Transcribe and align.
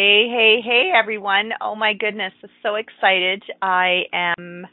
Hey, 0.00 0.28
hey, 0.30 0.60
hey, 0.64 0.90
everyone. 0.98 1.50
Oh 1.60 1.74
my 1.74 1.92
goodness, 1.92 2.32
I'm 2.42 2.48
so 2.62 2.76
excited. 2.76 3.42
I 3.60 4.04
am, 4.14 4.66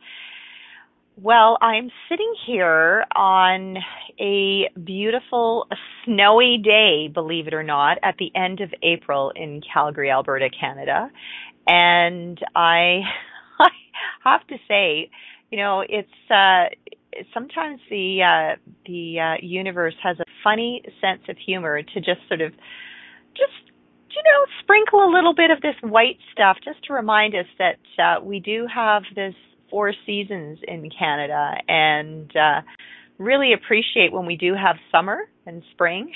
well, 1.21 1.57
I'm 1.61 1.91
sitting 2.07 2.33
here 2.45 3.03
on 3.13 3.75
a 4.21 4.69
beautiful 4.79 5.67
snowy 6.05 6.61
day, 6.63 7.09
believe 7.13 7.47
it 7.47 7.53
or 7.53 7.61
not, 7.61 7.97
at 8.03 8.15
the 8.17 8.31
end 8.37 8.61
of 8.61 8.73
April 8.81 9.33
in 9.35 9.59
Calgary, 9.73 10.09
Alberta, 10.09 10.47
Canada. 10.49 11.11
And 11.67 12.39
I, 12.55 13.01
I 13.59 13.69
have 14.23 14.47
to 14.47 14.55
say, 14.65 15.09
you 15.51 15.57
know, 15.57 15.81
it's, 15.81 16.31
uh, 16.31 16.73
sometimes 17.33 17.81
the, 17.89 18.21
uh, 18.23 18.55
the, 18.85 19.19
uh, 19.19 19.45
universe 19.45 19.95
has 20.01 20.21
a 20.21 20.25
funny 20.41 20.83
sense 21.01 21.23
of 21.27 21.35
humor 21.37 21.81
to 21.81 21.99
just 21.99 22.21
sort 22.29 22.39
of, 22.39 22.53
just 23.35 23.66
you 24.17 24.23
know, 24.23 24.45
sprinkle 24.63 25.05
a 25.05 25.11
little 25.13 25.35
bit 25.35 25.51
of 25.51 25.61
this 25.61 25.75
white 25.81 26.17
stuff 26.31 26.57
just 26.63 26.83
to 26.85 26.93
remind 26.93 27.35
us 27.35 27.45
that 27.59 27.77
uh, 28.01 28.23
we 28.23 28.39
do 28.39 28.65
have 28.73 29.03
this 29.15 29.35
four 29.69 29.93
seasons 30.05 30.57
in 30.67 30.89
Canada 30.89 31.53
and 31.67 32.35
uh, 32.35 32.61
really 33.19 33.53
appreciate 33.53 34.11
when 34.11 34.25
we 34.25 34.35
do 34.35 34.55
have 34.55 34.77
summer 34.91 35.29
and 35.45 35.61
spring. 35.71 36.11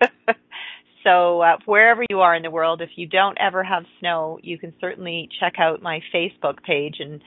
so, 1.04 1.42
uh, 1.42 1.56
wherever 1.66 2.02
you 2.08 2.20
are 2.20 2.34
in 2.34 2.42
the 2.42 2.50
world, 2.50 2.80
if 2.80 2.90
you 2.96 3.06
don't 3.06 3.36
ever 3.38 3.62
have 3.62 3.84
snow, 4.00 4.38
you 4.42 4.58
can 4.58 4.72
certainly 4.80 5.28
check 5.38 5.54
out 5.58 5.82
my 5.82 6.00
Facebook 6.14 6.62
page 6.62 6.96
and 7.00 7.20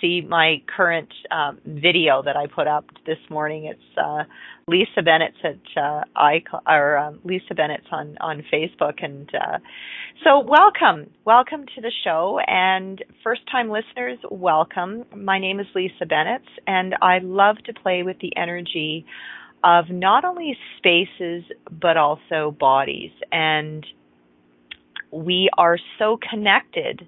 see 0.00 0.20
my 0.20 0.62
current 0.74 1.12
um, 1.30 1.58
video 1.66 2.22
that 2.22 2.36
I 2.36 2.46
put 2.46 2.66
up 2.66 2.86
this 3.06 3.18
morning. 3.30 3.64
It's 3.64 3.98
uh, 3.98 4.24
Lisa 4.66 5.02
Bennett's 5.02 5.38
at 5.44 5.82
uh, 5.82 6.04
I 6.16 6.42
or 6.66 6.98
um, 6.98 7.20
Lisa 7.24 7.54
Bennett's 7.54 7.86
on 7.90 8.16
on 8.20 8.44
Facebook, 8.52 9.02
and 9.02 9.28
uh, 9.34 9.58
so 10.24 10.40
welcome, 10.40 11.10
welcome 11.24 11.64
to 11.74 11.80
the 11.80 11.92
show, 12.04 12.40
and 12.46 13.02
first 13.22 13.42
time 13.50 13.70
listeners, 13.70 14.18
welcome. 14.30 15.04
My 15.14 15.38
name 15.38 15.60
is 15.60 15.66
Lisa 15.74 16.06
Bennett, 16.06 16.42
and 16.66 16.94
I 17.02 17.18
love 17.18 17.56
to 17.66 17.72
play 17.72 18.02
with 18.02 18.18
the 18.20 18.36
energy 18.36 19.06
of 19.64 19.90
not 19.90 20.24
only 20.24 20.56
spaces 20.78 21.44
but 21.70 21.96
also 21.96 22.54
bodies, 22.58 23.10
and 23.32 23.84
we 25.10 25.48
are 25.56 25.78
so 25.98 26.18
connected 26.30 27.06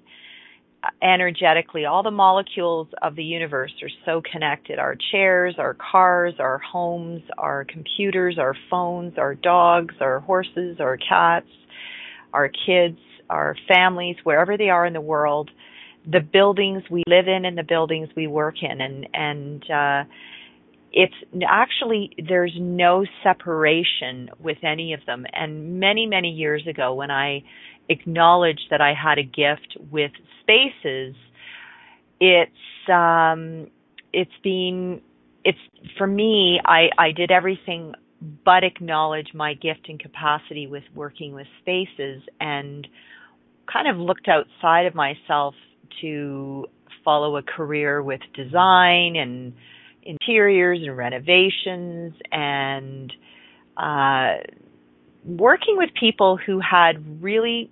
energetically. 1.01 1.85
All 1.85 2.03
the 2.03 2.11
molecules 2.11 2.87
of 3.01 3.15
the 3.15 3.23
universe 3.23 3.73
are 3.81 3.89
so 4.05 4.21
connected. 4.31 4.79
Our 4.79 4.95
chairs, 5.11 5.55
our 5.57 5.75
cars, 5.75 6.35
our 6.39 6.57
homes, 6.59 7.21
our 7.37 7.65
computers, 7.65 8.37
our 8.39 8.55
phones, 8.69 9.17
our 9.17 9.35
dogs, 9.35 9.95
our 10.01 10.19
horses, 10.19 10.77
our 10.79 10.97
cats, 10.97 11.47
our 12.33 12.49
kids, 12.49 12.97
our 13.29 13.55
families, 13.67 14.15
wherever 14.23 14.57
they 14.57 14.69
are 14.69 14.85
in 14.85 14.93
the 14.93 15.01
world, 15.01 15.49
the 16.09 16.19
buildings 16.19 16.83
we 16.89 17.03
live 17.07 17.27
in 17.27 17.45
and 17.45 17.57
the 17.57 17.63
buildings 17.63 18.09
we 18.15 18.27
work 18.27 18.55
in 18.61 18.81
and 18.81 19.07
and 19.13 19.63
uh 19.69 20.03
it's 20.93 21.13
actually 21.47 22.11
there's 22.27 22.55
no 22.59 23.05
separation 23.23 24.29
with 24.39 24.57
any 24.63 24.93
of 24.93 24.99
them 25.05 25.25
and 25.31 25.79
many 25.79 26.07
many 26.07 26.31
years 26.31 26.65
ago 26.67 26.93
when 26.95 27.11
i 27.11 27.43
acknowledged 27.89 28.67
that 28.69 28.81
I 28.81 28.93
had 28.93 29.17
a 29.17 29.23
gift 29.23 29.77
with 29.91 30.11
spaces, 30.41 31.15
it's 32.19 32.89
um, 32.91 33.67
it's 34.13 34.31
been 34.43 35.01
it's 35.43 35.59
for 35.97 36.07
me. 36.07 36.59
I 36.63 36.89
I 36.97 37.11
did 37.11 37.31
everything 37.31 37.93
but 38.45 38.63
acknowledge 38.63 39.33
my 39.33 39.55
gift 39.55 39.89
and 39.89 39.99
capacity 39.99 40.67
with 40.67 40.83
working 40.93 41.33
with 41.33 41.47
spaces 41.61 42.21
and 42.39 42.87
kind 43.71 43.87
of 43.87 43.97
looked 43.97 44.27
outside 44.27 44.85
of 44.85 44.93
myself 44.93 45.55
to 46.01 46.67
follow 47.03 47.37
a 47.37 47.41
career 47.41 48.03
with 48.03 48.21
design 48.35 49.15
and 49.15 49.53
interiors 50.03 50.79
and 50.81 50.95
renovations 50.95 52.13
and 52.31 53.11
uh, 53.77 54.37
working 55.25 55.77
with 55.77 55.89
people 55.99 56.37
who 56.37 56.59
had 56.59 57.21
really 57.21 57.71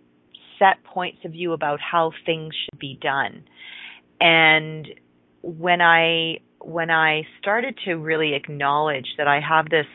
set 0.57 0.83
points 0.83 1.19
of 1.25 1.31
view 1.31 1.53
about 1.53 1.79
how 1.79 2.11
things 2.25 2.53
should 2.53 2.79
be 2.79 2.97
done. 3.01 3.43
And 4.19 4.87
when 5.41 5.81
I 5.81 6.39
when 6.61 6.89
I 6.89 7.23
started 7.39 7.79
to 7.85 7.93
really 7.93 8.33
acknowledge 8.33 9.07
that 9.17 9.27
I 9.27 9.39
have 9.39 9.69
this 9.69 9.85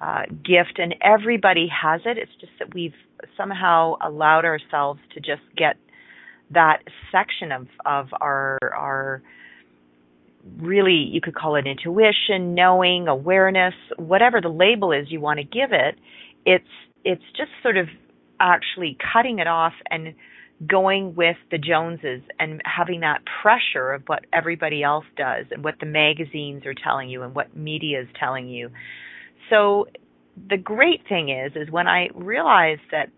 uh, 0.00 0.22
gift 0.28 0.78
and 0.78 0.94
everybody 1.02 1.68
has 1.68 2.00
it, 2.04 2.16
it's 2.16 2.30
just 2.40 2.52
that 2.60 2.72
we've 2.72 2.94
somehow 3.36 3.96
allowed 4.00 4.44
ourselves 4.44 5.00
to 5.14 5.20
just 5.20 5.42
get 5.56 5.76
that 6.52 6.78
section 7.12 7.52
of 7.52 7.66
of 7.84 8.08
our 8.20 8.58
our 8.62 9.22
really 10.58 11.08
you 11.12 11.20
could 11.20 11.34
call 11.34 11.56
it 11.56 11.66
intuition, 11.66 12.54
knowing, 12.54 13.08
awareness, 13.08 13.74
whatever 13.96 14.40
the 14.40 14.48
label 14.48 14.92
is 14.92 15.10
you 15.10 15.20
want 15.20 15.38
to 15.38 15.44
give 15.44 15.72
it. 15.72 15.96
It's 16.44 16.64
it's 17.04 17.24
just 17.36 17.50
sort 17.62 17.76
of 17.76 17.88
actually 18.38 18.96
cutting 19.12 19.38
it 19.38 19.46
off 19.46 19.74
and 19.90 20.14
going 20.66 21.14
with 21.14 21.36
the 21.50 21.58
Joneses 21.58 22.22
and 22.38 22.60
having 22.64 23.00
that 23.00 23.22
pressure 23.42 23.92
of 23.92 24.02
what 24.06 24.26
everybody 24.32 24.82
else 24.82 25.06
does 25.16 25.46
and 25.50 25.64
what 25.64 25.76
the 25.80 25.86
magazines 25.86 26.66
are 26.66 26.74
telling 26.74 27.08
you 27.08 27.22
and 27.22 27.34
what 27.34 27.56
media 27.56 28.02
is 28.02 28.08
telling 28.18 28.48
you. 28.48 28.70
So 29.48 29.86
the 30.48 30.58
great 30.58 31.00
thing 31.08 31.30
is 31.30 31.52
is 31.56 31.70
when 31.70 31.88
I 31.88 32.08
realized 32.14 32.82
that 32.92 33.08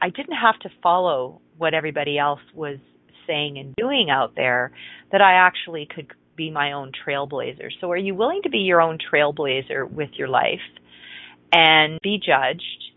I 0.00 0.10
didn't 0.10 0.36
have 0.36 0.58
to 0.60 0.70
follow 0.82 1.40
what 1.58 1.74
everybody 1.74 2.18
else 2.18 2.40
was 2.54 2.78
saying 3.26 3.58
and 3.58 3.74
doing 3.76 4.08
out 4.10 4.34
there 4.36 4.72
that 5.12 5.20
I 5.20 5.34
actually 5.34 5.86
could 5.94 6.06
be 6.36 6.50
my 6.50 6.72
own 6.72 6.92
trailblazer. 7.06 7.68
So 7.80 7.90
are 7.90 7.96
you 7.96 8.14
willing 8.14 8.40
to 8.44 8.48
be 8.48 8.58
your 8.58 8.80
own 8.80 8.98
trailblazer 9.12 9.90
with 9.90 10.10
your 10.14 10.28
life 10.28 10.60
and 11.52 11.98
be 12.02 12.18
judged 12.18 12.92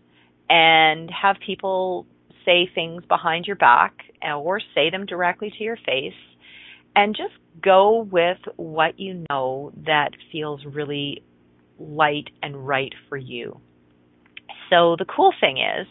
and 0.48 1.10
have 1.10 1.36
people 1.44 2.06
say 2.44 2.68
things 2.74 3.02
behind 3.06 3.46
your 3.46 3.56
back 3.56 3.94
or 4.22 4.60
say 4.74 4.90
them 4.90 5.06
directly 5.06 5.52
to 5.56 5.64
your 5.64 5.76
face 5.76 6.14
and 6.96 7.16
just 7.16 7.34
go 7.62 8.08
with 8.10 8.38
what 8.56 8.98
you 8.98 9.24
know 9.30 9.72
that 9.86 10.10
feels 10.30 10.64
really 10.64 11.22
light 11.78 12.30
and 12.42 12.66
right 12.66 12.94
for 13.08 13.16
you. 13.16 13.60
So 14.70 14.96
the 14.98 15.04
cool 15.04 15.32
thing 15.40 15.58
is 15.58 15.86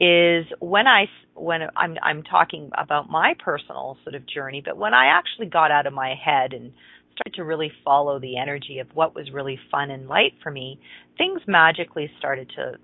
is 0.00 0.46
when 0.60 0.86
I 0.86 1.06
when 1.34 1.62
I'm 1.76 1.96
I'm 2.02 2.22
talking 2.22 2.70
about 2.76 3.08
my 3.08 3.34
personal 3.38 3.96
sort 4.02 4.14
of 4.14 4.26
journey, 4.26 4.62
but 4.64 4.76
when 4.76 4.92
I 4.92 5.06
actually 5.06 5.46
got 5.46 5.70
out 5.70 5.86
of 5.86 5.92
my 5.92 6.14
head 6.14 6.52
and 6.52 6.72
started 7.14 7.34
to 7.36 7.44
really 7.44 7.72
follow 7.84 8.18
the 8.18 8.36
energy 8.36 8.78
of 8.78 8.88
what 8.94 9.14
was 9.14 9.30
really 9.32 9.58
fun 9.70 9.90
and 9.90 10.08
light 10.08 10.34
for 10.42 10.50
me, 10.50 10.80
things 11.16 11.40
magically 11.46 12.10
started 12.18 12.48
to 12.56 12.74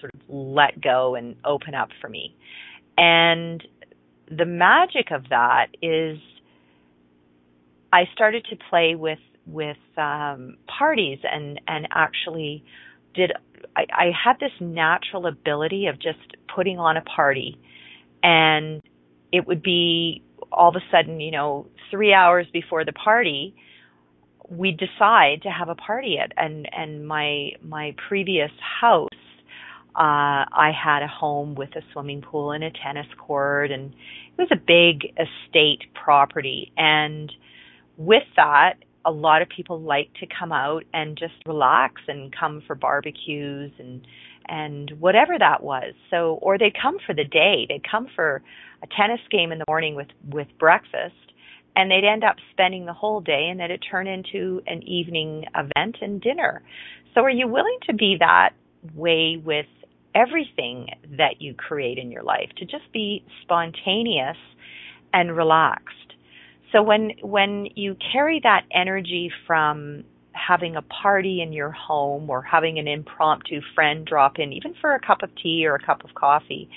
sort 0.00 0.14
of 0.14 0.20
let 0.28 0.80
go 0.80 1.14
and 1.14 1.36
open 1.44 1.74
up 1.74 1.88
for 2.00 2.08
me. 2.08 2.36
And 2.96 3.62
the 4.30 4.44
magic 4.44 5.10
of 5.10 5.28
that 5.30 5.68
is 5.82 6.18
I 7.92 8.04
started 8.12 8.46
to 8.50 8.56
play 8.70 8.94
with 8.94 9.18
with 9.46 9.78
um, 9.96 10.58
parties 10.66 11.18
and 11.24 11.60
and 11.66 11.88
actually 11.90 12.62
did 13.14 13.32
I, 13.76 13.86
I 13.90 14.10
had 14.12 14.38
this 14.40 14.52
natural 14.60 15.26
ability 15.26 15.86
of 15.86 15.98
just 15.98 16.18
putting 16.54 16.78
on 16.78 16.98
a 16.98 17.00
party 17.00 17.58
and 18.22 18.82
it 19.32 19.46
would 19.46 19.62
be 19.62 20.22
all 20.52 20.68
of 20.68 20.76
a 20.76 20.84
sudden 20.90 21.20
you 21.20 21.30
know 21.30 21.66
three 21.90 22.12
hours 22.12 22.46
before 22.52 22.84
the 22.84 22.92
party 22.92 23.54
we 24.50 24.72
decide 24.72 25.42
to 25.42 25.50
have 25.50 25.68
a 25.68 25.74
party 25.74 26.18
at 26.18 26.32
and 26.36 26.68
and 26.72 27.06
my 27.06 27.50
my 27.62 27.94
previous 28.08 28.50
house 28.80 29.08
uh, 29.98 30.46
I 30.52 30.70
had 30.70 31.02
a 31.02 31.08
home 31.08 31.56
with 31.56 31.70
a 31.74 31.80
swimming 31.92 32.22
pool 32.22 32.52
and 32.52 32.62
a 32.62 32.70
tennis 32.70 33.08
court, 33.18 33.72
and 33.72 33.92
it 33.92 34.38
was 34.38 34.48
a 34.52 34.56
big 34.56 35.12
estate 35.18 35.92
property. 35.92 36.70
And 36.76 37.32
with 37.96 38.22
that, 38.36 38.74
a 39.04 39.10
lot 39.10 39.42
of 39.42 39.48
people 39.48 39.80
like 39.80 40.08
to 40.20 40.26
come 40.26 40.52
out 40.52 40.84
and 40.94 41.18
just 41.18 41.34
relax 41.46 42.00
and 42.06 42.32
come 42.32 42.62
for 42.64 42.76
barbecues 42.76 43.72
and 43.78 44.06
and 44.50 44.92
whatever 45.00 45.36
that 45.36 45.64
was. 45.64 45.94
So, 46.10 46.38
or 46.40 46.58
they'd 46.58 46.80
come 46.80 46.98
for 47.04 47.12
the 47.12 47.24
day. 47.24 47.66
They'd 47.68 47.82
come 47.90 48.06
for 48.14 48.40
a 48.84 48.86
tennis 48.86 49.20
game 49.32 49.50
in 49.50 49.58
the 49.58 49.64
morning 49.66 49.96
with 49.96 50.08
with 50.30 50.46
breakfast, 50.60 51.32
and 51.78 51.88
they'd 51.88 52.04
end 52.04 52.24
up 52.24 52.34
spending 52.50 52.86
the 52.86 52.92
whole 52.92 53.20
day, 53.20 53.46
and 53.48 53.60
then 53.60 53.70
it 53.70 53.78
turn 53.88 54.08
into 54.08 54.60
an 54.66 54.82
evening 54.82 55.44
event 55.54 55.96
and 56.02 56.20
dinner. 56.20 56.60
So, 57.14 57.22
are 57.22 57.30
you 57.30 57.46
willing 57.46 57.78
to 57.86 57.94
be 57.94 58.16
that 58.18 58.50
way 58.96 59.40
with 59.42 59.66
everything 60.12 60.88
that 61.16 61.40
you 61.40 61.54
create 61.54 61.96
in 61.96 62.10
your 62.10 62.24
life? 62.24 62.50
To 62.56 62.64
just 62.64 62.92
be 62.92 63.24
spontaneous 63.42 64.36
and 65.14 65.36
relaxed. 65.36 66.14
So 66.72 66.82
when 66.82 67.12
when 67.22 67.68
you 67.76 67.96
carry 68.12 68.40
that 68.42 68.64
energy 68.72 69.30
from 69.46 70.02
having 70.32 70.74
a 70.74 70.82
party 70.82 71.40
in 71.40 71.52
your 71.52 71.70
home 71.70 72.28
or 72.28 72.42
having 72.42 72.80
an 72.80 72.88
impromptu 72.88 73.60
friend 73.76 74.04
drop 74.04 74.40
in, 74.40 74.52
even 74.52 74.74
for 74.80 74.94
a 74.94 75.00
cup 75.00 75.22
of 75.22 75.30
tea 75.40 75.64
or 75.64 75.76
a 75.76 75.84
cup 75.84 76.04
of 76.04 76.14
coffee, 76.14 76.68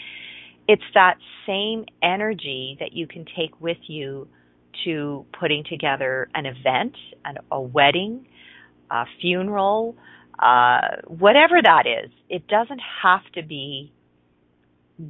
it's 0.68 0.84
that 0.94 1.18
same 1.48 1.86
energy 2.04 2.78
that 2.80 2.94
you 2.94 3.08
can 3.08 3.26
take 3.36 3.60
with 3.60 3.78
you 3.88 4.28
to 4.86 5.26
putting 5.40 5.64
together 5.64 6.30
an 6.34 6.46
event, 6.46 6.96
an, 7.26 7.38
a 7.52 7.62
wedding, 7.62 8.28
a 8.90 9.06
funeral, 9.20 9.96
uh, 10.40 10.98
whatever 11.08 11.62
that 11.64 11.86
is. 11.86 12.12
It 12.30 12.48
doesn't 12.48 12.82
have 13.04 13.24
to 13.36 13.44
be 13.44 13.92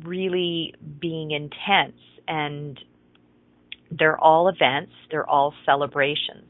really 0.04 0.74
being 1.00 1.32
intense 1.32 1.98
and 2.28 2.80
they're 3.92 4.18
all 4.18 4.48
events, 4.48 4.94
they're 5.10 5.30
all 5.30 5.54
celebrations. 5.66 6.46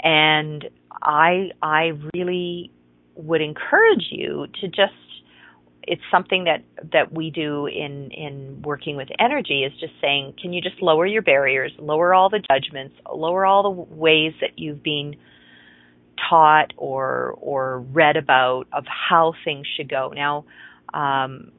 And 0.00 0.68
I 1.02 1.50
I 1.62 1.92
really 2.14 2.70
would 3.14 3.40
encourage 3.40 4.06
you 4.10 4.46
to 4.60 4.68
just 4.68 4.94
it's 5.86 6.02
something 6.10 6.44
that 6.44 6.64
that 6.92 7.12
we 7.12 7.30
do 7.30 7.66
in 7.66 8.10
in 8.10 8.62
working 8.62 8.96
with 8.96 9.08
energy 9.18 9.62
is 9.62 9.72
just 9.80 9.92
saying 10.00 10.34
can 10.40 10.52
you 10.52 10.60
just 10.60 10.80
lower 10.82 11.06
your 11.06 11.22
barriers 11.22 11.72
lower 11.78 12.14
all 12.14 12.28
the 12.28 12.40
judgments 12.50 12.94
lower 13.12 13.46
all 13.46 13.62
the 13.62 13.94
ways 13.94 14.32
that 14.40 14.58
you've 14.58 14.82
been 14.82 15.14
taught 16.28 16.72
or 16.76 17.34
or 17.38 17.80
read 17.80 18.16
about 18.16 18.64
of 18.72 18.84
how 18.86 19.32
things 19.44 19.66
should 19.76 19.88
go 19.88 20.12
now 20.14 20.44
um, 20.94 21.52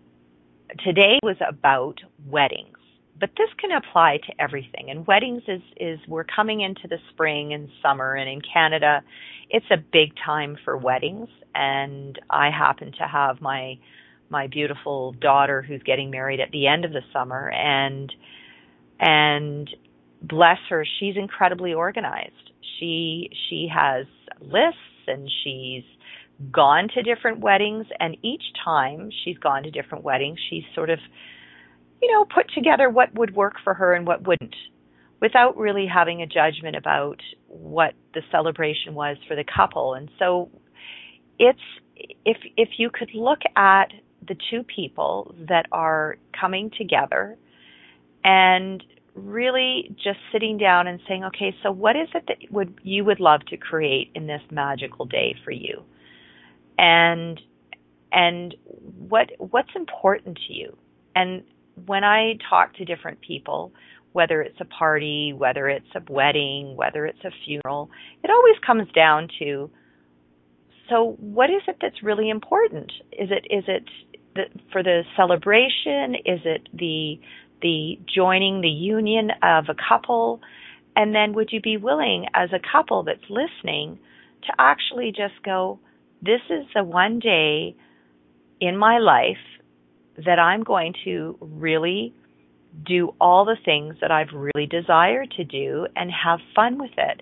today 0.84 1.20
was 1.24 1.38
about 1.48 2.00
weddings 2.28 2.78
but 3.20 3.32
this 3.38 3.50
can 3.60 3.72
apply 3.72 4.18
to 4.28 4.42
everything. 4.42 4.90
And 4.90 5.08
weddings 5.08 5.44
is 5.48 5.62
is 5.78 6.00
we're 6.08 6.24
coming 6.24 6.62
into 6.62 6.88
the 6.88 6.98
spring 7.10 7.54
and 7.54 7.70
summer, 7.82 8.16
and 8.16 8.30
in 8.30 8.42
Canada, 8.42 9.02
it's 9.50 9.66
a 9.72 9.78
big 9.78 10.14
time 10.24 10.58
for 10.64 10.78
weddings. 10.78 11.30
And 11.56 12.20
I 12.30 12.50
happen 12.52 12.92
to 13.00 13.08
have 13.08 13.42
my 13.42 13.80
my 14.30 14.48
beautiful 14.48 15.14
daughter 15.14 15.62
who's 15.62 15.82
getting 15.84 16.10
married 16.10 16.40
at 16.40 16.52
the 16.52 16.68
end 16.68 16.86
of 16.86 16.92
the 16.92 17.02
summer, 17.14 17.50
and 17.52 18.12
and 19.00 19.70
bless 20.22 20.58
her, 20.70 20.86
she's 21.00 21.16
incredibly 21.16 21.74
organized. 21.74 22.52
She 22.80 23.30
she 23.50 23.70
has 23.74 24.06
lists 24.42 24.80
and 25.08 25.30
she's 25.44 25.84
gone 26.52 26.88
to 26.94 27.02
different 27.02 27.40
weddings 27.40 27.88
and 28.00 28.16
each 28.22 28.44
time 28.64 29.10
she's 29.24 29.38
gone 29.40 29.64
to 29.64 29.72
different 29.72 30.04
weddings 30.04 30.38
she's 30.52 30.64
sort 30.76 30.92
of 30.92 31.00
you 32.02 32.12
know, 32.12 32.26
put 32.26 32.52
together 32.54 32.90
what 32.90 33.14
would 33.16 33.36
work 33.36 33.56
for 33.64 33.74
her 33.74 33.94
and 33.94 34.06
what 34.06 34.28
wouldn't 34.28 34.56
without 35.22 35.58
really 35.58 35.88
having 35.88 36.22
a 36.22 36.28
judgment 36.28 36.76
about 36.76 37.20
what 37.48 37.94
the 38.14 38.22
celebration 38.32 38.94
was 38.94 39.18
for 39.28 39.36
the 39.36 39.44
couple. 39.44 39.96
And 39.96 40.10
so 40.20 40.50
it's 41.40 41.60
if 42.26 42.38
if 42.56 42.70
you 42.78 42.90
could 42.92 43.10
look 43.14 43.40
at 43.56 43.92
the 44.26 44.36
two 44.50 44.64
people 44.64 45.34
that 45.48 45.66
are 45.72 46.18
coming 46.40 46.72
together 46.78 47.38
and 48.24 48.84
really 49.16 49.96
just 49.96 50.20
sitting 50.32 50.58
down 50.58 50.88
and 50.88 51.00
saying, 51.08 51.24
okay, 51.26 51.56
so 51.64 51.72
what 51.72 51.96
is 51.96 52.08
it 52.14 52.24
that 52.28 52.38
would 52.52 52.80
you 52.84 53.04
would 53.04 53.20
love 53.20 53.42
to 53.48 53.58
create 53.58 54.12
in 54.14 54.28
this 54.28 54.42
magical 54.52 55.06
day 55.06 55.36
for 55.44 55.52
you? 55.52 55.84
And 56.78 57.40
and 58.12 58.56
what 59.08 59.32
what's 59.38 59.72
important 59.76 60.40
to 60.48 60.54
you? 60.54 60.78
And 61.16 61.44
when 61.86 62.04
I 62.04 62.38
talk 62.50 62.76
to 62.76 62.86
different 62.86 63.22
people, 63.22 63.72
whether 64.14 64.42
it's 64.42 64.60
a 64.60 64.66
party, 64.66 65.34
whether 65.36 65.68
it's 65.68 65.90
a 65.96 66.12
wedding, 66.12 66.76
whether 66.76 67.06
it's 67.06 67.24
a 67.24 67.32
funeral, 67.46 67.90
it 68.24 68.30
always 68.30 68.56
comes 68.66 68.92
down 68.94 69.30
to 69.40 69.70
so 70.90 71.16
what 71.20 71.50
is 71.50 71.62
it 71.68 71.78
that's 71.82 72.02
really 72.02 72.30
important? 72.30 72.92
Is 73.12 73.30
it 73.32 73.46
is 73.50 73.66
it 73.68 73.84
the, 74.38 74.46
for 74.72 74.82
the 74.82 75.04
celebration? 75.16 76.16
Is 76.26 76.40
it 76.46 76.70
the 76.74 77.20
the 77.62 78.00
joining 78.14 78.62
the 78.62 78.70
union 78.70 79.32
of 79.42 79.66
a 79.68 79.76
couple? 79.90 80.40
And 80.96 81.14
then 81.14 81.34
would 81.34 81.50
you 81.52 81.62
be 81.62 81.78
willing 81.78 82.26
as 82.34 82.50
a 82.54 82.60
couple 82.72 83.04
that's 83.04 83.30
listening 83.30 84.00
to 84.44 84.54
actually 84.58 85.12
just 85.12 85.44
go, 85.44 85.80
this 86.22 86.42
is 86.50 86.66
the 86.74 86.84
one 86.84 87.20
day 87.20 87.76
in 88.60 88.78
my 88.78 88.98
life 89.00 89.38
that 90.26 90.40
I'm 90.40 90.64
going 90.64 90.94
to 91.06 91.38
really 91.40 92.14
do 92.86 93.14
all 93.20 93.46
the 93.46 93.58
things 93.64 93.96
that 94.02 94.12
I've 94.12 94.34
really 94.34 94.68
desired 94.68 95.32
to 95.38 95.44
do 95.44 95.88
and 95.96 96.12
have 96.12 96.40
fun 96.56 96.80
with 96.80 96.92
it. 96.98 97.22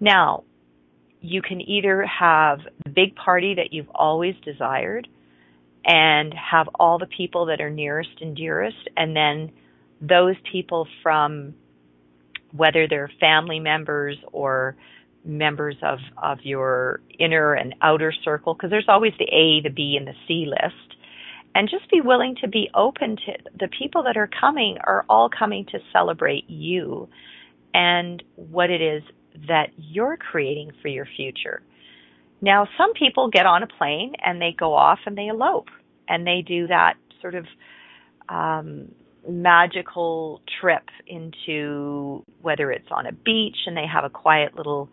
Now, 0.00 0.44
you 1.20 1.40
can 1.40 1.60
either 1.60 2.04
have 2.04 2.60
the 2.84 2.90
big 2.90 3.14
party 3.14 3.54
that 3.54 3.72
you've 3.72 3.90
always 3.94 4.34
desired 4.44 5.08
and 5.84 6.34
have 6.34 6.68
all 6.74 6.98
the 6.98 7.06
people 7.06 7.46
that 7.46 7.60
are 7.60 7.70
nearest 7.70 8.20
and 8.20 8.36
dearest, 8.36 8.88
and 8.96 9.16
then 9.16 9.52
those 10.00 10.36
people 10.50 10.86
from 11.02 11.54
whether 12.52 12.86
they're 12.86 13.10
family 13.18 13.60
members 13.60 14.16
or 14.32 14.76
members 15.24 15.76
of, 15.82 15.98
of 16.20 16.38
your 16.42 17.00
inner 17.18 17.54
and 17.54 17.74
outer 17.80 18.12
circle, 18.24 18.54
because 18.54 18.70
there's 18.70 18.88
always 18.88 19.12
the 19.18 19.24
A, 19.24 19.62
the 19.62 19.72
B, 19.74 19.96
and 19.96 20.06
the 20.06 20.14
C 20.26 20.46
list 20.46 20.92
and 21.54 21.68
just 21.68 21.90
be 21.90 22.00
willing 22.00 22.36
to 22.40 22.48
be 22.48 22.70
open 22.74 23.16
to 23.16 23.32
the 23.58 23.68
people 23.68 24.02
that 24.04 24.16
are 24.16 24.28
coming 24.40 24.78
are 24.84 25.04
all 25.08 25.28
coming 25.28 25.66
to 25.66 25.78
celebrate 25.92 26.48
you 26.48 27.08
and 27.74 28.22
what 28.36 28.70
it 28.70 28.80
is 28.80 29.02
that 29.48 29.68
you're 29.76 30.16
creating 30.16 30.72
for 30.80 30.88
your 30.88 31.06
future. 31.16 31.62
Now, 32.42 32.68
some 32.76 32.92
people 32.92 33.30
get 33.30 33.46
on 33.46 33.62
a 33.62 33.66
plane 33.68 34.14
and 34.22 34.42
they 34.42 34.54
go 34.58 34.74
off 34.74 34.98
and 35.06 35.16
they 35.16 35.28
elope 35.28 35.68
and 36.08 36.26
they 36.26 36.42
do 36.46 36.66
that 36.66 36.94
sort 37.20 37.36
of 37.36 37.46
um, 38.28 38.92
magical 39.28 40.42
trip 40.60 40.82
into 41.06 42.24
whether 42.42 42.72
it's 42.72 42.88
on 42.90 43.06
a 43.06 43.12
beach 43.12 43.56
and 43.66 43.76
they 43.76 43.86
have 43.86 44.04
a 44.04 44.10
quiet 44.10 44.56
little 44.56 44.88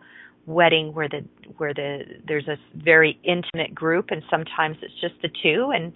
wedding 0.46 0.94
where 0.94 1.08
the 1.08 1.24
where 1.58 1.74
the 1.74 2.02
there's 2.26 2.48
a 2.48 2.56
very 2.74 3.18
intimate 3.24 3.74
group 3.74 4.06
and 4.10 4.22
sometimes 4.30 4.76
it's 4.82 4.94
just 5.00 5.14
the 5.22 5.28
two 5.42 5.70
and 5.74 5.92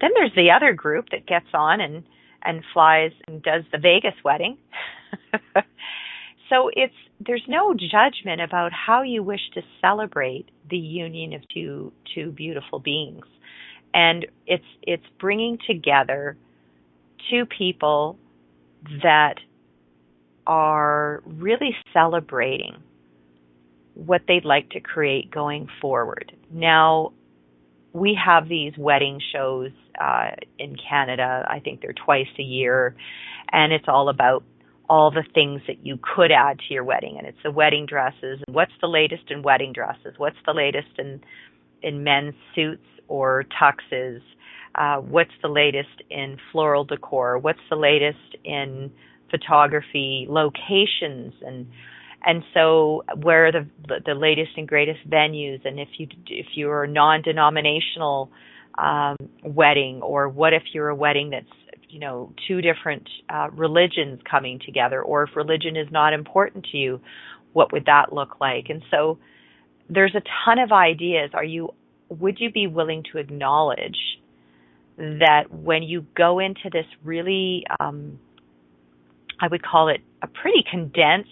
then 0.00 0.10
there's 0.14 0.34
the 0.36 0.50
other 0.50 0.72
group 0.72 1.06
that 1.10 1.26
gets 1.26 1.48
on 1.52 1.80
and 1.80 2.04
and 2.42 2.62
flies 2.72 3.12
and 3.26 3.42
does 3.42 3.64
the 3.72 3.78
Vegas 3.78 4.14
wedding. 4.24 4.58
so 6.48 6.70
it's 6.74 6.94
there's 7.20 7.42
no 7.48 7.74
judgment 7.74 8.40
about 8.40 8.72
how 8.72 9.02
you 9.02 9.22
wish 9.22 9.40
to 9.54 9.62
celebrate 9.80 10.50
the 10.70 10.76
union 10.78 11.32
of 11.32 11.42
two 11.52 11.92
two 12.14 12.30
beautiful 12.32 12.78
beings. 12.78 13.24
And 13.94 14.26
it's 14.46 14.64
it's 14.82 15.04
bringing 15.18 15.58
together 15.66 16.36
two 17.30 17.46
people 17.46 18.18
that 19.02 19.34
are 20.46 21.22
really 21.26 21.76
celebrating 21.92 22.76
what 23.94 24.22
they'd 24.28 24.44
like 24.44 24.70
to 24.70 24.80
create 24.80 25.30
going 25.30 25.68
forward. 25.80 26.32
Now, 26.50 27.12
we 27.92 28.18
have 28.24 28.48
these 28.48 28.72
wedding 28.78 29.20
shows 29.32 29.72
uh, 30.00 30.30
in 30.58 30.76
Canada. 30.76 31.44
I 31.48 31.58
think 31.58 31.82
they're 31.82 31.92
twice 31.92 32.28
a 32.38 32.42
year, 32.42 32.94
and 33.50 33.72
it's 33.72 33.86
all 33.88 34.08
about 34.08 34.44
all 34.88 35.10
the 35.10 35.24
things 35.34 35.60
that 35.66 35.84
you 35.84 35.98
could 36.02 36.32
add 36.32 36.58
to 36.60 36.74
your 36.74 36.84
wedding. 36.84 37.16
And 37.18 37.26
it's 37.26 37.38
the 37.44 37.50
wedding 37.50 37.86
dresses. 37.86 38.40
and 38.46 38.54
What's 38.54 38.72
the 38.80 38.88
latest 38.88 39.24
in 39.30 39.42
wedding 39.42 39.72
dresses? 39.72 40.14
What's 40.16 40.36
the 40.46 40.54
latest 40.54 40.88
in 40.98 41.20
in 41.82 42.02
men's 42.02 42.34
suits 42.54 42.86
or 43.06 43.44
tuxes? 43.60 44.20
Uh, 44.74 44.96
what's 44.96 45.32
the 45.42 45.48
latest 45.48 46.02
in 46.10 46.36
floral 46.52 46.84
decor? 46.84 47.38
What's 47.38 47.60
the 47.70 47.76
latest 47.76 48.36
in 48.44 48.90
photography, 49.30 50.26
locations, 50.28 51.34
and 51.42 51.66
and 52.24 52.42
so 52.54 53.04
where 53.22 53.46
are 53.46 53.52
the 53.52 53.66
the 54.06 54.14
latest 54.14 54.52
and 54.56 54.66
greatest 54.66 55.08
venues? 55.08 55.64
And 55.64 55.78
if 55.78 55.88
you 55.98 56.08
if 56.26 56.46
you're 56.54 56.84
a 56.84 56.88
non-denominational 56.88 58.30
um, 58.78 59.16
wedding, 59.42 60.00
or 60.02 60.28
what 60.28 60.52
if 60.52 60.62
you're 60.72 60.88
a 60.88 60.94
wedding 60.94 61.30
that's 61.30 61.46
you 61.88 61.98
know 62.00 62.32
two 62.46 62.60
different 62.60 63.08
uh, 63.28 63.48
religions 63.52 64.20
coming 64.28 64.60
together, 64.64 65.02
or 65.02 65.24
if 65.24 65.36
religion 65.36 65.76
is 65.76 65.88
not 65.90 66.12
important 66.12 66.66
to 66.72 66.76
you, 66.76 67.00
what 67.52 67.72
would 67.72 67.86
that 67.86 68.12
look 68.12 68.40
like? 68.40 68.66
And 68.68 68.82
so 68.90 69.18
there's 69.88 70.14
a 70.14 70.22
ton 70.44 70.58
of 70.58 70.72
ideas. 70.72 71.30
Are 71.34 71.44
you 71.44 71.74
would 72.08 72.38
you 72.40 72.50
be 72.50 72.66
willing 72.66 73.04
to 73.12 73.18
acknowledge 73.18 73.98
that 74.96 75.44
when 75.50 75.82
you 75.82 76.06
go 76.16 76.38
into 76.40 76.70
this 76.72 76.86
really, 77.04 77.64
um, 77.78 78.18
I 79.40 79.46
would 79.48 79.62
call 79.62 79.88
it 79.88 80.00
a 80.22 80.26
pretty 80.26 80.64
condensed, 80.68 81.30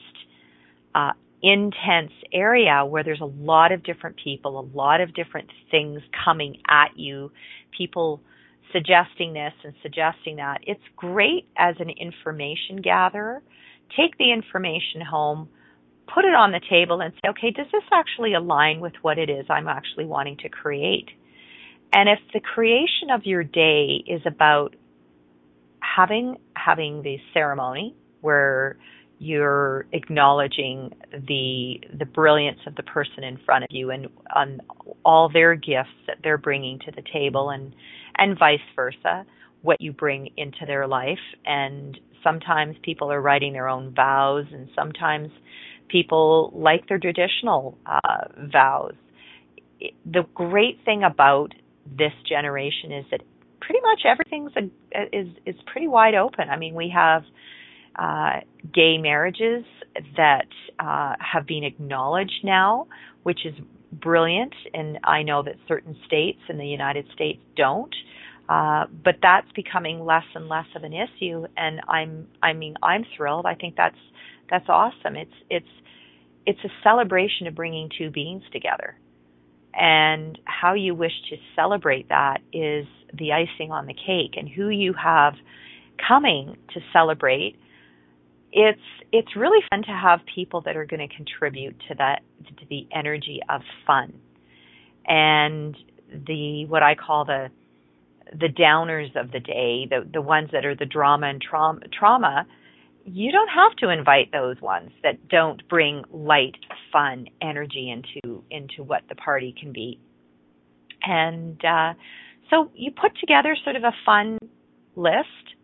uh, 0.94 1.12
intense 1.42 2.12
area 2.32 2.84
where 2.84 3.02
there's 3.02 3.20
a 3.20 3.24
lot 3.24 3.72
of 3.72 3.82
different 3.82 4.16
people, 4.22 4.58
a 4.60 4.66
lot 4.76 5.00
of 5.00 5.14
different 5.14 5.50
things 5.70 6.00
coming 6.24 6.58
at 6.68 6.96
you, 6.96 7.32
people 7.76 8.20
suggesting 8.76 9.32
this 9.32 9.52
and 9.64 9.74
suggesting 9.82 10.36
that. 10.36 10.58
It's 10.62 10.82
great 10.96 11.48
as 11.56 11.76
an 11.78 11.88
information 11.90 12.82
gatherer. 12.82 13.42
Take 13.96 14.18
the 14.18 14.32
information 14.32 15.00
home, 15.00 15.48
put 16.12 16.24
it 16.24 16.34
on 16.34 16.52
the 16.52 16.60
table 16.68 17.00
and 17.00 17.14
say, 17.14 17.30
okay, 17.30 17.50
does 17.50 17.66
this 17.72 17.84
actually 17.92 18.34
align 18.34 18.80
with 18.80 18.92
what 19.02 19.18
it 19.18 19.30
is 19.30 19.46
I'm 19.48 19.68
actually 19.68 20.04
wanting 20.04 20.36
to 20.38 20.48
create? 20.48 21.08
And 21.92 22.08
if 22.08 22.18
the 22.34 22.40
creation 22.40 23.10
of 23.10 23.24
your 23.24 23.44
day 23.44 24.04
is 24.06 24.20
about 24.26 24.76
having 25.80 26.36
having 26.54 27.02
the 27.02 27.16
ceremony 27.32 27.94
where 28.20 28.76
you're 29.18 29.86
acknowledging 29.92 30.92
the 31.12 31.80
the 31.98 32.04
brilliance 32.04 32.58
of 32.66 32.74
the 32.74 32.82
person 32.82 33.24
in 33.24 33.38
front 33.46 33.64
of 33.64 33.68
you 33.70 33.90
and 33.90 34.08
on 34.34 34.60
all 35.04 35.30
their 35.32 35.54
gifts 35.54 35.88
that 36.06 36.18
they're 36.22 36.36
bringing 36.36 36.78
to 36.80 36.90
the 36.90 37.02
table 37.12 37.48
and 37.50 37.74
and 38.18 38.38
vice 38.38 38.60
versa 38.74 39.24
what 39.62 39.80
you 39.80 39.92
bring 39.92 40.30
into 40.36 40.64
their 40.66 40.86
life. 40.86 41.18
And 41.44 41.98
sometimes 42.22 42.76
people 42.82 43.10
are 43.12 43.20
writing 43.20 43.52
their 43.52 43.68
own 43.68 43.94
vows 43.94 44.46
and 44.52 44.68
sometimes 44.74 45.30
people 45.88 46.52
like 46.54 46.88
their 46.88 46.98
traditional 46.98 47.78
uh, 47.86 48.24
vows. 48.52 48.94
The 50.04 50.24
great 50.34 50.78
thing 50.84 51.02
about 51.04 51.52
this 51.86 52.12
generation 52.28 52.92
is 52.92 53.04
that 53.10 53.20
pretty 53.60 53.80
much 53.82 54.02
everything's 54.04 54.52
a, 54.56 55.16
is 55.16 55.28
is 55.44 55.54
pretty 55.66 55.88
wide 55.88 56.14
open. 56.14 56.48
I 56.48 56.56
mean 56.56 56.74
we 56.74 56.92
have 56.94 57.22
uh, 57.98 58.40
gay 58.72 58.98
marriages 58.98 59.64
that 60.16 60.48
uh, 60.78 61.14
have 61.20 61.46
been 61.46 61.64
acknowledged 61.64 62.40
now, 62.44 62.86
which 63.22 63.46
is 63.46 63.54
brilliant. 64.00 64.54
And 64.74 64.98
I 65.04 65.22
know 65.22 65.42
that 65.42 65.54
certain 65.68 65.96
states 66.06 66.40
in 66.48 66.58
the 66.58 66.66
United 66.66 67.06
States 67.14 67.40
don't. 67.56 67.94
Uh, 68.48 68.86
but 69.04 69.16
that's 69.22 69.50
becoming 69.56 70.04
less 70.04 70.24
and 70.34 70.48
less 70.48 70.66
of 70.76 70.84
an 70.84 70.92
issue, 70.92 71.46
and 71.56 71.80
I'm, 71.88 72.28
I 72.40 72.52
mean, 72.52 72.76
I'm 72.80 73.04
thrilled. 73.16 73.44
I 73.44 73.56
think 73.56 73.74
that's 73.76 73.98
that's 74.48 74.66
awesome. 74.68 75.16
It's 75.16 75.32
it's 75.50 75.66
it's 76.46 76.60
a 76.64 76.68
celebration 76.84 77.48
of 77.48 77.56
bringing 77.56 77.90
two 77.98 78.08
beings 78.08 78.44
together, 78.52 78.96
and 79.74 80.38
how 80.44 80.74
you 80.74 80.94
wish 80.94 81.10
to 81.30 81.36
celebrate 81.56 82.08
that 82.10 82.38
is 82.52 82.86
the 83.18 83.32
icing 83.32 83.72
on 83.72 83.86
the 83.86 83.94
cake, 83.94 84.36
and 84.36 84.48
who 84.48 84.68
you 84.68 84.92
have 84.92 85.34
coming 86.06 86.56
to 86.72 86.80
celebrate 86.92 87.56
it's 88.56 88.80
it's 89.12 89.36
really 89.36 89.60
fun 89.68 89.82
to 89.82 89.92
have 89.92 90.20
people 90.34 90.62
that 90.62 90.76
are 90.76 90.86
going 90.86 91.06
to 91.06 91.14
contribute 91.14 91.78
to 91.88 91.94
that 91.96 92.22
to 92.58 92.66
the 92.70 92.88
energy 92.90 93.40
of 93.50 93.60
fun 93.86 94.14
and 95.06 95.76
the 96.26 96.64
what 96.66 96.82
I 96.82 96.94
call 96.94 97.26
the 97.26 97.50
the 98.32 98.48
downers 98.48 99.14
of 99.14 99.30
the 99.30 99.40
day, 99.40 99.86
the 99.88 100.08
the 100.10 100.22
ones 100.22 100.48
that 100.52 100.64
are 100.64 100.74
the 100.74 100.86
drama 100.86 101.28
and 101.28 101.40
trauma, 101.40 101.80
trauma 101.92 102.46
you 103.08 103.30
don't 103.30 103.48
have 103.48 103.76
to 103.76 103.88
invite 103.88 104.32
those 104.32 104.60
ones 104.60 104.90
that 105.04 105.28
don't 105.28 105.66
bring 105.68 106.02
light, 106.10 106.56
fun, 106.92 107.26
energy 107.40 107.90
into 107.90 108.42
into 108.50 108.82
what 108.82 109.02
the 109.08 109.14
party 109.14 109.54
can 109.58 109.72
be. 109.72 110.00
And 111.02 111.62
uh, 111.64 111.92
so 112.50 112.70
you 112.74 112.90
put 112.90 113.12
together 113.20 113.54
sort 113.62 113.76
of 113.76 113.84
a 113.84 113.92
fun 114.04 114.38
list 114.96 115.54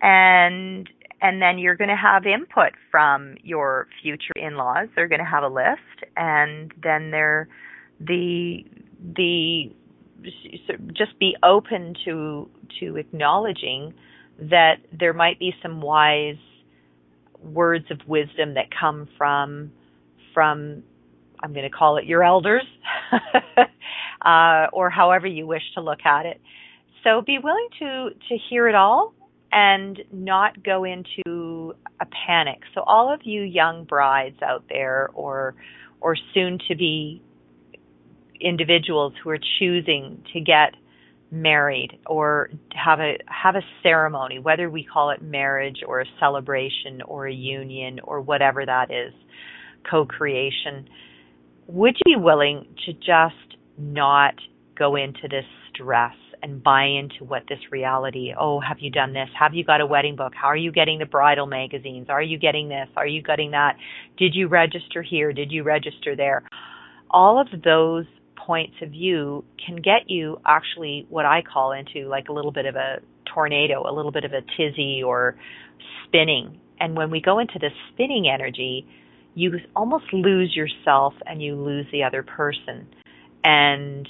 and 0.00 0.88
and 1.22 1.40
then 1.40 1.58
you're 1.58 1.76
going 1.76 1.88
to 1.88 1.96
have 1.96 2.26
input 2.26 2.72
from 2.90 3.36
your 3.42 3.86
future 4.02 4.32
in-laws. 4.34 4.88
They're 4.96 5.08
going 5.08 5.20
to 5.20 5.24
have 5.24 5.44
a 5.44 5.48
list, 5.48 6.10
and 6.16 6.72
then 6.82 7.12
they're 7.12 7.48
the 8.00 8.64
the 9.16 9.72
just 10.92 11.18
be 11.20 11.36
open 11.42 11.94
to 12.04 12.48
to 12.80 12.96
acknowledging 12.96 13.94
that 14.38 14.76
there 14.98 15.12
might 15.12 15.38
be 15.38 15.54
some 15.62 15.80
wise 15.80 16.36
words 17.40 17.86
of 17.90 18.00
wisdom 18.08 18.54
that 18.54 18.66
come 18.78 19.08
from 19.16 19.70
from 20.34 20.82
I'm 21.40 21.52
going 21.52 21.68
to 21.68 21.76
call 21.76 21.98
it 21.98 22.04
your 22.04 22.24
elders, 22.24 22.66
uh, 24.24 24.66
or 24.72 24.90
however 24.90 25.26
you 25.28 25.46
wish 25.46 25.62
to 25.74 25.80
look 25.80 26.04
at 26.04 26.26
it. 26.26 26.40
So 27.04 27.22
be 27.22 27.38
willing 27.38 27.68
to 27.78 28.10
to 28.10 28.38
hear 28.50 28.68
it 28.68 28.74
all 28.74 29.14
and 29.52 30.02
not 30.10 30.64
go 30.64 30.84
into 30.84 31.74
a 32.00 32.06
panic. 32.26 32.60
So 32.74 32.80
all 32.82 33.12
of 33.12 33.20
you 33.24 33.42
young 33.42 33.84
brides 33.84 34.40
out 34.42 34.64
there 34.68 35.10
or 35.14 35.54
or 36.00 36.16
soon 36.34 36.58
to 36.68 36.74
be 36.74 37.22
individuals 38.40 39.12
who 39.22 39.30
are 39.30 39.38
choosing 39.58 40.24
to 40.32 40.40
get 40.40 40.74
married 41.30 41.98
or 42.06 42.50
have 42.74 42.98
a 42.98 43.16
have 43.26 43.54
a 43.54 43.62
ceremony 43.82 44.38
whether 44.38 44.68
we 44.68 44.84
call 44.84 45.08
it 45.10 45.22
marriage 45.22 45.78
or 45.86 46.00
a 46.02 46.04
celebration 46.20 47.00
or 47.06 47.26
a 47.26 47.32
union 47.32 47.98
or 48.04 48.20
whatever 48.20 48.66
that 48.66 48.90
is 48.90 49.14
co-creation 49.90 50.86
would 51.68 51.96
you 52.04 52.18
be 52.18 52.22
willing 52.22 52.66
to 52.84 52.92
just 52.92 53.56
not 53.78 54.34
go 54.78 54.94
into 54.94 55.26
this 55.30 55.46
stress 55.72 56.14
and 56.42 56.62
buy 56.62 56.84
into 56.84 57.24
what 57.24 57.44
this 57.48 57.58
reality 57.70 58.32
oh 58.38 58.60
have 58.60 58.78
you 58.80 58.90
done 58.90 59.12
this? 59.12 59.28
Have 59.38 59.54
you 59.54 59.64
got 59.64 59.80
a 59.80 59.86
wedding 59.86 60.16
book? 60.16 60.32
How 60.34 60.48
are 60.48 60.56
you 60.56 60.72
getting 60.72 60.98
the 60.98 61.06
bridal 61.06 61.46
magazines? 61.46 62.06
Are 62.08 62.22
you 62.22 62.38
getting 62.38 62.68
this? 62.68 62.88
Are 62.96 63.06
you 63.06 63.22
getting 63.22 63.52
that? 63.52 63.76
Did 64.18 64.34
you 64.34 64.48
register 64.48 65.02
here? 65.02 65.32
Did 65.32 65.52
you 65.52 65.62
register 65.62 66.16
there? 66.16 66.42
All 67.10 67.40
of 67.40 67.48
those 67.62 68.06
points 68.36 68.74
of 68.82 68.90
view 68.90 69.44
can 69.64 69.76
get 69.76 70.08
you 70.08 70.40
actually 70.46 71.06
what 71.08 71.24
I 71.24 71.42
call 71.42 71.72
into 71.72 72.08
like 72.08 72.28
a 72.28 72.32
little 72.32 72.52
bit 72.52 72.66
of 72.66 72.74
a 72.74 72.96
tornado, 73.32 73.88
a 73.88 73.94
little 73.94 74.12
bit 74.12 74.24
of 74.24 74.32
a 74.32 74.40
tizzy 74.56 75.02
or 75.02 75.36
spinning. 76.04 76.58
And 76.80 76.96
when 76.96 77.10
we 77.10 77.20
go 77.20 77.38
into 77.38 77.58
the 77.60 77.70
spinning 77.92 78.28
energy, 78.28 78.86
you 79.34 79.58
almost 79.74 80.04
lose 80.12 80.54
yourself 80.54 81.14
and 81.26 81.40
you 81.40 81.54
lose 81.54 81.86
the 81.92 82.02
other 82.02 82.22
person. 82.22 82.88
And 83.44 84.08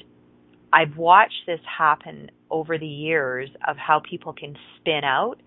I've 0.73 0.97
watched 0.97 1.47
this 1.47 1.61
happen 1.79 2.31
over 2.51 2.79
the 2.79 2.87
years 2.87 3.51
of 3.67 3.77
how 3.77 4.01
people 4.01 4.33
can 4.33 4.57
spin 4.77 5.05
out 5.05 5.39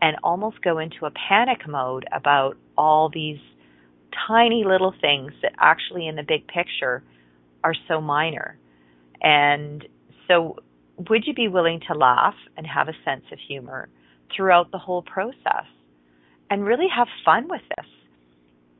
and 0.00 0.16
almost 0.24 0.62
go 0.62 0.78
into 0.78 1.06
a 1.06 1.10
panic 1.10 1.68
mode 1.68 2.06
about 2.12 2.56
all 2.76 3.10
these 3.12 3.38
tiny 4.26 4.64
little 4.64 4.94
things 5.00 5.32
that 5.42 5.52
actually 5.58 6.08
in 6.08 6.16
the 6.16 6.22
big 6.22 6.46
picture 6.46 7.02
are 7.62 7.74
so 7.88 8.00
minor. 8.00 8.58
And 9.22 9.86
so 10.26 10.56
would 11.08 11.24
you 11.26 11.34
be 11.34 11.48
willing 11.48 11.80
to 11.88 11.94
laugh 11.94 12.34
and 12.56 12.66
have 12.66 12.88
a 12.88 12.94
sense 13.04 13.24
of 13.32 13.38
humor 13.38 13.88
throughout 14.34 14.72
the 14.72 14.78
whole 14.78 15.02
process 15.02 15.66
and 16.50 16.64
really 16.64 16.88
have 16.94 17.08
fun 17.24 17.46
with 17.48 17.62
this? 17.76 17.86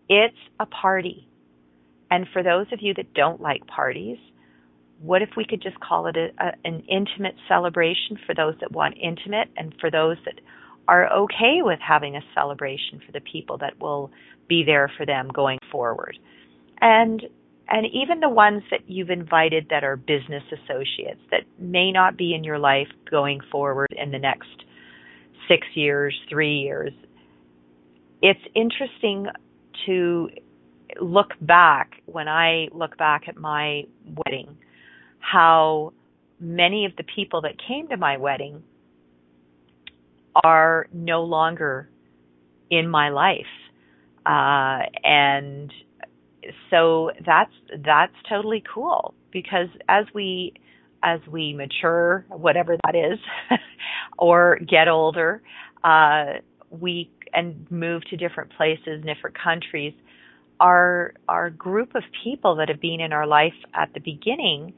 It's 0.08 0.36
a 0.58 0.66
party. 0.66 1.28
And 2.10 2.26
for 2.32 2.42
those 2.42 2.66
of 2.72 2.80
you 2.82 2.94
that 2.94 3.14
don't 3.14 3.40
like 3.40 3.66
parties, 3.66 4.18
what 5.02 5.20
if 5.20 5.30
we 5.36 5.44
could 5.44 5.60
just 5.60 5.78
call 5.80 6.06
it 6.06 6.16
a, 6.16 6.28
a, 6.38 6.52
an 6.64 6.82
intimate 6.88 7.34
celebration 7.48 8.18
for 8.24 8.34
those 8.34 8.54
that 8.60 8.70
want 8.72 8.96
intimate 8.96 9.48
and 9.56 9.74
for 9.80 9.90
those 9.90 10.16
that 10.24 10.40
are 10.88 11.12
okay 11.12 11.58
with 11.60 11.78
having 11.80 12.16
a 12.16 12.20
celebration 12.34 13.00
for 13.04 13.12
the 13.12 13.20
people 13.20 13.58
that 13.58 13.78
will 13.80 14.10
be 14.48 14.62
there 14.64 14.90
for 14.96 15.04
them 15.04 15.28
going 15.28 15.58
forward. 15.70 16.18
And 16.80 17.22
and 17.68 17.86
even 17.86 18.20
the 18.20 18.28
ones 18.28 18.62
that 18.70 18.80
you've 18.86 19.08
invited 19.08 19.68
that 19.70 19.82
are 19.82 19.96
business 19.96 20.42
associates 20.52 21.20
that 21.30 21.42
may 21.58 21.90
not 21.90 22.18
be 22.18 22.34
in 22.34 22.44
your 22.44 22.58
life 22.58 22.88
going 23.10 23.40
forward 23.50 23.88
in 23.96 24.10
the 24.10 24.18
next 24.18 24.64
6 25.48 25.66
years, 25.74 26.14
3 26.28 26.58
years. 26.58 26.92
It's 28.20 28.40
interesting 28.54 29.26
to 29.86 30.28
look 31.00 31.32
back 31.40 32.02
when 32.06 32.28
I 32.28 32.68
look 32.72 32.98
back 32.98 33.22
at 33.26 33.36
my 33.36 33.84
wedding 34.26 34.58
how 35.22 35.92
many 36.38 36.84
of 36.84 36.94
the 36.96 37.04
people 37.04 37.40
that 37.42 37.54
came 37.66 37.88
to 37.88 37.96
my 37.96 38.16
wedding 38.16 38.62
are 40.44 40.86
no 40.92 41.22
longer 41.22 41.88
in 42.70 42.88
my 42.88 43.10
life. 43.10 43.46
Uh, 44.26 44.80
and 45.04 45.72
so 46.70 47.10
that's 47.24 47.52
that's 47.84 48.14
totally 48.28 48.62
cool 48.72 49.14
because 49.30 49.68
as 49.88 50.06
we 50.14 50.54
as 51.02 51.20
we 51.30 51.52
mature, 51.52 52.24
whatever 52.28 52.76
that 52.84 52.94
is, 52.94 53.18
or 54.18 54.58
get 54.68 54.88
older, 54.88 55.42
uh, 55.82 56.34
we 56.70 57.10
and 57.34 57.66
move 57.70 58.02
to 58.10 58.16
different 58.16 58.52
places, 58.56 59.04
different 59.04 59.36
countries, 59.38 59.94
our 60.60 61.14
our 61.28 61.50
group 61.50 61.94
of 61.94 62.02
people 62.24 62.56
that 62.56 62.68
have 62.68 62.80
been 62.80 63.00
in 63.00 63.12
our 63.12 63.26
life 63.26 63.54
at 63.74 63.92
the 63.94 64.00
beginning 64.00 64.72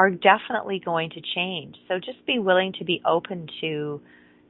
are 0.00 0.08
definitely 0.08 0.80
going 0.82 1.10
to 1.10 1.20
change. 1.34 1.76
So 1.86 1.98
just 1.98 2.24
be 2.26 2.38
willing 2.38 2.72
to 2.78 2.86
be 2.86 3.02
open 3.04 3.46
to 3.60 4.00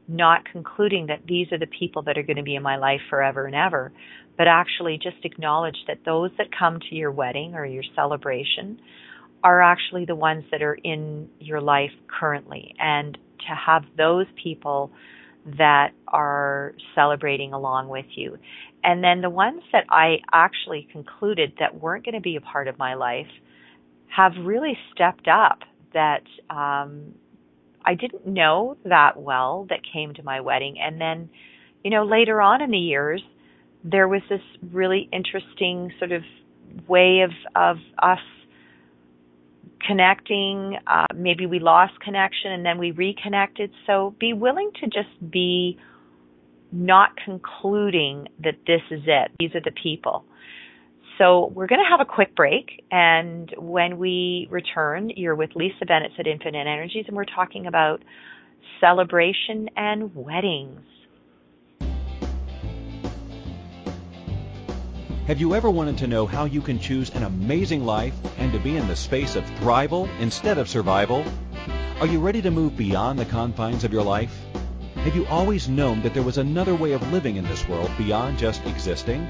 not 0.07 0.45
concluding 0.45 1.09
that 1.09 1.23
these 1.27 1.49
are 1.51 1.59
the 1.59 1.67
people 1.67 2.03
that 2.03 2.17
are 2.17 2.23
going 2.23 2.37
to 2.37 2.45
be 2.45 2.55
in 2.55 2.63
my 2.63 2.77
life 2.77 3.01
forever 3.11 3.47
and 3.47 3.55
ever, 3.57 3.91
but 4.39 4.47
actually 4.47 4.97
just 5.03 5.17
acknowledge 5.25 5.75
that 5.89 5.99
those 6.05 6.31
that 6.39 6.57
come 6.57 6.79
to 6.79 6.95
your 6.95 7.11
wedding 7.11 7.55
or 7.57 7.67
your 7.67 7.83
celebration 7.97 8.81
are 9.43 9.61
actually 9.61 10.05
the 10.05 10.15
ones 10.15 10.45
that 10.53 10.63
are 10.63 10.79
in 10.85 11.29
your 11.41 11.61
life 11.61 11.91
currently 12.07 12.73
and 12.79 13.19
to 13.41 13.53
have 13.53 13.83
those 13.97 14.27
people 14.41 14.93
that 15.59 15.89
are 16.07 16.75
celebrating 16.95 17.53
along 17.53 17.89
with 17.89 18.07
you. 18.15 18.39
And 18.85 19.03
then 19.03 19.21
the 19.21 19.31
ones 19.31 19.63
that 19.73 19.87
I 19.91 20.19
actually 20.33 20.87
concluded 20.93 21.55
that 21.59 21.81
weren't 21.81 22.05
going 22.05 22.15
to 22.15 22.21
be 22.21 22.37
a 22.37 22.41
part 22.41 22.69
of 22.69 22.79
my 22.79 22.95
life 22.95 23.27
have 24.15 24.33
really 24.43 24.77
stepped 24.93 25.29
up 25.29 25.61
that 25.95 26.23
um 26.49 27.15
I 27.85 27.95
didn't 27.95 28.27
know 28.27 28.77
that 28.85 29.17
well 29.17 29.67
that 29.71 29.81
came 29.93 30.15
to 30.15 30.23
my 30.23 30.41
wedding 30.41 30.77
and 30.81 31.01
then 31.01 31.31
you 31.83 31.91
know 31.91 32.05
later 32.05 32.41
on 32.41 32.63
in 32.63 32.71
the 32.71 32.79
years 32.79 33.23
there 33.85 34.09
was 34.09 34.23
this 34.29 34.43
really 34.71 35.09
interesting 35.13 35.93
sort 35.99 36.13
of 36.13 36.23
way 36.87 37.21
of 37.21 37.31
of 37.57 37.77
us 38.03 38.19
connecting. 39.87 40.77
Uh, 40.87 41.07
maybe 41.15 41.47
we 41.47 41.59
lost 41.59 41.99
connection 42.01 42.53
and 42.53 42.65
then 42.65 42.79
we 42.79 42.91
reconnected. 42.91 43.71
So 43.87 44.15
be 44.19 44.33
willing 44.33 44.71
to 44.81 44.87
just 44.87 45.31
be 45.31 45.79
not 46.73 47.11
concluding 47.25 48.29
that 48.43 48.57
this 48.67 48.83
is 48.91 49.01
it. 49.07 49.33
These 49.39 49.55
are 49.55 49.61
the 49.61 49.73
people. 49.83 50.25
So 51.21 51.53
we're 51.55 51.67
going 51.67 51.83
to 51.85 51.91
have 51.91 52.01
a 52.01 52.07
quick 52.07 52.35
break. 52.35 52.83
And 52.91 53.53
when 53.59 53.99
we 53.99 54.49
return, 54.51 55.11
you're 55.15 55.35
with 55.35 55.51
Lisa 55.55 55.85
Bennett 55.87 56.13
at 56.19 56.27
Infinite 56.27 56.67
Energies, 56.67 57.05
and 57.09 57.15
we're 57.15 57.27
talking 57.27 57.67
about 57.67 58.03
celebration 58.81 59.69
and 59.77 60.15
weddings. 60.17 60.81
Have 65.27 65.39
you 65.39 65.55
ever 65.55 65.71
wanted 65.71 65.99
to 65.99 66.07
know 66.07 66.25
how 66.25 66.47
you 66.47 66.63
can 66.63 66.79
choose 66.79 67.11
an 67.11 67.23
amazing 67.23 67.85
life 67.85 68.15
and 68.39 68.51
to 68.55 68.59
be 68.59 68.79
in 68.79 68.89
the 68.89 68.97
space 68.97 69.37
of 69.37 69.45
thrival 69.61 70.09
instead 70.21 70.57
of 70.57 70.71
survival? 70.71 71.23
Are 72.01 72.07
you 72.07 72.19
ready 72.19 72.41
to 72.41 72.51
move 72.51 72.79
beyond 72.79 73.19
the 73.19 73.27
confines 73.27 73.85
of 73.85 73.93
your 73.93 74.05
life? 74.05 74.35
Have 74.95 75.15
you 75.15 75.27
always 75.27 75.69
known 75.69 76.01
that 76.01 76.15
there 76.15 76.23
was 76.23 76.39
another 76.39 76.75
way 76.75 76.93
of 76.93 77.13
living 77.13 77.37
in 77.37 77.45
this 77.45 77.69
world 77.69 77.91
beyond 77.99 78.39
just 78.39 78.65
existing? 78.65 79.29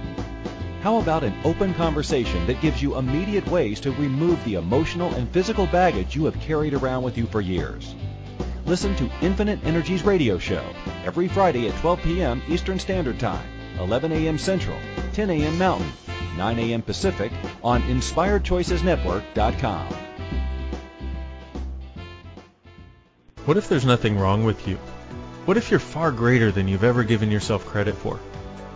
How 0.80 0.98
about 0.98 1.24
an 1.24 1.34
open 1.44 1.74
conversation 1.74 2.46
that 2.46 2.62
gives 2.62 2.80
you 2.80 2.96
immediate 2.96 3.46
ways 3.48 3.80
to 3.80 3.92
remove 3.92 4.42
the 4.44 4.54
emotional 4.54 5.12
and 5.12 5.28
physical 5.28 5.66
baggage 5.66 6.16
you 6.16 6.24
have 6.24 6.40
carried 6.40 6.72
around 6.72 7.02
with 7.02 7.18
you 7.18 7.26
for 7.26 7.42
years? 7.42 7.94
Listen 8.64 8.96
to 8.96 9.10
Infinite 9.20 9.62
Energies 9.62 10.04
Radio 10.04 10.38
Show 10.38 10.64
every 11.04 11.28
Friday 11.28 11.68
at 11.68 11.76
12 11.80 12.00
p.m. 12.00 12.40
Eastern 12.48 12.78
Standard 12.78 13.20
Time 13.20 13.46
11 13.78 14.10
a.m. 14.12 14.38
Central, 14.38 14.78
10 15.12 15.28
a.m. 15.28 15.58
Mountain, 15.58 15.92
9 16.38 16.58
a.m. 16.58 16.80
Pacific 16.80 17.30
on 17.62 17.82
InspiredChoicesNetwork.com. 17.82 19.86
What 23.44 23.58
if 23.58 23.68
there's 23.68 23.84
nothing 23.84 24.18
wrong 24.18 24.44
with 24.44 24.66
you? 24.66 24.76
What 25.44 25.58
if 25.58 25.70
you're 25.70 25.78
far 25.78 26.10
greater 26.10 26.50
than 26.50 26.68
you've 26.68 26.84
ever 26.84 27.04
given 27.04 27.30
yourself 27.30 27.66
credit 27.66 27.94
for? 27.94 28.18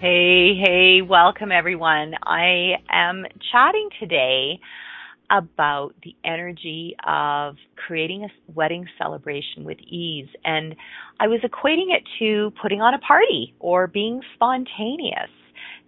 Hey, 0.00 0.54
hey, 0.56 1.02
welcome 1.02 1.52
everyone. 1.52 2.14
I 2.24 2.74
am 2.90 3.24
chatting 3.52 3.88
today 4.00 4.58
about 5.30 5.94
the 6.02 6.14
energy 6.24 6.96
of 7.06 7.54
creating 7.76 8.24
a 8.24 8.28
wedding 8.52 8.86
celebration 8.98 9.64
with 9.64 9.78
ease. 9.78 10.28
And 10.44 10.74
I 11.20 11.28
was 11.28 11.40
equating 11.42 11.94
it 11.94 12.02
to 12.18 12.52
putting 12.60 12.82
on 12.82 12.92
a 12.92 12.98
party 12.98 13.54
or 13.60 13.86
being 13.86 14.20
spontaneous. 14.34 15.30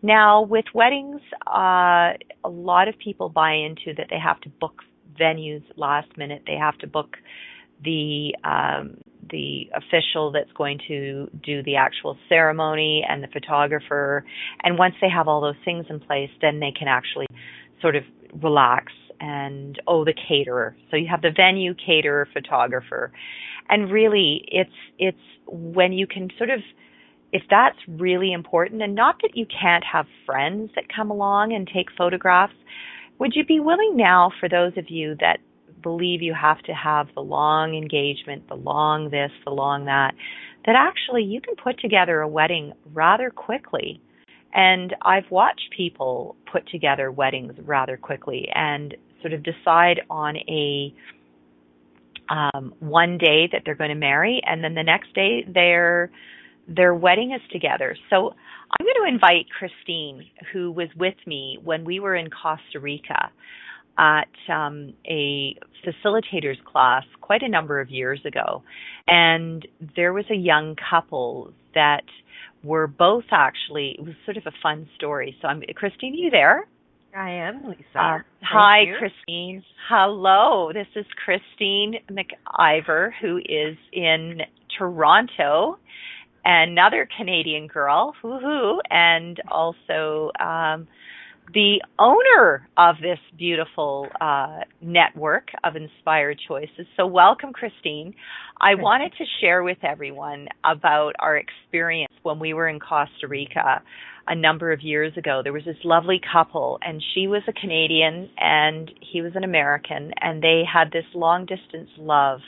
Now, 0.03 0.43
with 0.43 0.67
weddings, 0.73 1.21
uh, 1.47 2.13
a 2.45 2.49
lot 2.49 2.87
of 2.89 2.97
people 2.99 3.29
buy 3.29 3.55
into 3.55 3.93
that 3.97 4.07
they 4.09 4.19
have 4.19 4.41
to 4.43 4.49
book 4.49 4.83
venues 5.21 5.65
last 5.77 6.17
minute. 6.17 6.43
They 6.47 6.57
have 6.57 6.79
to 6.79 6.87
book 6.87 7.17
the 7.85 8.35
um, 8.45 8.99
the 9.31 9.71
official 9.75 10.31
that's 10.33 10.53
going 10.53 10.79
to 10.89 11.29
do 11.43 11.63
the 11.63 11.77
actual 11.77 12.17
ceremony 12.29 13.05
and 13.09 13.23
the 13.23 13.29
photographer. 13.29 14.25
And 14.63 14.79
once 14.79 14.95
they 15.01 15.09
have 15.09 15.29
all 15.29 15.41
those 15.41 15.55
things 15.65 15.87
in 15.89 16.01
place, 16.01 16.31
then 16.41 16.61
they 16.61 16.73
can 16.77 16.89
actually 16.89 17.27
sort 17.81 17.97
of 17.97 18.05
relax 18.43 18.93
and 19.21 19.81
oh 19.87 20.05
the 20.05 20.13
caterer 20.29 20.77
so 20.91 20.97
you 20.97 21.07
have 21.09 21.23
the 21.23 21.31
venue 21.35 21.75
caterer 21.75 22.29
photographer 22.33 23.13
and 23.69 23.91
really 23.91 24.45
it's 24.49 24.71
it's 24.99 25.17
when 25.47 25.93
you 25.93 26.07
can 26.07 26.29
sort 26.37 26.51
of 26.51 26.61
if 27.33 27.43
that's 27.51 27.79
really 27.89 28.33
important 28.33 28.83
and 28.83 28.95
not 28.95 29.17
that 29.23 29.31
you 29.35 29.47
can't 29.47 29.85
have 29.85 30.07
friends 30.25 30.71
that 30.75 30.85
come 30.95 31.11
along 31.11 31.53
and 31.53 31.69
take 31.73 31.87
photographs 31.97 32.53
would 33.19 33.33
you 33.35 33.45
be 33.45 33.61
willing 33.61 33.97
now 33.97 34.31
for 34.39 34.49
those 34.49 34.73
of 34.77 34.91
you 34.91 35.17
that 35.21 35.39
believe 35.87 36.21
you 36.21 36.35
have 36.35 36.61
to 36.63 36.73
have 36.73 37.07
the 37.15 37.21
long 37.21 37.75
engagement 37.77 38.49
the 38.49 38.55
long 38.55 39.11
this 39.11 39.31
the 39.45 39.53
long 39.53 39.85
that 39.85 40.15
that 40.65 40.75
actually 40.77 41.23
you 41.23 41.41
can 41.41 41.55
put 41.55 41.79
together 41.81 42.21
a 42.21 42.29
wedding 42.29 42.73
rather 42.93 43.31
quickly 43.31 44.01
and 44.53 44.97
I've 45.03 45.31
watched 45.31 45.69
people 45.77 46.35
put 46.51 46.67
together 46.71 47.13
weddings 47.13 47.53
rather 47.63 47.97
quickly 47.99 48.49
and 48.55 48.97
sort 49.21 49.35
of 49.35 49.43
decide 49.43 50.01
on 50.09 50.37
a 50.37 50.95
um, 52.29 52.75
one 52.81 53.19
day 53.19 53.49
that 53.53 53.63
they're 53.65 53.77
going 53.77 53.91
to 53.91 53.95
marry, 53.95 54.41
and 54.45 54.65
then 54.65 54.75
the 54.75 54.83
next 54.83 55.15
day 55.15 55.45
their 55.47 56.11
their 56.67 56.95
wedding 56.95 57.33
is 57.33 57.41
together. 57.53 57.97
So 58.11 58.17
I'm 58.73 58.85
going 58.85 59.07
to 59.07 59.15
invite 59.15 59.47
Christine, 59.57 60.25
who 60.53 60.73
was 60.73 60.89
with 60.97 61.15
me 61.27 61.59
when 61.63 61.85
we 61.85 62.01
were 62.01 62.17
in 62.17 62.29
Costa 62.31 62.81
Rica 62.81 63.31
at 63.99 64.29
um, 64.53 64.95
a 65.07 65.57
facilitators 65.87 66.63
class 66.65 67.05
quite 67.21 67.43
a 67.43 67.49
number 67.49 67.81
of 67.81 67.91
years 67.91 68.21
ago, 68.25 68.63
and 69.07 69.67
there 69.97 70.13
was 70.13 70.25
a 70.31 70.37
young 70.37 70.77
couple 70.91 71.53
that 71.75 72.05
were 72.63 72.87
both 72.87 73.25
actually. 73.31 73.97
It 73.99 74.05
was 74.05 74.15
sort 74.25 74.37
of 74.37 74.47
a 74.47 74.53
fun 74.63 74.89
story. 74.97 75.37
So 75.41 75.49
I'm 75.49 75.63
Christine. 75.75 76.15
Are 76.15 76.17
you 76.17 76.31
there? 76.31 76.67
I 77.17 77.31
am 77.31 77.65
Lisa. 77.67 77.83
Uh, 77.95 78.19
hi, 78.43 78.81
you. 78.83 78.97
Christine. 78.99 79.65
Hello, 79.89 80.71
this 80.75 80.87
is 80.95 81.07
Christine 81.25 81.95
McIver, 82.11 83.11
who 83.23 83.39
is 83.39 83.79
in 83.91 84.41
Toronto, 84.77 85.79
another 86.45 87.09
Canadian 87.17 87.69
girl, 87.69 88.15
hoo 88.21 88.81
and 88.91 89.41
also 89.49 90.31
um, 90.39 90.87
the 91.53 91.83
owner 91.99 92.69
of 92.77 92.97
this 93.01 93.19
beautiful 93.39 94.09
uh, 94.21 94.61
network 94.81 95.49
of 95.65 95.77
inspired 95.77 96.41
choices. 96.47 96.87
So, 96.97 97.07
welcome, 97.07 97.53
Christine. 97.53 98.15
I 98.61 98.75
wanted 98.75 99.13
to 99.19 99.25
share 99.41 99.63
with 99.63 99.79
everyone 99.83 100.49
about 100.65 101.13
our 101.19 101.37
experience 101.37 102.13
when 102.23 102.39
we 102.39 102.55
were 102.55 102.69
in 102.69 102.81
Costa 102.81 103.29
Rica 103.29 103.83
a 104.27 104.35
number 104.35 104.73
of 104.73 104.83
years 104.83 105.17
ago. 105.17 105.41
There 105.43 105.53
was 105.53 105.65
this 105.65 105.77
lovely 105.85 106.21
couple, 106.33 106.79
and 106.83 107.03
she 107.15 107.27
was 107.27 107.43
a 107.49 107.53
Canadian 107.53 108.29
and 108.39 108.91
he 109.01 109.23
was 109.23 109.33
an 109.37 109.45
American, 109.45 110.13
and 110.21 110.43
they 110.43 110.63
had 110.71 110.91
this 110.91 111.05
long 111.15 111.47
distance 111.47 111.91
love. 111.99 112.41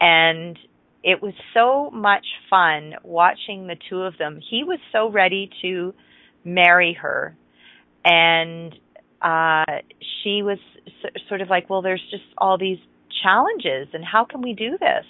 And 0.00 0.58
it 1.02 1.22
was 1.22 1.34
so 1.54 1.90
much 1.90 2.26
fun 2.50 2.94
watching 3.02 3.66
the 3.66 3.76
two 3.88 4.02
of 4.02 4.18
them. 4.18 4.40
He 4.50 4.64
was 4.64 4.78
so 4.92 5.10
ready 5.10 5.50
to 5.62 5.94
marry 6.44 6.96
her 7.00 7.36
and 8.04 8.74
uh 9.22 9.64
she 10.22 10.42
was 10.42 10.58
sort 11.28 11.40
of 11.40 11.48
like 11.48 11.68
well 11.68 11.82
there's 11.82 12.04
just 12.10 12.24
all 12.38 12.58
these 12.58 12.78
challenges 13.22 13.88
and 13.92 14.04
how 14.04 14.24
can 14.24 14.42
we 14.42 14.52
do 14.52 14.78
this? 14.78 15.06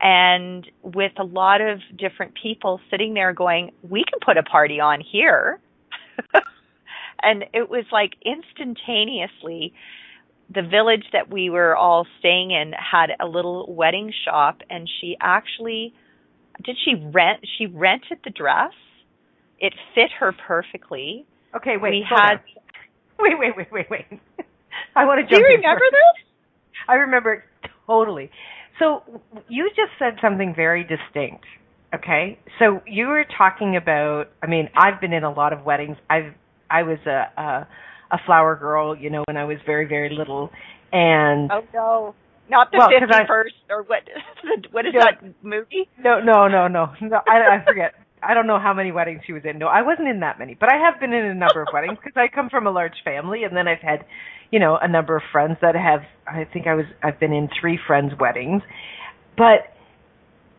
And 0.00 0.70
with 0.82 1.12
a 1.18 1.24
lot 1.24 1.60
of 1.60 1.80
different 1.96 2.34
people 2.40 2.80
sitting 2.90 3.14
there 3.14 3.32
going 3.32 3.72
we 3.88 4.04
can 4.04 4.18
put 4.24 4.36
a 4.36 4.42
party 4.42 4.80
on 4.80 5.00
here. 5.00 5.60
And 7.22 7.44
it 7.54 7.68
was 7.68 7.84
like 7.92 8.12
instantaneously 8.24 9.72
the 10.54 10.62
village 10.62 11.04
that 11.12 11.30
we 11.30 11.50
were 11.50 11.74
all 11.74 12.06
staying 12.20 12.52
in 12.52 12.72
had 12.72 13.10
a 13.18 13.26
little 13.26 13.66
wedding 13.74 14.12
shop 14.24 14.62
and 14.70 14.88
she 15.00 15.16
actually 15.20 15.92
did 16.62 16.76
she 16.84 16.94
rent 16.94 17.44
she 17.58 17.66
rented 17.66 18.18
the 18.24 18.30
dress. 18.30 18.72
It 19.58 19.74
fit 19.94 20.10
her 20.20 20.32
perfectly 20.46 21.26
Okay, 21.54 21.76
wait. 21.80 21.90
We 21.90 22.06
had. 22.08 22.36
Wait, 23.18 23.32
wait, 23.38 23.56
wait, 23.56 23.68
wait, 23.72 23.86
wait. 23.90 24.20
I 24.94 25.06
want 25.06 25.20
to 25.20 25.22
jump. 25.22 25.42
Do 25.42 25.50
you 25.50 25.56
remember 25.56 25.86
this? 25.90 26.26
I 26.88 26.94
remember 26.96 27.32
it 27.32 27.42
totally. 27.86 28.30
So 28.78 29.00
you 29.48 29.70
just 29.70 29.92
said 29.98 30.18
something 30.20 30.52
very 30.54 30.82
distinct. 30.82 31.46
Okay, 31.94 32.38
so 32.58 32.82
you 32.86 33.06
were 33.06 33.24
talking 33.38 33.76
about. 33.76 34.24
I 34.42 34.48
mean, 34.48 34.68
I've 34.76 35.00
been 35.00 35.14
in 35.14 35.24
a 35.24 35.32
lot 35.32 35.54
of 35.54 35.64
weddings. 35.64 35.96
I've 36.10 36.34
I 36.70 36.82
was 36.82 36.98
a 37.06 37.40
a, 37.40 37.68
a 38.12 38.18
flower 38.26 38.56
girl, 38.56 38.94
you 38.94 39.08
know, 39.08 39.24
when 39.26 39.38
I 39.38 39.44
was 39.44 39.56
very 39.64 39.86
very 39.86 40.14
little, 40.14 40.50
and 40.92 41.50
oh 41.50 41.62
no, 41.72 42.14
not 42.50 42.70
the 42.70 42.78
well, 42.78 42.88
fifty 42.88 43.24
first 43.26 43.54
or 43.70 43.82
what? 43.84 44.02
what 44.72 44.84
is 44.84 44.92
that 44.98 45.22
movie? 45.42 45.88
No, 45.98 46.20
no, 46.20 46.48
no, 46.48 46.68
no, 46.68 46.92
no. 47.00 47.20
I, 47.26 47.60
I 47.60 47.64
forget. 47.64 47.94
I 48.22 48.34
don't 48.34 48.46
know 48.46 48.58
how 48.58 48.72
many 48.72 48.92
weddings 48.92 49.22
she 49.26 49.32
was 49.32 49.42
in. 49.44 49.58
No, 49.58 49.66
I 49.66 49.82
wasn't 49.82 50.08
in 50.08 50.20
that 50.20 50.38
many, 50.38 50.54
but 50.58 50.72
I 50.72 50.76
have 50.76 50.98
been 51.00 51.12
in 51.12 51.26
a 51.26 51.34
number 51.34 51.62
of 51.62 51.68
weddings 51.72 51.98
because 52.02 52.16
I 52.16 52.34
come 52.34 52.48
from 52.48 52.66
a 52.66 52.70
large 52.70 52.96
family, 53.04 53.44
and 53.44 53.56
then 53.56 53.68
I've 53.68 53.82
had, 53.82 54.04
you 54.50 54.58
know, 54.58 54.78
a 54.80 54.88
number 54.88 55.16
of 55.16 55.22
friends 55.32 55.58
that 55.62 55.74
have. 55.74 56.00
I 56.26 56.44
think 56.50 56.66
I 56.66 56.74
was. 56.74 56.86
I've 57.02 57.20
been 57.20 57.32
in 57.32 57.48
three 57.60 57.78
friends' 57.86 58.12
weddings, 58.18 58.62
but 59.36 59.72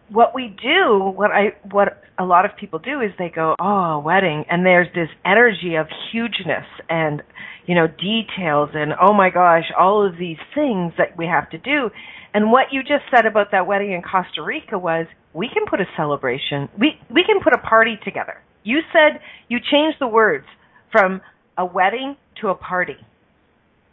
what 0.10 0.34
we 0.34 0.56
do, 0.62 1.12
what 1.16 1.32
I, 1.32 1.56
what 1.72 2.02
a 2.18 2.24
lot 2.24 2.46
of 2.46 2.52
people 2.60 2.80
do 2.80 3.02
is 3.02 3.12
they 3.18 3.30
go, 3.34 3.56
oh, 3.60 4.00
wedding, 4.00 4.46
and 4.50 4.66
there's 4.66 4.88
this 4.96 5.10
energy 5.26 5.76
of 5.76 5.88
hugeness 6.12 6.66
and, 6.90 7.22
you 7.66 7.76
know, 7.76 7.88
details 7.88 8.70
and 8.74 8.94
oh 9.02 9.14
my 9.14 9.30
gosh, 9.30 9.66
all 9.78 10.06
of 10.06 10.18
these 10.18 10.38
things 10.56 10.94
that 10.98 11.18
we 11.18 11.26
have 11.26 11.50
to 11.50 11.58
do. 11.58 11.90
And 12.34 12.52
what 12.52 12.68
you 12.72 12.82
just 12.82 13.04
said 13.14 13.26
about 13.26 13.52
that 13.52 13.68
wedding 13.68 13.92
in 13.92 14.02
Costa 14.02 14.42
Rica 14.44 14.78
was 14.78 15.08
we 15.34 15.50
can 15.54 15.66
put 15.70 15.80
a 15.80 15.86
celebration. 15.96 16.70
We 16.80 17.00
we 17.10 17.24
can 17.24 17.42
put 17.44 17.54
a 17.54 17.60
party 17.60 17.98
together. 18.04 18.38
You 18.64 18.80
said 18.92 19.22
you 19.48 19.60
changed 19.60 19.98
the 20.00 20.08
words 20.08 20.46
from 20.92 21.22
a 21.58 21.66
wedding 21.66 22.16
to 22.42 22.50
a 22.50 22.56
party. 22.56 22.98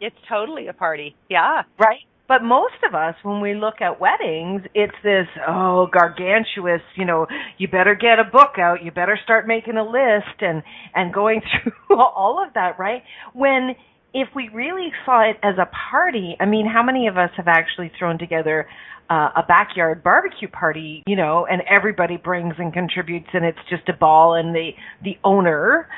It's 0.01 0.15
totally 0.29 0.67
a 0.67 0.73
party. 0.73 1.15
Yeah. 1.29 1.63
Right? 1.79 2.01
But 2.27 2.41
most 2.43 2.75
of 2.87 2.95
us, 2.95 3.15
when 3.21 3.39
we 3.39 3.53
look 3.53 3.81
at 3.81 4.01
weddings, 4.01 4.63
it's 4.73 4.95
this, 5.03 5.27
oh, 5.47 5.87
gargantuous, 5.91 6.81
you 6.95 7.05
know, 7.05 7.27
you 7.59 7.67
better 7.67 7.93
get 7.93 8.17
a 8.17 8.23
book 8.23 8.57
out, 8.57 8.83
you 8.83 8.91
better 8.91 9.17
start 9.23 9.47
making 9.47 9.77
a 9.77 9.83
list 9.83 10.41
and, 10.41 10.63
and 10.95 11.13
going 11.13 11.41
through 11.63 11.97
all 12.01 12.43
of 12.43 12.53
that, 12.55 12.79
right? 12.79 13.03
When 13.33 13.75
if 14.15 14.29
we 14.33 14.49
really 14.53 14.93
saw 15.05 15.29
it 15.29 15.35
as 15.43 15.55
a 15.57 15.69
party, 15.91 16.37
I 16.39 16.45
mean, 16.45 16.65
how 16.65 16.81
many 16.81 17.07
of 17.07 17.17
us 17.17 17.31
have 17.35 17.49
actually 17.49 17.91
thrown 17.99 18.17
together 18.17 18.65
uh, 19.09 19.29
a 19.35 19.43
backyard 19.45 20.03
barbecue 20.03 20.47
party, 20.47 21.03
you 21.05 21.17
know, 21.17 21.45
and 21.45 21.61
everybody 21.69 22.15
brings 22.15 22.55
and 22.57 22.71
contributes 22.73 23.27
and 23.33 23.43
it's 23.43 23.59
just 23.69 23.87
a 23.89 23.93
ball 23.93 24.33
and 24.33 24.55
the 24.55 24.71
the 25.03 25.17
owner 25.25 25.89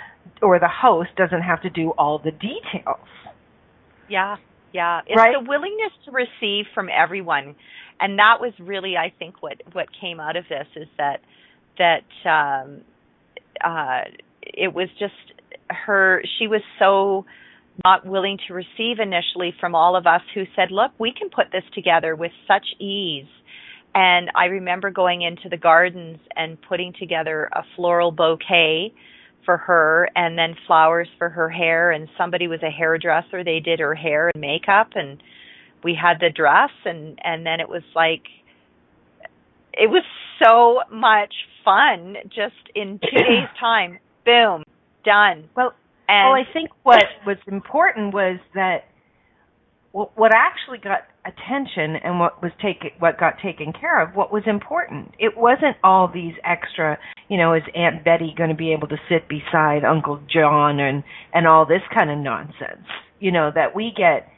or 0.42 0.60
the 0.60 0.68
host 0.68 1.12
doesn't 1.16 1.44
have 1.44 1.62
to 1.62 1.70
do 1.70 1.92
all 1.92 2.18
the 2.18 2.32
details. 2.32 3.08
Yeah. 4.10 4.38
Yeah, 4.74 5.02
it's 5.06 5.16
right? 5.16 5.36
the 5.40 5.48
willingness 5.48 5.94
to 6.06 6.12
receive 6.12 6.66
from 6.74 6.90
everyone. 6.90 7.56
And 8.00 8.20
that 8.20 8.42
was 8.42 8.52
really 8.60 8.98
I 8.98 9.14
think 9.18 9.44
what 9.44 9.62
what 9.74 9.88
came 10.02 10.20
out 10.20 10.36
of 10.36 10.46
this 10.50 10.68
is 10.76 10.88
that 10.98 11.22
that 11.78 12.04
um 12.28 12.82
uh 13.64 14.02
it 14.42 14.74
was 14.74 14.90
just 15.00 15.14
her 15.70 16.24
she 16.40 16.48
was 16.48 16.62
so 16.80 17.26
not 17.84 18.06
willing 18.06 18.38
to 18.48 18.54
receive 18.54 19.00
initially 19.00 19.54
from 19.60 19.76
all 19.76 19.96
of 19.96 20.08
us 20.08 20.22
who 20.34 20.44
said, 20.56 20.72
look, 20.72 20.92
we 21.00 21.14
can 21.18 21.30
put 21.30 21.52
this 21.52 21.64
together 21.74 22.16
with 22.16 22.32
such 22.48 22.66
ease. 22.80 23.28
And 23.94 24.30
I 24.36 24.46
remember 24.46 24.92
going 24.92 25.22
into 25.22 25.50
the 25.50 25.58
gardens 25.58 26.20
and 26.36 26.58
putting 26.62 26.94
together 27.00 27.50
a 27.52 27.64
floral 27.76 28.12
bouquet 28.12 28.94
for 29.46 29.58
her 29.58 30.10
and 30.16 30.38
then 30.38 30.56
flowers 30.68 31.08
for 31.18 31.30
her 31.30 31.50
hair. 31.50 31.92
And 31.92 32.08
somebody 32.18 32.48
was 32.48 32.60
a 32.64 32.70
hairdresser 32.70 33.44
they 33.44 33.60
did 33.60 33.80
her 33.80 33.96
hair 33.96 34.30
and 34.34 34.42
makeup 34.42 34.90
and 34.96 35.22
we 35.84 35.98
had 36.00 36.20
the 36.20 36.30
dress. 36.30 36.72
And 36.86 37.20
and 37.24 37.46
then 37.46 37.60
it 37.60 37.70
was 37.70 37.84
like 37.96 38.24
it 39.74 39.90
was 39.90 40.04
so 40.44 40.82
much 40.92 41.34
fun 41.64 42.18
just 42.26 42.56
in 42.76 43.00
2 43.00 43.18
days 43.18 43.48
time. 43.60 44.00
Boom 44.26 44.64
done. 45.08 45.50
Well 45.56 45.74
and 46.08 46.30
well, 46.30 46.34
I 46.34 46.54
think 46.54 46.70
what 46.84 47.04
was 47.26 47.38
important 47.48 48.14
was 48.14 48.40
that 48.54 48.86
what 49.92 50.32
actually 50.32 50.78
got 50.78 51.00
attention 51.26 51.96
and 52.04 52.20
what 52.20 52.42
was 52.42 52.52
taken, 52.62 52.92
what 53.00 53.20
got 53.20 53.34
taken 53.44 53.74
care 53.74 54.00
of, 54.02 54.16
what 54.16 54.32
was 54.32 54.44
important. 54.46 55.16
It 55.18 55.36
wasn't 55.36 55.76
all 55.84 56.08
these 56.08 56.34
extra, 56.44 57.00
you 57.30 57.38
know, 57.38 57.56
is 57.56 57.64
Aunt 57.74 58.06
Betty 58.06 58.34
going 58.38 58.52
to 58.52 58.56
be 58.56 58.74
able 58.74 58.88
to 58.90 58.98
sit 59.10 59.28
beside 59.28 59.84
Uncle 59.84 60.22
John 60.32 60.80
and 60.80 61.04
and 61.34 61.48
all 61.48 61.66
this 61.66 61.82
kind 61.96 62.12
of 62.12 62.20
nonsense, 62.20 62.86
you 63.20 63.32
know, 63.32 63.52
that 63.56 63.76
we 63.76 63.92
get 63.96 64.30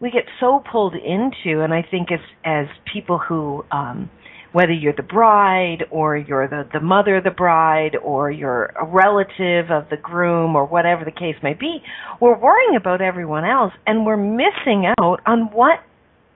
we 0.00 0.10
get 0.10 0.24
so 0.40 0.62
pulled 0.70 0.94
into, 0.94 1.62
and 1.62 1.72
I 1.72 1.82
think 1.88 2.10
as 2.10 2.20
as 2.44 2.66
people 2.92 3.18
who 3.18 3.64
um 3.70 4.10
whether 4.56 4.72
you're 4.72 4.94
the 4.96 5.02
bride 5.02 5.84
or 5.90 6.16
you're 6.16 6.48
the, 6.48 6.66
the 6.72 6.80
mother 6.80 7.18
of 7.18 7.24
the 7.24 7.30
bride 7.30 7.94
or 8.02 8.30
you're 8.30 8.72
a 8.80 8.86
relative 8.86 9.70
of 9.70 9.84
the 9.90 9.98
groom 10.00 10.56
or 10.56 10.64
whatever 10.64 11.04
the 11.04 11.10
case 11.10 11.34
may 11.42 11.52
be, 11.52 11.80
we're 12.22 12.38
worrying 12.38 12.74
about 12.74 13.02
everyone 13.02 13.44
else 13.44 13.74
and 13.86 14.06
we're 14.06 14.16
missing 14.16 14.90
out 14.98 15.20
on 15.26 15.50
what 15.52 15.80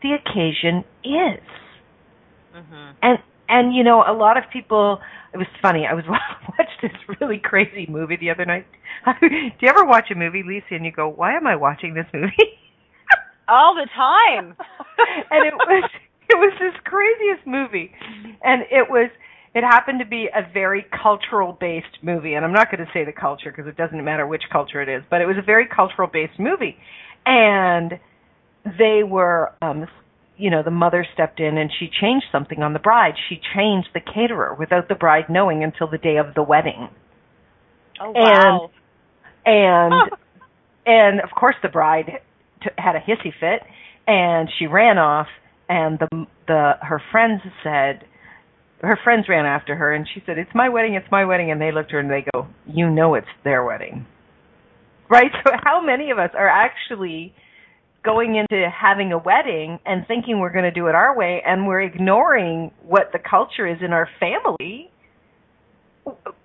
the 0.03 0.11
occasion 0.13 0.85
is. 1.03 1.41
Mm-hmm. 2.55 2.91
And 3.01 3.19
and 3.49 3.75
you 3.75 3.85
know, 3.85 4.05
a 4.07 4.13
lot 4.13 4.37
of 4.37 4.45
people. 4.53 4.99
It 5.33 5.39
was 5.39 5.47
funny. 5.63 5.87
I 5.91 5.95
was 5.95 6.05
watched 6.09 6.83
this 6.83 7.17
really 7.21 7.41
crazy 7.43 7.87
movie 7.89 8.19
the 8.21 8.29
other 8.29 8.45
night. 8.45 8.67
Do 9.21 9.29
you 9.31 9.69
ever 9.69 9.87
watch 9.87 10.11
a 10.13 10.15
movie, 10.15 10.43
Lisa, 10.47 10.75
and 10.75 10.85
you 10.85 10.93
go, 10.93 11.09
"Why 11.09 11.39
am 11.39 11.47
I 11.47 11.57
watching 11.57 11.95
this 11.95 12.07
movie?" 12.13 12.37
All 13.49 13.75
the 13.75 13.89
time. 13.97 14.57
and 15.31 15.47
it 15.47 15.55
was 15.55 15.91
it 16.35 16.39
was 16.39 16.53
this 16.59 16.75
craziest 16.85 17.47
movie, 17.47 17.93
and 18.43 18.63
it 18.71 18.89
was 18.89 19.11
it 19.55 19.63
happened 19.63 19.99
to 19.99 20.07
be 20.07 20.29
a 20.35 20.49
very 20.53 20.87
cultural 21.03 21.57
based 21.59 21.99
movie. 22.03 22.35
And 22.35 22.45
i'm 22.45 22.53
not 22.53 22.71
going 22.71 22.85
to 22.85 22.91
say 22.93 23.05
the 23.05 23.13
culture 23.13 23.51
because 23.51 23.67
it 23.67 23.77
doesn't 23.77 24.03
matter 24.05 24.27
which 24.27 24.43
culture 24.53 24.81
it 24.81 24.89
is 24.89 25.03
but 25.11 25.21
it 25.21 25.27
was 25.27 25.37
a 25.39 25.45
very 25.45 25.67
cultural 25.67 26.09
based 26.09 26.39
movie. 26.39 26.77
And 27.27 27.99
they 28.65 29.03
were 29.07 29.53
um 29.63 29.87
you 30.37 30.51
know 30.51 30.63
the 30.63 30.71
mother 30.71 31.07
stepped 31.13 31.41
in 31.41 31.59
and 31.59 31.71
she 31.79 31.89
changed 32.01 32.27
something 32.33 32.63
on 32.63 32.73
the 32.73 32.79
bride. 32.79 33.15
She 33.29 33.41
changed 33.55 33.89
the 33.93 34.01
caterer 34.01 34.55
without 34.55 34.89
the 34.89 34.95
bride 34.95 35.25
knowing 35.29 35.65
until 35.65 35.89
the 35.89 35.99
day 35.99 36.17
of 36.17 36.35
the 36.35 36.43
wedding. 36.43 36.89
Oh 38.01 38.13
wow. 38.13 38.71
and 39.45 39.93
and 39.95 40.11
and 40.87 41.21
of 41.21 41.31
course 41.31 41.57
the 41.63 41.69
bride 41.69 42.21
t- 42.63 42.71
had 42.79 42.95
a 42.97 43.01
hissy 43.01 43.33
fit 43.39 43.63
and 44.07 44.49
she 44.59 44.67
ran 44.67 44.97
off 44.99 45.27
and 45.71 46.01
the 46.01 46.27
the 46.49 46.73
her 46.83 47.01
friends 47.13 47.41
said 47.63 48.05
her 48.83 48.99
friends 49.05 49.27
ran 49.29 49.47
after 49.47 49.77
her 49.77 49.95
and 49.95 50.07
she 50.13 50.21
said 50.27 50.37
it's 50.37 50.51
my 50.55 50.69
wedding 50.69 50.95
it's 50.95 51.11
my 51.11 51.25
wedding 51.25 51.51
and 51.51 51.61
they 51.61 51.71
looked 51.73 51.91
at 51.91 51.93
her 51.93 52.01
and 52.01 52.11
they 52.11 52.25
go 52.35 52.49
you 52.67 52.91
know 52.91 53.15
it's 53.15 53.29
their 53.45 53.65
wedding. 53.65 54.05
Right? 55.09 55.31
So 55.45 55.53
how 55.65 55.81
many 55.81 56.11
of 56.11 56.19
us 56.19 56.31
are 56.35 56.49
actually 56.49 57.35
going 58.05 58.37
into 58.37 58.69
having 58.71 59.13
a 59.13 59.19
wedding 59.19 59.79
and 59.85 60.07
thinking 60.07 60.39
we're 60.39 60.53
going 60.53 60.65
to 60.65 60.71
do 60.71 60.87
it 60.87 60.95
our 60.95 61.17
way 61.17 61.43
and 61.45 61.67
we're 61.67 61.83
ignoring 61.83 62.71
what 62.83 63.11
the 63.13 63.19
culture 63.19 63.67
is 63.67 63.79
in 63.85 63.93
our 63.93 64.09
family? 64.19 64.91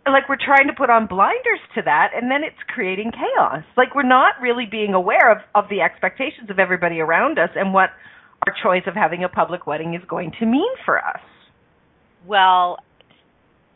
Like 0.06 0.28
we're 0.28 0.44
trying 0.44 0.68
to 0.68 0.74
put 0.74 0.90
on 0.90 1.08
blinders 1.08 1.62
to 1.76 1.82
that 1.86 2.12
and 2.16 2.30
then 2.30 2.44
it's 2.44 2.58
creating 2.68 3.12
chaos. 3.12 3.64
Like 3.78 3.96
we're 3.96 4.04
not 4.04 4.34
really 4.42 4.66
being 4.70 4.94
aware 4.94 5.32
of 5.32 5.38
of 5.56 5.66
the 5.70 5.82
expectations 5.82 6.50
of 6.50 6.60
everybody 6.60 7.00
around 7.00 7.40
us 7.40 7.50
and 7.56 7.74
what 7.74 7.90
our 8.48 8.54
choice 8.64 8.84
of 8.88 8.94
having 8.94 9.24
a 9.24 9.30
public 9.30 9.68
wedding 9.68 9.94
is 9.96 10.02
going 10.08 10.32
to 10.40 10.46
mean 10.46 10.72
for 10.86 10.98
us. 10.98 11.22
Well 12.26 12.78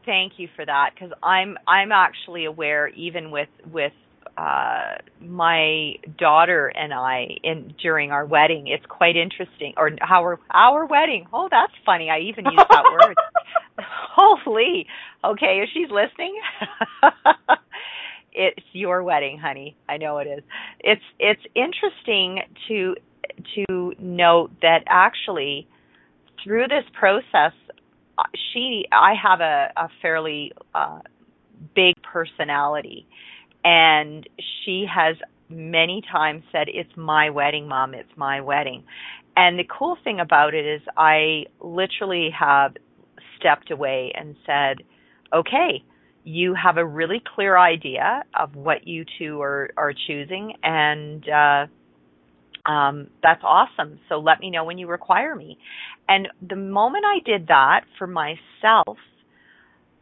thank 0.05 0.33
you 0.37 0.47
for 0.55 0.65
that 0.65 0.91
because 0.95 1.11
i'm 1.21 1.57
i'm 1.67 1.91
actually 1.91 2.45
aware 2.45 2.87
even 2.87 3.31
with 3.31 3.49
with 3.71 3.91
uh 4.37 4.95
my 5.21 5.93
daughter 6.17 6.67
and 6.67 6.93
I 6.93 7.27
in 7.43 7.73
during 7.81 8.11
our 8.11 8.25
wedding 8.25 8.67
it's 8.67 8.85
quite 8.87 9.15
interesting 9.17 9.73
or 9.75 9.91
our 10.01 10.39
our 10.51 10.85
wedding. 10.85 11.27
Oh 11.33 11.47
that's 11.51 11.73
funny. 11.85 12.09
I 12.09 12.19
even 12.19 12.45
used 12.45 12.57
that 12.57 12.83
word. 13.05 13.15
Holy. 14.15 14.85
Okay 15.23 15.61
if 15.63 15.69
she's 15.73 15.89
listening 15.91 16.39
it's 18.33 18.65
your 18.71 19.03
wedding 19.03 19.37
honey. 19.37 19.75
I 19.87 19.97
know 19.97 20.19
it 20.19 20.27
is. 20.27 20.43
It's 20.79 21.01
it's 21.19 21.41
interesting 21.55 22.39
to 22.69 22.95
to 23.55 23.93
note 23.99 24.51
that 24.61 24.83
actually 24.87 25.67
through 26.43 26.67
this 26.67 26.85
process 26.97 27.53
uh, 28.17 28.23
she 28.53 28.85
I 28.91 29.13
have 29.21 29.41
a 29.41 29.71
a 29.75 29.89
fairly 30.01 30.51
uh 30.73 30.99
big 31.75 31.95
personality 32.03 33.07
and 33.63 34.27
she 34.63 34.85
has 34.93 35.15
many 35.49 36.01
times 36.11 36.43
said, 36.51 36.67
It's 36.67 36.95
my 36.95 37.29
wedding, 37.29 37.67
mom, 37.67 37.93
it's 37.93 38.11
my 38.15 38.41
wedding. 38.41 38.83
And 39.35 39.57
the 39.57 39.63
cool 39.63 39.97
thing 40.03 40.19
about 40.19 40.53
it 40.53 40.65
is, 40.65 40.81
I 40.97 41.45
literally 41.59 42.29
have 42.37 42.75
stepped 43.37 43.71
away 43.71 44.11
and 44.15 44.35
said, 44.45 44.83
Okay, 45.33 45.83
you 46.23 46.53
have 46.53 46.77
a 46.77 46.85
really 46.85 47.21
clear 47.35 47.57
idea 47.57 48.23
of 48.37 48.55
what 48.55 48.87
you 48.87 49.05
two 49.17 49.41
are, 49.41 49.69
are 49.77 49.93
choosing, 50.07 50.53
and 50.63 51.27
uh, 51.29 51.65
um, 52.69 53.07
that's 53.23 53.41
awesome. 53.43 53.99
So 54.09 54.19
let 54.19 54.39
me 54.39 54.51
know 54.51 54.63
when 54.63 54.77
you 54.77 54.87
require 54.87 55.35
me. 55.35 55.57
And 56.07 56.27
the 56.47 56.55
moment 56.55 57.03
I 57.07 57.19
did 57.25 57.47
that 57.47 57.81
for 57.97 58.05
myself, 58.05 58.97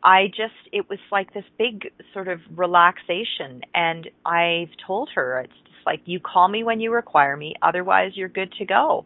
I 0.04 0.28
just 0.28 0.54
it 0.74 0.90
was 0.90 1.00
like 1.12 1.34
this 1.34 1.46
big 1.58 1.88
sort 2.14 2.28
of 2.28 2.40
relaxation 2.56 3.62
and 3.74 4.10
I've 4.26 4.70
told 4.86 5.10
her 5.16 5.40
it's 5.42 5.54
just 5.64 5.86
like 5.86 6.02
you 6.06 6.20
call 6.20 6.48
me 6.50 6.64
when 6.64 6.80
you 6.80 6.94
require 6.94 7.36
me 7.36 7.56
otherwise 7.62 8.12
you're 8.16 8.30
good 8.30 8.52
to 8.60 8.66
go. 8.66 9.06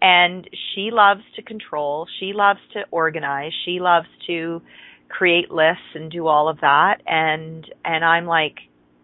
And 0.00 0.48
she 0.52 0.90
loves 0.92 1.22
to 1.36 1.42
control, 1.42 2.06
she 2.20 2.32
loves 2.32 2.60
to 2.74 2.82
organize, 2.90 3.52
she 3.64 3.80
loves 3.80 4.06
to 4.26 4.62
create 5.08 5.50
lists 5.50 5.94
and 5.94 6.10
do 6.10 6.26
all 6.26 6.48
of 6.48 6.60
that 6.60 6.96
and 7.06 7.64
and 7.84 8.04
I'm 8.04 8.26
like 8.26 8.56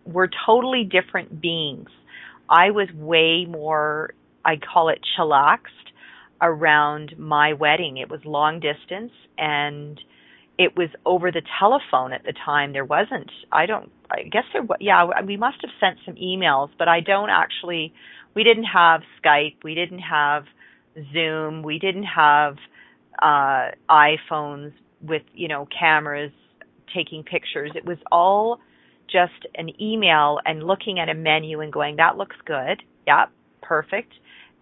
we're 0.05 0.29
totally 0.47 0.85
different 0.85 1.41
beings. 1.41 1.89
I 2.49 2.71
was 2.71 2.89
way 2.95 3.47
more 3.47 4.15
I 4.45 4.57
call 4.57 4.89
it 4.91 5.01
chillaxed 5.17 5.93
around 6.43 7.15
my 7.19 7.55
wedding. 7.55 7.97
It 7.97 8.11
was 8.11 8.21
long 8.25 8.61
distance 8.61 9.13
and 9.39 9.99
it 10.59 10.77
was 10.77 10.89
over 11.05 11.33
the 11.33 11.43
telephone 11.59 12.13
at 12.13 12.25
the 12.25 12.33
time. 12.45 12.73
There 12.73 12.85
wasn't. 12.85 13.31
I 13.51 13.67
don't. 13.67 13.91
I 14.11 14.23
guess 14.25 14.45
there. 14.53 14.63
was, 14.63 14.79
Yeah, 14.81 15.07
we 15.27 15.37
must 15.37 15.57
have 15.63 15.71
sent 15.81 15.99
some 16.05 16.15
emails, 16.15 16.71
but 16.79 16.89
I 16.89 17.01
don't 17.01 17.31
actually. 17.31 17.93
We 18.35 18.45
didn't 18.45 18.65
have 18.65 19.01
Skype. 19.25 19.57
We 19.65 19.75
didn't 19.75 20.01
have 20.01 20.45
Zoom. 21.13 21.63
We 21.63 21.79
didn't 21.79 22.05
have 22.05 22.57
uh, 23.21 23.71
iPhones 23.91 24.73
with 25.03 25.23
you 25.33 25.49
know 25.49 25.67
cameras 25.77 26.33
taking 26.95 27.25
pictures. 27.25 27.73
It 27.75 27.85
was 27.85 27.99
all 28.13 28.61
just 29.11 29.47
an 29.55 29.71
email 29.81 30.40
and 30.45 30.62
looking 30.62 30.99
at 30.99 31.09
a 31.09 31.14
menu 31.14 31.61
and 31.61 31.73
going, 31.73 31.97
"That 31.97 32.17
looks 32.17 32.37
good. 32.45 32.83
Yeah, 33.07 33.27
perfect." 33.62 34.12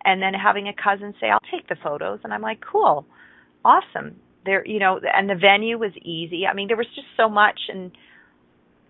And 0.04 0.20
then 0.20 0.34
having 0.34 0.68
a 0.68 0.72
cousin 0.74 1.14
say, 1.20 1.30
"I'll 1.30 1.40
take 1.50 1.68
the 1.68 1.76
photos," 1.76 2.20
and 2.24 2.34
I'm 2.34 2.42
like, 2.42 2.60
"Cool, 2.60 3.06
awesome." 3.64 4.16
there 4.44 4.66
you 4.66 4.78
know 4.78 5.00
and 5.14 5.28
the 5.28 5.34
venue 5.34 5.78
was 5.78 5.92
easy. 6.02 6.46
I 6.46 6.54
mean 6.54 6.68
there 6.68 6.76
was 6.76 6.86
just 6.94 7.06
so 7.16 7.28
much 7.28 7.60
and 7.68 7.92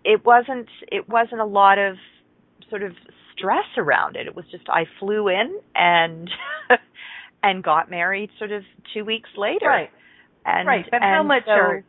it 0.03 0.25
wasn't 0.25 0.67
it 0.91 1.07
wasn't 1.07 1.41
a 1.41 1.45
lot 1.45 1.77
of 1.77 1.95
sort 2.69 2.83
of 2.83 2.93
stress 3.35 3.65
around 3.77 4.15
it. 4.15 4.27
It 4.27 4.35
was 4.35 4.45
just 4.51 4.65
i 4.69 4.85
flew 4.99 5.27
in 5.27 5.59
and 5.75 6.29
and 7.43 7.63
got 7.63 7.89
married 7.89 8.29
sort 8.37 8.51
of 8.51 8.63
two 8.93 9.05
weeks 9.05 9.29
later. 9.37 9.67
Right. 9.67 9.89
And 10.45 10.67
right. 10.67 10.85
But 10.89 11.01
and 11.01 11.15
how 11.15 11.23
much 11.23 11.43
so, 11.45 11.51
are 11.51 11.83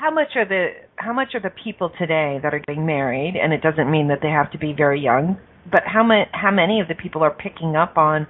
how 0.00 0.10
much 0.10 0.28
are 0.34 0.46
the 0.46 0.68
how 0.96 1.12
much 1.12 1.34
are 1.34 1.40
the 1.40 1.52
people 1.62 1.90
today 1.98 2.38
that 2.42 2.54
are 2.54 2.62
getting 2.66 2.86
married 2.86 3.34
and 3.40 3.52
it 3.52 3.60
doesn't 3.62 3.90
mean 3.90 4.08
that 4.08 4.18
they 4.22 4.30
have 4.30 4.50
to 4.50 4.58
be 4.58 4.72
very 4.72 5.00
young 5.00 5.38
but 5.70 5.82
how 5.84 6.02
many 6.02 6.24
how 6.32 6.50
many 6.50 6.80
of 6.80 6.88
the 6.88 6.94
people 6.94 7.22
are 7.22 7.30
picking 7.30 7.76
up 7.76 7.96
on 7.98 8.26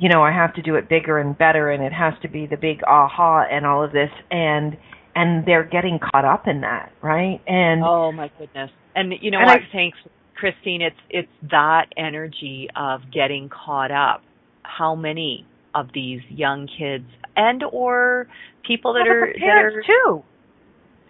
you 0.00 0.08
know, 0.08 0.22
I 0.22 0.32
have 0.32 0.54
to 0.54 0.62
do 0.62 0.76
it 0.76 0.88
bigger 0.88 1.18
and 1.18 1.36
better 1.36 1.70
and 1.70 1.82
it 1.82 1.92
has 1.92 2.14
to 2.22 2.28
be 2.28 2.46
the 2.46 2.56
big 2.56 2.82
aha 2.84 3.44
and 3.50 3.66
all 3.66 3.82
of 3.84 3.92
this 3.92 4.10
and 4.30 4.76
and 5.14 5.44
they're 5.44 5.64
getting 5.64 5.98
caught 5.98 6.24
up 6.24 6.46
in 6.46 6.60
that, 6.60 6.92
right? 7.02 7.40
And 7.48 7.82
Oh 7.84 8.12
my 8.12 8.30
goodness. 8.38 8.70
And 8.94 9.12
you 9.20 9.30
know 9.30 9.38
and 9.38 9.46
what, 9.46 9.58
I- 9.58 9.68
thanks 9.72 9.98
Christine, 10.36 10.82
it's 10.82 10.96
it's 11.10 11.50
that 11.50 11.86
energy 11.96 12.68
of 12.76 13.00
getting 13.12 13.48
caught 13.48 13.90
up. 13.90 14.22
How 14.62 14.94
many 14.94 15.44
of 15.74 15.88
these 15.92 16.20
young 16.28 16.68
kids 16.78 17.06
and 17.36 17.64
or 17.72 18.28
people 18.66 18.92
that 18.94 19.04
Well, 19.04 19.12
are 19.18 19.32
that 19.32 19.64
are 19.64 19.82
too. 19.82 20.22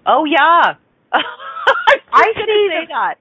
Oh 0.09 0.25
yeah. 0.25 0.75
I 1.13 1.95
I 2.13 2.25
see 2.35 2.41
say 2.41 2.81
the- 2.81 2.87
that. 2.89 3.15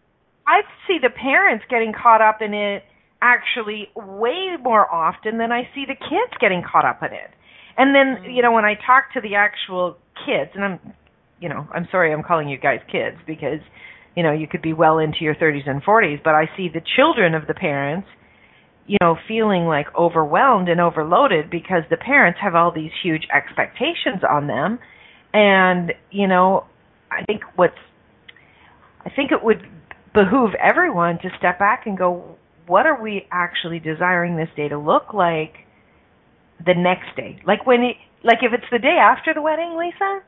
I 0.48 0.62
see 0.88 0.98
the 1.02 1.10
parents 1.10 1.66
getting 1.70 1.92
caught 1.94 2.22
up 2.22 2.42
in 2.42 2.54
it 2.54 2.84
actually 3.22 3.90
way 3.96 4.56
more 4.64 4.90
often 4.90 5.38
than 5.38 5.52
I 5.52 5.64
see 5.76 5.84
the 5.86 5.96
kids 5.96 6.34
getting 6.40 6.64
caught 6.64 6.86
up 6.86 7.04
in 7.04 7.12
it. 7.12 7.32
And 7.78 7.94
then, 7.94 8.24
Mm. 8.24 8.36
you 8.36 8.42
know, 8.42 8.54
when 8.54 8.64
I 8.66 8.76
talk 8.76 9.12
to 9.14 9.22
the 9.22 9.36
actual 9.36 9.98
kids, 10.26 10.52
and 10.56 10.64
I'm, 10.64 10.80
you 11.42 11.50
know, 11.50 11.68
I'm 11.74 11.88
sorry 11.92 12.14
I'm 12.14 12.24
calling 12.24 12.48
you 12.48 12.58
guys 12.58 12.80
kids 12.92 13.18
because, 13.28 13.60
you 14.16 14.24
know, 14.24 14.32
you 14.32 14.48
could 14.48 14.62
be 14.62 14.72
well 14.74 15.00
into 15.00 15.18
your 15.22 15.36
30s 15.36 15.68
and 15.68 15.84
40s, 15.84 16.22
but 16.24 16.34
I 16.34 16.50
see 16.56 16.70
the 16.70 16.82
children 16.96 17.36
of 17.36 17.46
the 17.48 17.54
parents, 17.54 18.08
you 18.88 18.98
know, 19.02 19.18
feeling 19.28 19.66
like 19.66 19.88
overwhelmed 19.96 20.70
and 20.70 20.80
overloaded 20.80 21.50
because 21.50 21.84
the 21.90 21.98
parents 21.98 22.40
have 22.42 22.56
all 22.56 22.72
these 22.72 22.92
huge 23.04 23.28
expectations 23.36 24.24
on 24.28 24.48
them. 24.48 24.80
And, 25.34 25.94
you 26.10 26.28
know, 26.28 26.66
I 27.12 27.24
think 27.26 27.42
what's, 27.56 27.78
I 29.06 29.10
think 29.10 29.32
it 29.32 29.44
would 29.44 29.62
behoove 30.14 30.52
everyone 30.62 31.20
to 31.20 31.30
step 31.38 31.60
back 31.60 31.84
and 31.86 31.98
go, 31.98 32.38
what 32.66 32.86
are 32.86 33.02
we 33.02 33.28
actually 33.32 33.80
desiring 33.80 34.36
this 34.36 34.50
day 34.56 34.68
to 34.68 34.78
look 34.78 35.14
like 35.14 35.54
the 36.66 36.74
next 36.76 37.16
day? 37.16 37.40
Like 37.46 37.66
when 37.66 37.82
it, 37.82 37.96
like 38.24 38.40
if 38.42 38.52
it's 38.54 38.70
the 38.72 38.80
day 38.80 38.98
after 39.02 39.34
the 39.34 39.42
wedding, 39.42 39.78
Lisa, 39.78 40.22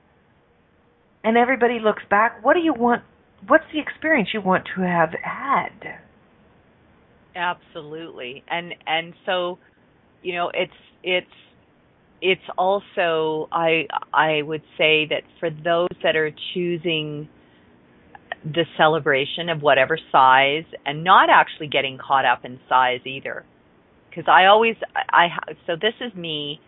and 1.23 1.37
everybody 1.37 1.79
looks 1.83 2.03
back, 2.09 2.43
what 2.43 2.53
do 2.53 2.61
you 2.61 2.73
want? 2.73 3.03
What's 3.47 3.65
the 3.73 3.79
experience 3.79 4.29
you 4.33 4.41
want 4.41 4.65
to 4.75 4.81
have 4.81 5.09
had? 5.21 5.99
Absolutely. 7.35 8.43
And 8.49 8.73
and 8.85 9.13
so, 9.25 9.59
you 10.21 10.33
know, 10.33 10.51
it's 10.53 10.71
it's 11.03 11.27
it's 12.21 12.41
also 12.57 13.47
I 13.51 13.87
I 14.13 14.41
would 14.41 14.63
say 14.77 15.07
that 15.09 15.23
for 15.39 15.49
those 15.49 15.89
that 16.03 16.15
are 16.15 16.31
choosing 16.53 17.29
the 18.43 18.65
celebration 18.77 19.49
of 19.49 19.61
whatever 19.61 19.97
size 20.11 20.63
and 20.85 21.03
not 21.03 21.29
actually 21.29 21.67
getting 21.67 21.97
caught 21.97 22.25
up 22.25 22.45
in 22.45 22.59
size 22.69 23.01
either. 23.05 23.45
Cuz 24.13 24.25
I 24.27 24.45
always 24.45 24.75
I 24.95 25.27
ha- 25.27 25.53
so 25.65 25.75
this 25.75 25.93
is 26.01 26.13
me 26.13 26.59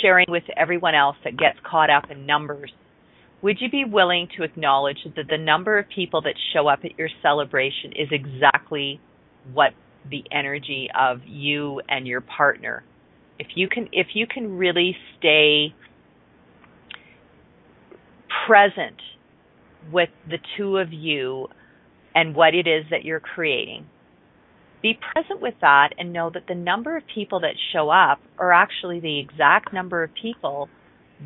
sharing 0.00 0.26
with 0.28 0.44
everyone 0.56 0.94
else 0.94 1.16
that 1.24 1.36
gets 1.36 1.58
caught 1.64 1.90
up 1.90 2.10
in 2.10 2.26
numbers. 2.26 2.72
Would 3.42 3.60
you 3.60 3.70
be 3.70 3.84
willing 3.84 4.28
to 4.36 4.42
acknowledge 4.42 4.98
that 5.16 5.28
the 5.28 5.38
number 5.38 5.78
of 5.78 5.88
people 5.88 6.20
that 6.22 6.34
show 6.52 6.66
up 6.66 6.80
at 6.84 6.98
your 6.98 7.08
celebration 7.22 7.92
is 7.92 8.08
exactly 8.10 9.00
what 9.52 9.72
the 10.10 10.24
energy 10.32 10.88
of 10.98 11.20
you 11.24 11.80
and 11.88 12.06
your 12.06 12.20
partner 12.20 12.82
if 13.38 13.48
you 13.54 13.68
can 13.68 13.88
if 13.92 14.08
you 14.14 14.26
can 14.26 14.56
really 14.56 14.96
stay 15.18 15.74
present 18.46 18.96
with 19.92 20.10
the 20.28 20.38
two 20.56 20.78
of 20.78 20.92
you 20.92 21.46
and 22.14 22.34
what 22.34 22.54
it 22.54 22.66
is 22.66 22.84
that 22.90 23.04
you're 23.04 23.20
creating 23.20 23.86
be 24.82 24.98
present 25.12 25.40
with 25.40 25.54
that 25.60 25.90
and 25.98 26.12
know 26.12 26.30
that 26.32 26.44
the 26.46 26.54
number 26.54 26.96
of 26.96 27.02
people 27.12 27.40
that 27.40 27.54
show 27.72 27.90
up 27.90 28.20
are 28.38 28.52
actually 28.52 29.00
the 29.00 29.18
exact 29.18 29.72
number 29.72 30.02
of 30.02 30.10
people 30.20 30.68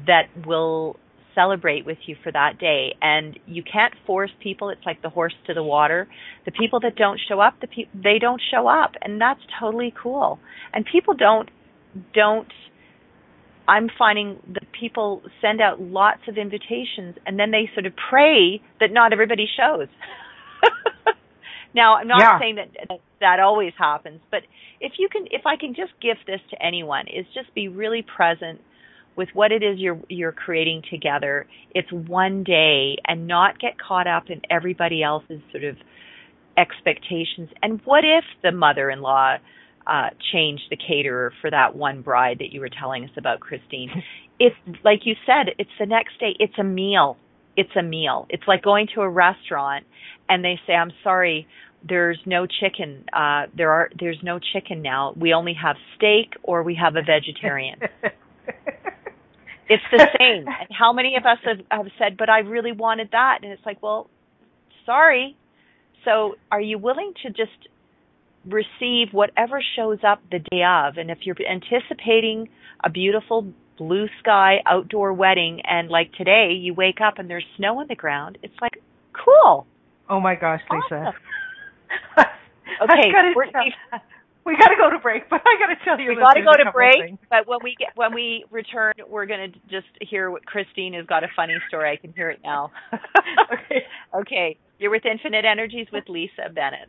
that 0.07 0.25
will 0.47 0.97
celebrate 1.35 1.85
with 1.85 1.99
you 2.07 2.17
for 2.23 2.33
that 2.33 2.59
day. 2.59 2.95
And 3.01 3.39
you 3.47 3.63
can't 3.63 3.95
force 4.07 4.31
people 4.43 4.71
it's 4.71 4.85
like 4.85 5.03
the 5.03 5.11
horse 5.11 5.35
to 5.47 5.55
the 5.55 5.63
water. 5.63 6.09
The 6.45 6.53
people 6.53 6.81
that 6.81 6.97
don't 6.97 7.21
show 7.29 7.41
up 7.41 7.55
the 7.61 7.67
pe- 7.67 7.91
they 7.95 8.19
don't 8.19 8.41
show 8.51 8.69
up 8.69 8.93
and 9.03 9.21
that's 9.21 9.41
totally 9.61 9.95
cool. 10.01 10.39
And 10.73 10.85
people 10.91 11.15
don't 11.15 11.49
don't 12.15 12.49
I'm 13.69 13.89
finding 13.97 14.39
that 14.55 14.65
people 14.79 15.23
send 15.41 15.61
out 15.61 15.81
lots 15.81 16.23
of 16.29 16.37
invitations 16.37 17.17
and 17.27 17.39
then 17.39 17.51
they 17.53 17.71
sort 17.75 17.87
of 17.87 17.93
pray 18.11 18.61
that 18.81 18.93
not 18.93 19.13
everybody 19.13 19.47
shows. 19.57 19.89
now, 21.75 21.95
I'm 21.97 22.09
not 22.09 22.29
Yeah. 22.29 22.39
saying 22.39 22.57
that 22.57 22.99
that 23.21 23.41
always 23.41 23.73
happens, 23.79 24.21
but 24.31 24.43
if 24.81 24.95
you 24.99 25.09
can 25.11 25.27
if 25.31 25.43
I 25.47 25.57
can 25.57 25.75
just 25.75 25.93
give 26.03 26.17
this 26.27 26.41
to 26.51 26.63
anyone 26.65 27.07
is 27.09 27.27
just 27.35 27.55
be 27.55 27.69
really 27.69 28.03
present 28.03 28.61
with 29.17 29.29
what 29.35 29.53
it 29.53 29.63
is 29.63 29.79
you're 29.79 30.01
you're 30.09 30.33
creating 30.33 30.83
together. 30.91 31.47
It's 31.75 31.91
one 31.93 32.45
day 32.45 32.97
and 33.07 33.27
not 33.29 33.61
get 33.61 33.75
caught 33.79 34.09
up 34.09 34.25
in 34.29 34.41
everybody 34.51 35.03
else's 35.03 35.41
sort 35.53 35.65
of 35.65 35.77
expectations. 36.57 37.51
And 37.63 37.81
what 37.85 38.05
if 38.05 38.25
the 38.43 38.53
mother-in-law 38.53 39.37
uh, 39.87 40.11
changed 40.33 40.65
the 40.71 40.77
caterer 40.77 41.33
for 41.41 41.51
that 41.51 41.75
one 41.77 42.03
bride 42.03 42.39
that 42.41 42.53
you 42.53 42.61
were 42.61 42.69
telling 42.69 43.05
us 43.05 43.11
about, 43.17 43.41
Christine? 43.41 43.91
It's 44.41 44.57
like 44.83 45.01
you 45.05 45.15
said, 45.25 45.55
it's 45.61 45.71
the 45.79 45.87
next 45.87 46.19
day. 46.19 46.35
It's 46.41 46.59
a 46.59 46.65
meal. 46.65 47.17
It's 47.57 47.71
a 47.79 47.83
meal. 47.83 48.27
It's 48.29 48.43
like 48.49 48.61
going 48.63 48.89
to 48.97 49.03
a 49.03 49.09
restaurant 49.09 49.85
and 50.29 50.45
they 50.45 50.59
say, 50.67 50.73
"I'm 50.73 50.91
sorry, 51.05 51.47
there's 51.89 52.19
no 52.27 52.47
chicken. 52.47 53.05
Uh, 53.13 53.47
there 53.57 53.71
are 53.71 53.91
there's 54.01 54.19
no 54.25 54.41
chicken 54.41 54.83
now. 54.83 55.13
We 55.17 55.33
only 55.33 55.55
have 55.63 55.77
steak 55.95 56.33
or 56.43 56.65
we 56.65 56.75
have 56.75 56.97
a 56.97 57.03
vegetarian." 57.03 57.79
It's 59.69 59.83
the 59.91 60.07
same. 60.19 60.47
And 60.49 60.69
how 60.71 60.93
many 60.93 61.17
of 61.17 61.25
us 61.25 61.39
have, 61.45 61.59
have 61.71 61.87
said, 61.99 62.17
but 62.19 62.29
I 62.29 62.41
really 62.41 62.73
wanted 62.73 63.09
that? 63.13 63.39
And 63.43 63.53
it's 63.53 63.65
like, 63.65 63.83
well, 63.83 64.11
sorry. 64.85 65.37
So 66.05 66.35
are 66.51 66.61
you 66.61 66.79
willing 66.79 67.15
to 67.23 67.31
just 67.31 67.69
receive 68.47 69.09
whatever 69.13 69.63
shows 69.77 69.99
up 70.07 70.21
the 70.31 70.39
day 70.39 70.63
of? 70.65 70.97
And 70.97 71.11
if 71.11 71.19
you're 71.23 71.37
anticipating 71.49 72.49
a 72.85 72.91
beautiful 72.91 73.53
blue 73.79 74.07
sky 74.21 74.57
outdoor 74.67 75.13
wedding 75.13 75.61
and 75.65 75.89
like 75.89 76.13
today 76.13 76.53
you 76.53 76.75
wake 76.75 77.01
up 77.01 77.19
and 77.19 77.29
there's 77.29 77.45
snow 77.57 77.81
on 77.81 77.87
the 77.89 77.95
ground, 77.97 78.39
it's 78.43 78.55
like, 78.61 78.83
cool. 79.13 79.67
Oh 80.09 80.21
my 80.21 80.35
gosh, 80.35 80.61
Lisa. 80.71 81.13
Awesome. 81.13 81.15
Okay, 82.83 83.13
gotta 83.13 83.33
we're- 83.37 83.51
tell- 83.53 84.01
we 84.45 84.57
got 84.57 84.69
to 84.69 84.77
go 84.77 84.91
to 84.91 84.99
break, 84.99 85.29
but 85.31 85.41
I 85.45 85.59
got 85.59 85.67
to 85.67 85.85
tell 85.85 86.01
you. 86.01 86.09
we 86.11 86.17
got 86.17 86.33
to 86.33 86.43
go 86.43 86.53
to 86.53 86.73
break, 86.73 87.01
things. 87.01 87.19
but 87.31 87.47
when 87.47 87.59
we 87.63 87.77
get 87.79 87.89
when 87.95 88.15
we 88.15 88.45
return, 88.51 88.95
we're 89.09 89.27
going 89.27 89.53
to 89.53 89.59
just 89.71 89.87
hear 90.01 90.31
what 90.31 90.45
Christine 90.47 90.95
has 90.95 91.07
got 91.07 91.23
a 91.23 91.29
funny 91.37 91.55
story. 91.69 91.93
I 91.93 91.97
can 91.97 92.13
hear 92.13 92.31
it 92.31 92.41
now. 92.43 92.71
Okay. 93.53 93.83
Okay, 94.15 94.59
you're 94.79 94.91
with 94.91 95.05
Infinite 95.05 95.45
Energies 95.45 95.87
with 95.93 96.05
Lisa 96.09 96.49
Bennett. 96.53 96.89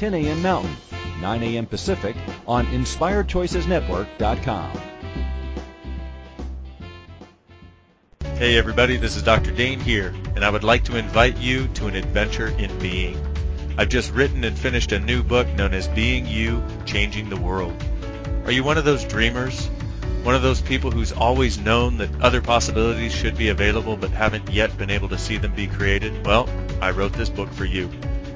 10 0.00 0.14
a.m. 0.14 0.40
Mountain, 0.40 0.74
9 1.20 1.42
a.m. 1.42 1.66
Pacific 1.66 2.16
on 2.48 2.64
InspiredChoicesNetwork.com. 2.68 4.80
Hey 8.22 8.56
everybody, 8.56 8.96
this 8.96 9.16
is 9.16 9.22
Dr. 9.22 9.50
Dane 9.50 9.78
Heer, 9.78 10.14
and 10.34 10.42
I 10.42 10.48
would 10.48 10.64
like 10.64 10.84
to 10.84 10.96
invite 10.96 11.36
you 11.36 11.68
to 11.74 11.86
an 11.86 11.96
adventure 11.96 12.48
in 12.48 12.78
being. 12.78 13.22
I've 13.76 13.90
just 13.90 14.14
written 14.14 14.42
and 14.44 14.58
finished 14.58 14.92
a 14.92 14.98
new 14.98 15.22
book 15.22 15.46
known 15.48 15.74
as 15.74 15.86
Being 15.88 16.24
You, 16.24 16.62
Changing 16.86 17.28
the 17.28 17.36
World. 17.36 17.74
Are 18.46 18.52
you 18.52 18.64
one 18.64 18.78
of 18.78 18.86
those 18.86 19.04
dreamers? 19.04 19.66
One 20.22 20.34
of 20.34 20.40
those 20.40 20.62
people 20.62 20.90
who's 20.90 21.12
always 21.12 21.58
known 21.58 21.98
that 21.98 22.22
other 22.22 22.40
possibilities 22.40 23.14
should 23.14 23.36
be 23.36 23.50
available 23.50 23.98
but 23.98 24.12
haven't 24.12 24.50
yet 24.50 24.78
been 24.78 24.88
able 24.88 25.10
to 25.10 25.18
see 25.18 25.36
them 25.36 25.54
be 25.54 25.66
created? 25.66 26.24
Well, 26.24 26.48
I 26.80 26.92
wrote 26.92 27.12
this 27.12 27.28
book 27.28 27.52
for 27.52 27.66
you. 27.66 27.90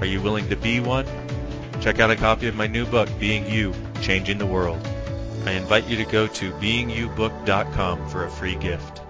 Are 0.00 0.06
you 0.06 0.20
willing 0.22 0.48
to 0.48 0.56
be 0.56 0.80
one? 0.80 1.06
Check 1.82 2.00
out 2.00 2.10
a 2.10 2.16
copy 2.16 2.48
of 2.48 2.54
my 2.54 2.66
new 2.66 2.86
book, 2.86 3.10
Being 3.18 3.46
You, 3.46 3.74
Changing 4.00 4.38
the 4.38 4.46
World. 4.46 4.80
I 5.44 5.50
invite 5.52 5.86
you 5.88 5.96
to 5.96 6.06
go 6.06 6.26
to 6.26 6.52
beingyoubook.com 6.52 8.08
for 8.08 8.24
a 8.24 8.30
free 8.30 8.54
gift. 8.54 9.02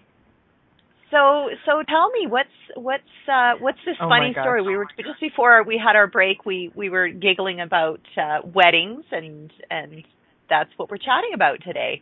So, 1.10 1.50
so 1.66 1.82
tell 1.86 2.10
me, 2.10 2.26
what's 2.26 2.48
what's 2.74 3.02
uh, 3.30 3.52
what's 3.60 3.78
this 3.84 3.96
Oh 4.00 4.08
funny 4.08 4.32
story? 4.32 4.62
We 4.62 4.76
were 4.76 4.86
just 4.96 5.20
before 5.20 5.62
we 5.62 5.78
had 5.78 5.94
our 5.94 6.06
break. 6.06 6.46
We 6.46 6.72
we 6.74 6.88
were 6.88 7.08
giggling 7.08 7.60
about 7.60 8.00
uh, 8.16 8.38
weddings, 8.42 9.04
and 9.12 9.52
and 9.70 10.04
that's 10.48 10.70
what 10.78 10.90
we're 10.90 10.96
chatting 10.96 11.32
about 11.34 11.58
today. 11.62 12.00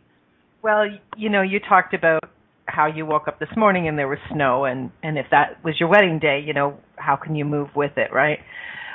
Well, 0.61 0.85
you 1.17 1.29
know, 1.29 1.41
you 1.41 1.59
talked 1.59 1.93
about 1.93 2.23
how 2.65 2.85
you 2.85 3.05
woke 3.05 3.27
up 3.27 3.39
this 3.39 3.49
morning 3.57 3.89
and 3.89 3.97
there 3.97 4.07
was 4.07 4.19
snow, 4.31 4.63
and 4.63 4.91
and 5.03 5.17
if 5.17 5.25
that 5.31 5.61
was 5.61 5.75
your 5.77 5.89
wedding 5.89 6.19
day, 6.19 6.41
you 6.45 6.53
know, 6.53 6.77
how 6.95 7.17
can 7.17 7.35
you 7.35 7.43
move 7.43 7.69
with 7.75 7.97
it, 7.97 8.13
right? 8.13 8.39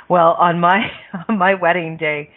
Well, 0.09 0.35
on 0.39 0.59
my 0.59 0.79
on 1.29 1.37
my 1.37 1.53
wedding 1.55 1.97
day, 1.97 2.29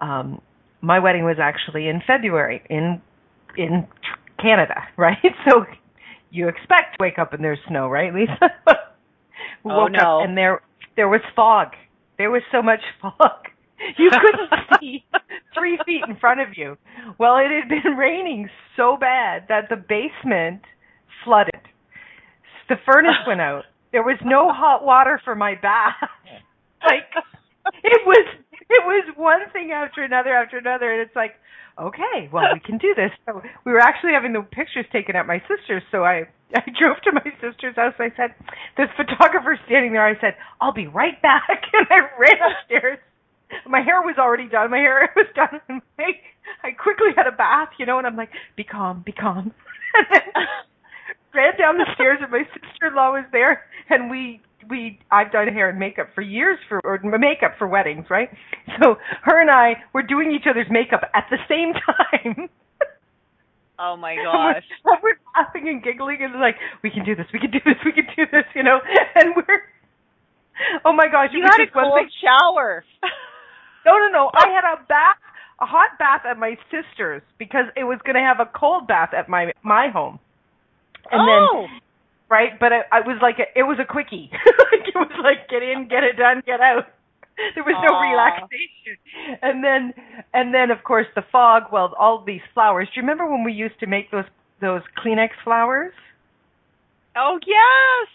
um, 0.00 0.40
my 0.80 0.98
wedding 0.98 1.24
was 1.24 1.36
actually 1.40 1.88
in 1.88 2.02
February 2.06 2.62
in 2.70 3.00
in 3.56 3.86
Canada, 4.40 4.74
right? 4.96 5.16
So 5.48 5.64
you 6.30 6.48
expect 6.48 6.96
to 6.98 6.98
wake 7.00 7.18
up 7.18 7.32
and 7.32 7.42
there's 7.42 7.58
snow, 7.68 7.88
right, 7.88 8.14
Lisa? 8.14 8.50
We 9.64 9.72
Oh, 9.72 9.78
woke 9.78 9.92
no. 9.92 10.20
up 10.20 10.28
and 10.28 10.36
there 10.36 10.60
there 10.96 11.08
was 11.08 11.20
fog. 11.34 11.68
There 12.16 12.30
was 12.30 12.42
so 12.52 12.62
much 12.62 12.80
fog. 13.00 13.46
You 13.96 14.10
couldn't 14.10 14.80
see 14.80 15.04
three 15.54 15.78
feet 15.86 16.02
in 16.08 16.16
front 16.16 16.40
of 16.40 16.48
you. 16.56 16.76
Well, 17.18 17.36
it 17.38 17.48
had 17.50 17.68
been 17.68 17.96
raining 17.96 18.48
so 18.76 18.96
bad 18.98 19.44
that 19.48 19.68
the 19.68 19.76
basement 19.76 20.62
flooded. 21.24 21.60
The 22.68 22.76
furnace 22.84 23.16
went 23.26 23.40
out. 23.40 23.64
There 23.92 24.02
was 24.02 24.18
no 24.24 24.50
hot 24.52 24.84
water 24.84 25.20
for 25.24 25.34
my 25.34 25.54
bath. 25.60 25.94
Like 26.84 27.10
it 27.84 28.00
was 28.06 28.26
it 28.70 28.82
was 28.84 29.04
one 29.16 29.40
thing 29.52 29.72
after 29.72 30.02
another 30.02 30.34
after 30.34 30.58
another, 30.58 30.92
and 30.92 31.00
it's 31.00 31.16
like, 31.16 31.34
okay, 31.78 32.28
well, 32.32 32.44
we 32.52 32.60
can 32.60 32.78
do 32.78 32.94
this. 32.94 33.10
So 33.26 33.42
we 33.64 33.72
were 33.72 33.80
actually 33.80 34.12
having 34.12 34.32
the 34.32 34.42
pictures 34.42 34.86
taken 34.92 35.16
at 35.16 35.26
my 35.26 35.40
sister's, 35.48 35.82
so 35.90 36.04
I 36.04 36.28
I 36.54 36.62
drove 36.78 37.00
to 37.04 37.12
my 37.12 37.30
sister's 37.40 37.76
house. 37.76 37.94
I 37.98 38.12
said, 38.16 38.34
"There's 38.76 38.90
photographer 38.96 39.58
standing 39.66 39.92
there." 39.92 40.06
I 40.06 40.18
said, 40.20 40.36
"I'll 40.60 40.72
be 40.72 40.86
right 40.86 41.20
back," 41.22 41.48
and 41.72 41.86
I 41.90 41.98
ran 42.18 42.38
upstairs. 42.52 42.98
My 43.66 43.80
hair 43.80 44.02
was 44.02 44.16
already 44.18 44.48
done. 44.48 44.70
My 44.70 44.78
hair 44.78 45.08
was 45.16 45.26
done, 45.34 45.60
and 45.68 45.82
my, 45.98 46.12
I 46.64 46.72
quickly 46.72 47.10
had 47.16 47.26
a 47.26 47.32
bath, 47.32 47.70
you 47.78 47.86
know. 47.86 47.98
And 47.98 48.06
I'm 48.06 48.16
like, 48.16 48.30
"Be 48.56 48.64
calm, 48.64 49.02
be 49.04 49.12
calm." 49.12 49.52
And 51.34 51.34
ran 51.34 51.58
down 51.58 51.76
the 51.78 51.86
stairs, 51.94 52.18
and 52.22 52.30
my 52.30 52.42
sister-in-law 52.54 53.12
was 53.12 53.24
there, 53.32 53.64
and 53.90 54.10
we 54.10 54.40
we 54.68 54.98
I've 55.10 55.32
done 55.32 55.48
hair 55.48 55.70
and 55.70 55.78
makeup 55.78 56.08
for 56.14 56.22
years 56.22 56.58
for 56.68 56.80
or 56.84 56.98
makeup 57.18 57.58
for 57.58 57.66
weddings, 57.66 58.06
right? 58.10 58.28
So 58.82 58.94
her 59.24 59.40
and 59.40 59.50
I 59.50 59.82
were 59.92 60.02
doing 60.02 60.30
each 60.30 60.46
other's 60.48 60.68
makeup 60.70 61.00
at 61.14 61.26
the 61.30 61.38
same 61.48 61.72
time. 61.88 62.48
Oh 63.78 63.96
my 63.96 64.14
gosh. 64.24 64.62
we're, 64.84 64.98
we're 65.02 65.18
laughing 65.34 65.68
and 65.68 65.82
giggling 65.82 66.18
and 66.20 66.38
like, 66.40 66.56
we 66.82 66.90
can 66.90 67.04
do 67.04 67.16
this, 67.16 67.26
we 67.32 67.40
can 67.40 67.50
do 67.50 67.58
this, 67.64 67.74
we 67.84 67.92
can 67.92 68.06
do 68.14 68.24
this, 68.30 68.44
you 68.54 68.62
know. 68.62 68.78
And 69.14 69.34
we're 69.34 69.62
Oh 70.84 70.92
my 70.92 71.06
gosh, 71.06 71.30
you 71.32 71.42
had 71.42 71.62
a 71.62 71.70
cold 71.70 71.94
thing. 71.94 72.10
shower. 72.22 72.84
no, 73.86 73.92
no, 73.98 74.08
no. 74.10 74.30
I 74.34 74.48
had 74.50 74.64
a 74.66 74.84
bath 74.86 75.18
a 75.60 75.66
hot 75.66 75.98
bath 75.98 76.22
at 76.28 76.38
my 76.38 76.56
sister's 76.70 77.22
because 77.38 77.66
it 77.76 77.82
was 77.84 77.98
going 78.04 78.14
to 78.14 78.22
have 78.22 78.38
a 78.38 78.46
cold 78.46 78.86
bath 78.86 79.10
at 79.16 79.28
my 79.28 79.52
my 79.62 79.88
home. 79.92 80.18
And 81.10 81.20
oh. 81.20 81.66
then 81.66 81.80
right? 82.30 82.58
But 82.58 82.72
it, 82.72 82.86
it 82.92 83.06
was 83.06 83.18
like 83.22 83.36
a, 83.38 83.46
it 83.58 83.64
was 83.64 83.78
a 83.80 83.84
quickie. 83.84 84.30
it 84.72 84.94
was 84.94 85.12
like 85.22 85.48
get 85.48 85.62
in, 85.62 85.88
get 85.88 86.04
it 86.04 86.16
done, 86.16 86.42
get 86.46 86.60
out. 86.60 86.86
There 87.54 87.62
was 87.62 87.78
no 87.86 87.94
Aww. 87.94 88.10
relaxation. 88.10 88.98
And 89.42 89.62
then 89.62 89.94
and 90.34 90.52
then 90.52 90.70
of 90.70 90.82
course 90.82 91.06
the 91.14 91.22
fog, 91.30 91.70
well 91.72 91.94
all 91.98 92.24
these 92.24 92.42
flowers. 92.54 92.88
Do 92.92 93.00
you 93.00 93.02
remember 93.02 93.30
when 93.30 93.44
we 93.44 93.52
used 93.52 93.78
to 93.80 93.86
make 93.86 94.10
those 94.10 94.26
those 94.60 94.82
Kleenex 94.98 95.30
flowers? 95.44 95.94
Oh 97.16 97.38
yes. 97.46 98.08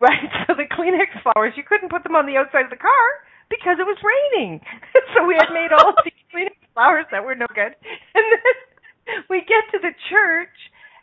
Right. 0.00 0.28
So 0.46 0.54
the 0.54 0.68
Kleenex 0.70 1.10
flowers, 1.22 1.52
you 1.56 1.64
couldn't 1.66 1.90
put 1.90 2.04
them 2.04 2.14
on 2.14 2.24
the 2.26 2.36
outside 2.36 2.64
of 2.64 2.70
the 2.70 2.78
car 2.78 3.08
because 3.50 3.76
it 3.80 3.86
was 3.86 3.98
raining. 3.98 4.60
so 5.14 5.26
we 5.26 5.34
had 5.34 5.50
made 5.52 5.72
all 5.74 5.92
these 6.04 6.16
Kleenex 6.32 6.56
flowers 6.72 7.04
that 7.10 7.24
were 7.24 7.34
no 7.34 7.46
good. 7.52 7.74
And 8.14 8.24
then 8.30 8.56
we 9.28 9.40
get 9.40 9.66
to 9.72 9.78
the 9.82 9.92
church 10.08 10.54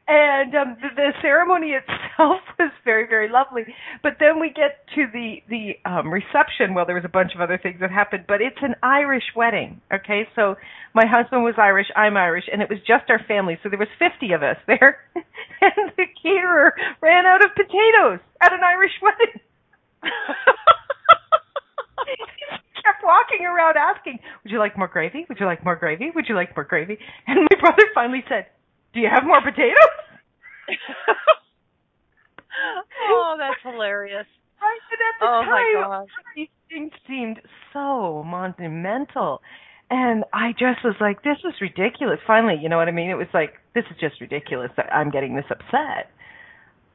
and 0.08 0.56
um 0.56 0.76
the, 0.82 0.90
the 0.96 1.12
ceremony 1.24 1.72
itself 1.72 2.42
was 2.60 2.72
very 2.86 3.08
very 3.08 3.30
lovely. 3.30 3.64
But 4.04 4.18
then 4.20 4.40
we 4.40 4.50
get 4.50 4.86
to 4.96 5.08
the 5.12 5.42
the 5.50 5.80
um 5.90 6.14
reception. 6.14 6.76
Well 6.76 6.86
there 6.86 6.96
was 6.96 7.06
a 7.06 7.10
bunch 7.10 7.34
of 7.34 7.42
other 7.42 7.58
things 7.58 7.80
that 7.82 7.90
happened 7.92 8.26
but 8.28 8.42
it's 8.42 8.62
an 8.62 8.76
irish 8.84 9.24
wedding 9.36 9.82
okay? 9.92 10.28
So 10.36 10.56
my 10.94 11.06
husband 11.08 11.44
was 11.44 11.56
irish 11.58 11.88
i'm 11.96 12.18
irish 12.18 12.46
and 12.52 12.62
it 12.62 12.70
was 12.70 12.80
just 12.86 13.10
our 13.10 13.22
family. 13.28 13.58
So 13.64 13.70
there 13.70 13.80
was 13.80 13.90
50 13.98 14.34
of 14.34 14.44
us 14.44 14.58
there 14.68 15.00
and 15.16 15.92
the 15.98 16.06
caterer 16.22 16.76
ran 17.02 17.26
out 17.26 17.44
of 17.44 17.56
potatoes 17.56 18.20
at 18.42 18.54
an 18.54 18.62
irish 18.64 18.94
wedding. 19.02 19.40
Kept 22.84 23.02
walking 23.04 23.46
around 23.48 23.78
asking 23.78 24.20
would 24.44 24.52
you 24.52 24.60
like 24.60 24.78
more 24.78 24.88
gravy? 24.88 25.26
Would 25.30 25.40
you 25.40 25.46
like 25.48 25.64
more 25.64 25.78
gravy? 25.78 26.12
Would 26.14 26.28
you 26.28 26.36
like 26.36 26.56
more 26.56 26.66
gravy? 26.66 27.00
And 27.28 27.40
my 27.50 27.60
brother 27.60 27.84
finally 27.96 28.24
said 28.30 28.48
do 28.94 29.00
you 29.00 29.10
have 29.14 29.24
more 29.26 29.42
potatoes? 29.42 30.13
Oh, 33.10 33.36
that's 33.38 33.62
hilarious. 33.64 34.26
Right, 34.64 34.80
and 34.92 35.02
at 35.04 35.16
the 35.20 35.26
oh 35.28 35.44
time, 35.90 36.08
these 36.38 36.48
things 36.70 36.92
seemed 37.06 37.42
so 37.74 38.24
monumental. 38.24 39.42
And 39.90 40.24
I 40.32 40.54
just 40.54 40.86
was 40.86 40.96
like, 41.02 41.22
this 41.24 41.36
is 41.44 41.54
ridiculous. 41.60 42.20
Finally, 42.26 42.60
you 42.62 42.70
know 42.70 42.78
what 42.78 42.88
I 42.88 42.92
mean? 42.92 43.10
It 43.10 43.18
was 43.18 43.28
like, 43.34 43.56
this 43.76 43.84
is 43.92 43.98
just 44.00 44.22
ridiculous 44.22 44.72
that 44.78 44.88
I'm 44.94 45.12
getting 45.12 45.36
this 45.36 45.46
upset 45.52 46.10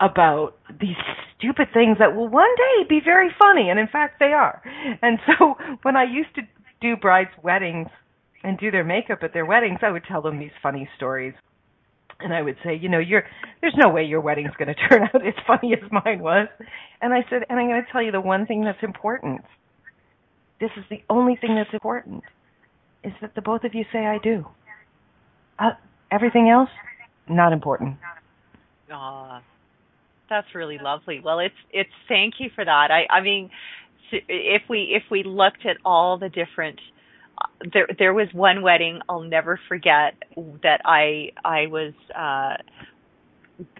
about 0.00 0.54
these 0.80 0.96
stupid 1.36 1.68
things 1.74 1.98
that 1.98 2.16
will 2.16 2.28
one 2.28 2.54
day 2.56 2.88
be 2.88 3.00
very 3.04 3.28
funny. 3.38 3.68
And 3.68 3.78
in 3.78 3.88
fact, 3.88 4.18
they 4.18 4.32
are. 4.32 4.62
And 5.02 5.18
so 5.26 5.56
when 5.82 5.96
I 5.96 6.04
used 6.04 6.34
to 6.36 6.42
do 6.80 6.96
brides' 6.96 7.30
weddings 7.42 7.88
and 8.42 8.58
do 8.58 8.70
their 8.70 8.84
makeup 8.84 9.18
at 9.22 9.34
their 9.34 9.44
weddings, 9.44 9.80
I 9.82 9.90
would 9.90 10.04
tell 10.08 10.22
them 10.22 10.38
these 10.38 10.56
funny 10.62 10.88
stories 10.96 11.34
and 12.20 12.34
I 12.34 12.42
would 12.42 12.56
say, 12.64 12.76
you 12.80 12.88
know, 12.88 12.98
you're 12.98 13.24
there's 13.60 13.74
no 13.76 13.88
way 13.88 14.04
your 14.04 14.20
wedding's 14.20 14.52
going 14.58 14.68
to 14.74 14.88
turn 14.88 15.02
out 15.02 15.26
as 15.26 15.34
funny 15.46 15.72
as 15.74 15.90
mine 15.90 16.20
was. 16.20 16.48
And 17.00 17.12
I 17.12 17.24
said, 17.30 17.42
and 17.48 17.58
I'm 17.58 17.68
going 17.68 17.84
to 17.84 17.92
tell 17.92 18.02
you 18.02 18.12
the 18.12 18.20
one 18.20 18.46
thing 18.46 18.64
that's 18.64 18.82
important. 18.82 19.42
This 20.60 20.70
is 20.76 20.84
the 20.90 21.02
only 21.08 21.36
thing 21.40 21.54
that's 21.54 21.72
important 21.72 22.24
is 23.04 23.12
that 23.20 23.34
the 23.34 23.42
both 23.42 23.62
of 23.64 23.74
you 23.74 23.84
say 23.92 24.00
I 24.00 24.18
do. 24.22 24.44
Uh, 25.58 25.70
everything 26.10 26.48
else 26.48 26.70
not 27.28 27.52
important. 27.52 27.96
Ah, 28.90 29.42
that's 30.30 30.46
really 30.54 30.78
lovely. 30.82 31.20
Well, 31.22 31.38
it's 31.40 31.54
it's 31.72 31.90
thank 32.08 32.34
you 32.38 32.50
for 32.54 32.64
that. 32.64 32.90
I 32.90 33.06
I 33.12 33.20
mean, 33.20 33.50
if 34.10 34.62
we 34.68 34.94
if 34.96 35.04
we 35.10 35.22
looked 35.22 35.66
at 35.66 35.76
all 35.84 36.18
the 36.18 36.28
different 36.28 36.80
there 37.72 37.88
there 37.98 38.14
was 38.14 38.28
one 38.32 38.62
wedding 38.62 39.00
I'll 39.08 39.22
never 39.22 39.58
forget 39.68 40.14
that 40.62 40.80
I 40.84 41.30
I 41.44 41.66
was 41.66 41.92
uh 42.14 42.62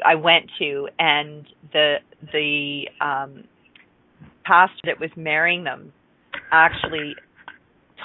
I 0.05 0.15
went 0.17 0.51
to 0.59 0.89
and 0.99 1.47
the 1.73 1.97
the 2.33 2.89
um 3.01 3.45
pastor 4.45 4.81
that 4.85 5.01
was 5.01 5.11
marrying 5.17 5.65
them 5.65 5.93
actually 6.51 7.15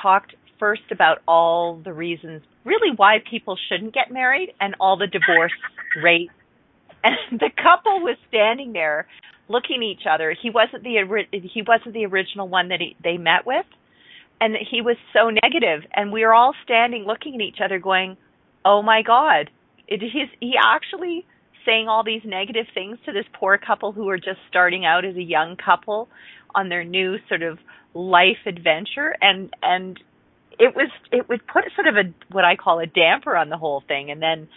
talked 0.02 0.36
first 0.60 0.84
about 0.92 1.20
all 1.28 1.82
the 1.84 1.94
reasons 1.94 2.42
really 2.64 2.96
why 2.96 3.18
people 3.30 3.58
shouldn't 3.70 3.94
get 3.94 4.12
married 4.12 4.54
and 4.60 4.76
all 4.80 4.98
the 4.98 5.08
divorce 5.08 5.52
rate 6.04 6.30
and 7.04 7.16
the 7.40 7.50
couple 7.62 8.02
was 8.02 8.18
standing 8.30 8.74
there 8.74 9.08
looking 9.50 9.78
at 9.78 9.84
each 9.84 10.08
other. 10.10 10.36
He 10.40 10.50
wasn't 10.50 10.84
the 10.84 10.96
he 11.32 11.62
wasn't 11.62 11.94
the 11.94 12.06
original 12.06 12.48
one 12.48 12.70
that 12.70 12.80
he, 12.80 12.96
they 13.04 13.18
met 13.18 13.46
with 13.46 13.66
and 14.42 14.56
he 14.70 14.82
was 14.82 14.98
so 15.14 15.30
negative. 15.30 15.90
And 15.94 16.12
we 16.12 16.26
were 16.26 16.34
all 16.34 16.54
standing 16.64 17.06
looking 17.06 17.36
at 17.36 17.42
each 17.42 17.60
other 17.64 17.80
going 17.80 18.18
oh 18.66 18.82
my 18.82 19.02
god. 19.02 19.50
It, 19.88 20.02
he's 20.02 20.30
he 20.40 20.54
actually 20.62 21.26
saying 21.66 21.88
all 21.88 22.04
these 22.04 22.22
negative 22.26 22.66
things 22.74 22.98
to 23.06 23.14
this 23.14 23.26
poor 23.34 23.58
couple 23.58 23.92
who 23.92 24.10
are 24.10 24.18
just 24.18 24.40
starting 24.50 24.86
out 24.86 25.06
as 25.06 25.16
a 25.16 25.24
young 25.24 25.56
couple 25.56 26.10
on 26.54 26.70
their 26.70 26.84
new 26.84 27.18
sort 27.28 27.42
of 27.42 27.60
life 27.94 28.46
adventure. 28.46 29.16
And 29.22 29.54
and 29.62 30.00
it 30.60 30.76
was 30.76 30.90
it 31.12 31.28
would 31.30 31.46
put 31.48 31.64
sort 31.76 31.88
of 31.88 31.96
a 31.96 32.14
what 32.32 32.46
I 32.46 32.56
call 32.56 32.80
a 32.80 32.86
damper 32.86 33.36
on 33.36 33.50
the 33.50 33.58
whole 33.58 33.84
thing. 33.88 34.12
And 34.12 34.22
then 34.22 34.48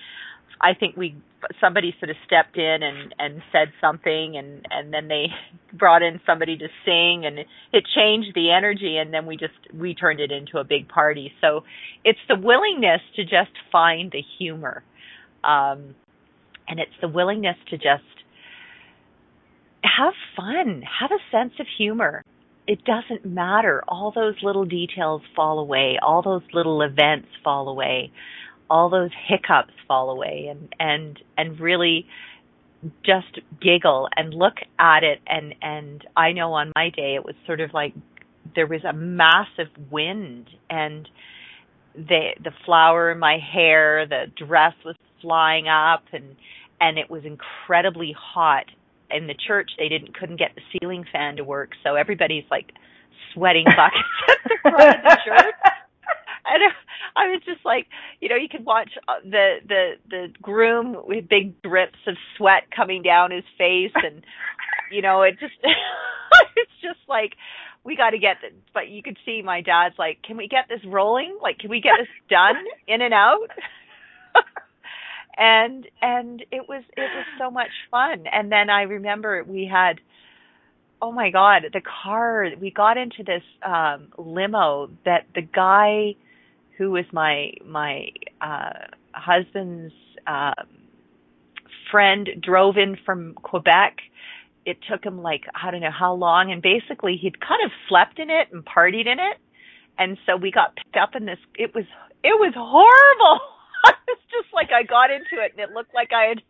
I 0.61 0.74
think 0.74 0.96
we 0.96 1.16
somebody 1.61 1.94
sort 2.00 2.11
of 2.11 2.16
stepped 2.26 2.57
in 2.57 2.82
and 2.82 3.14
and 3.18 3.42
said 3.52 3.72
something 3.80 4.36
and 4.36 4.66
and 4.70 4.92
then 4.92 5.09
they 5.09 5.26
brought 5.72 6.02
in 6.02 6.20
somebody 6.26 6.57
to 6.57 6.68
sing 6.84 7.24
and 7.26 7.38
it, 7.38 7.84
changed 7.94 8.32
the 8.34 8.50
energy 8.50 8.96
and 8.96 9.12
then 9.12 9.26
we 9.26 9.36
just 9.36 9.54
we 9.74 9.94
turned 9.94 10.20
it 10.20 10.32
into 10.32 10.59
a 10.59 10.64
big 10.64 10.88
party. 10.88 11.32
So 11.40 11.64
it's 12.04 12.18
the 12.28 12.36
willingness 12.36 13.00
to 13.16 13.22
just 13.22 13.52
find 13.70 14.11
the 14.11 14.22
humor 14.38 14.82
um 15.44 15.94
and 16.68 16.80
it's 16.80 16.96
the 17.00 17.09
willingness 17.09 17.57
to 17.70 17.76
just 17.76 18.02
have 19.82 20.14
fun 20.36 20.82
have 21.00 21.11
a 21.11 21.20
sense 21.30 21.52
of 21.61 21.66
humor. 21.78 22.22
It 22.66 22.80
doesn't 22.84 23.24
matter. 23.24 23.84
All 23.86 24.11
those 24.12 24.34
little 24.42 24.64
details 24.64 25.22
fall 25.36 25.61
away. 25.61 25.98
All 26.02 26.22
those 26.22 26.42
little 26.52 26.82
events 26.82 27.28
fall 27.44 27.68
away 27.68 28.11
all 28.69 28.89
those 28.89 29.11
hiccups 29.29 29.73
fall 29.87 30.11
away 30.11 30.49
and 30.51 30.75
and 30.79 31.19
and 31.37 31.61
really 31.61 32.07
just 33.05 33.39
giggle 33.61 34.09
and 34.17 34.35
look 34.35 34.57
at 34.79 35.03
it. 35.03 35.21
And 35.27 35.55
and 35.62 36.07
I 36.17 36.33
know 36.33 36.53
on 36.53 36.73
my 36.75 36.91
day 36.91 37.14
it 37.14 37.25
was 37.25 37.35
sort 37.47 37.61
of 37.61 37.73
like 37.73 37.95
there 38.55 38.67
was 38.67 38.85
a 38.85 38.93
massive 38.93 39.73
wind 39.91 40.49
and 40.71 41.09
the 41.95 42.31
the 42.43 42.53
flower 42.64 43.11
in 43.11 43.19
my 43.19 43.39
hair 43.39 44.07
the 44.07 44.27
dress 44.37 44.75
was 44.85 44.97
flying 45.23 45.69
up 45.69 46.05
and 46.12 46.37
and 46.81 46.99
it 46.99 47.11
was 47.11 47.25
incredibly 47.25 48.14
hot. 48.19 48.67
In 49.09 49.29
the 49.29 49.35
church 49.47 49.71
they 49.79 49.89
didn't 49.89 50.17
couldn't 50.19 50.39
get 50.39 50.55
the 50.55 50.62
ceiling 50.73 51.05
fan 51.12 51.37
to 51.37 51.45
work. 51.45 51.71
So 51.85 51.95
everybody's 51.95 52.45
like 52.51 52.73
sweating 53.33 53.64
buckets 53.64 54.09
at 54.29 54.39
the 54.45 54.71
front 54.71 54.97
of 54.97 55.03
the 55.05 55.19
church 55.25 55.55
and 56.53 56.62
I 57.16 57.28
was 57.28 57.42
just 57.44 57.64
like, 57.64 57.86
you 58.20 58.28
know, 58.28 58.36
you 58.36 58.49
could 58.49 58.64
watch 58.64 58.90
uh, 59.09 59.14
the 59.24 59.57
the 59.66 59.92
the 60.09 60.26
groom 60.40 60.97
with 61.07 61.28
big 61.28 61.61
drips 61.62 61.99
of 62.07 62.16
sweat 62.36 62.64
coming 62.74 63.03
down 63.03 63.30
his 63.30 63.44
face, 63.59 63.92
and 63.94 64.22
you 64.92 65.03
know, 65.03 65.22
it 65.22 65.38
just 65.40 65.55
it's 66.57 66.72
just 66.82 67.01
like 67.09 67.34
we 67.84 67.97
got 67.97 68.11
to 68.11 68.18
get 68.18 68.36
this. 68.42 68.53
But 68.72 68.88
you 68.88 69.03
could 69.03 69.18
see 69.24 69.42
my 69.42 69.61
dad's 69.61 69.97
like, 69.99 70.22
can 70.22 70.36
we 70.36 70.49
get 70.49 70.66
this 70.68 70.84
rolling? 70.84 71.38
Like, 71.42 71.59
can 71.59 71.70
we 71.70 71.80
get 71.80 71.94
this 71.99 72.09
done 72.28 72.57
in 72.86 73.03
and 73.03 73.14
out? 73.14 73.49
and 75.36 75.86
and 76.01 76.40
it 76.51 76.68
was 76.68 76.82
it 76.97 77.01
was 77.01 77.26
so 77.38 77.51
much 77.51 77.70
fun. 77.90 78.24
And 78.32 78.51
then 78.51 78.70
I 78.70 78.82
remember 78.82 79.42
we 79.44 79.68
had 79.70 80.01
oh 81.03 81.12
my 81.12 81.30
god, 81.30 81.62
the 81.72 81.82
car. 81.82 82.49
We 82.61 82.70
got 82.70 82.97
into 82.97 83.22
this 83.24 83.42
um 83.62 84.09
limo 84.16 84.90
that 85.05 85.26
the 85.34 85.42
guy 85.42 86.14
who 86.77 86.91
was 86.91 87.05
my 87.12 87.53
my 87.64 88.09
uh 88.41 88.87
husband's 89.12 89.95
uh, 90.27 90.55
friend 91.91 92.29
drove 92.43 92.77
in 92.77 92.97
from 93.05 93.35
Quebec. 93.35 93.99
It 94.64 94.79
took 94.91 95.05
him 95.05 95.22
like 95.22 95.43
I 95.55 95.70
don't 95.70 95.81
know 95.81 95.91
how 95.97 96.14
long, 96.14 96.53
and 96.53 96.61
basically 96.61 97.16
he'd 97.20 97.41
kind 97.41 97.64
of 97.64 97.70
slept 97.89 98.18
in 98.18 98.31
it 98.31 98.49
and 98.53 98.64
partied 98.64 99.07
in 99.07 99.18
it, 99.18 99.39
and 99.99 100.18
so 100.27 100.37
we 100.37 100.51
got 100.51 100.77
picked 100.77 100.97
up 100.97 101.14
in 101.14 101.24
this. 101.24 101.39
It 101.55 101.74
was 101.74 101.85
it 102.22 102.39
was 102.39 102.53
horrible. 102.57 103.41
it's 104.09 104.22
just 104.31 104.53
like 104.53 104.70
I 104.72 104.83
got 104.83 105.11
into 105.11 105.43
it, 105.45 105.53
and 105.53 105.61
it 105.61 105.72
looked 105.74 105.95
like 105.95 106.11
I 106.12 106.29
had 106.29 106.43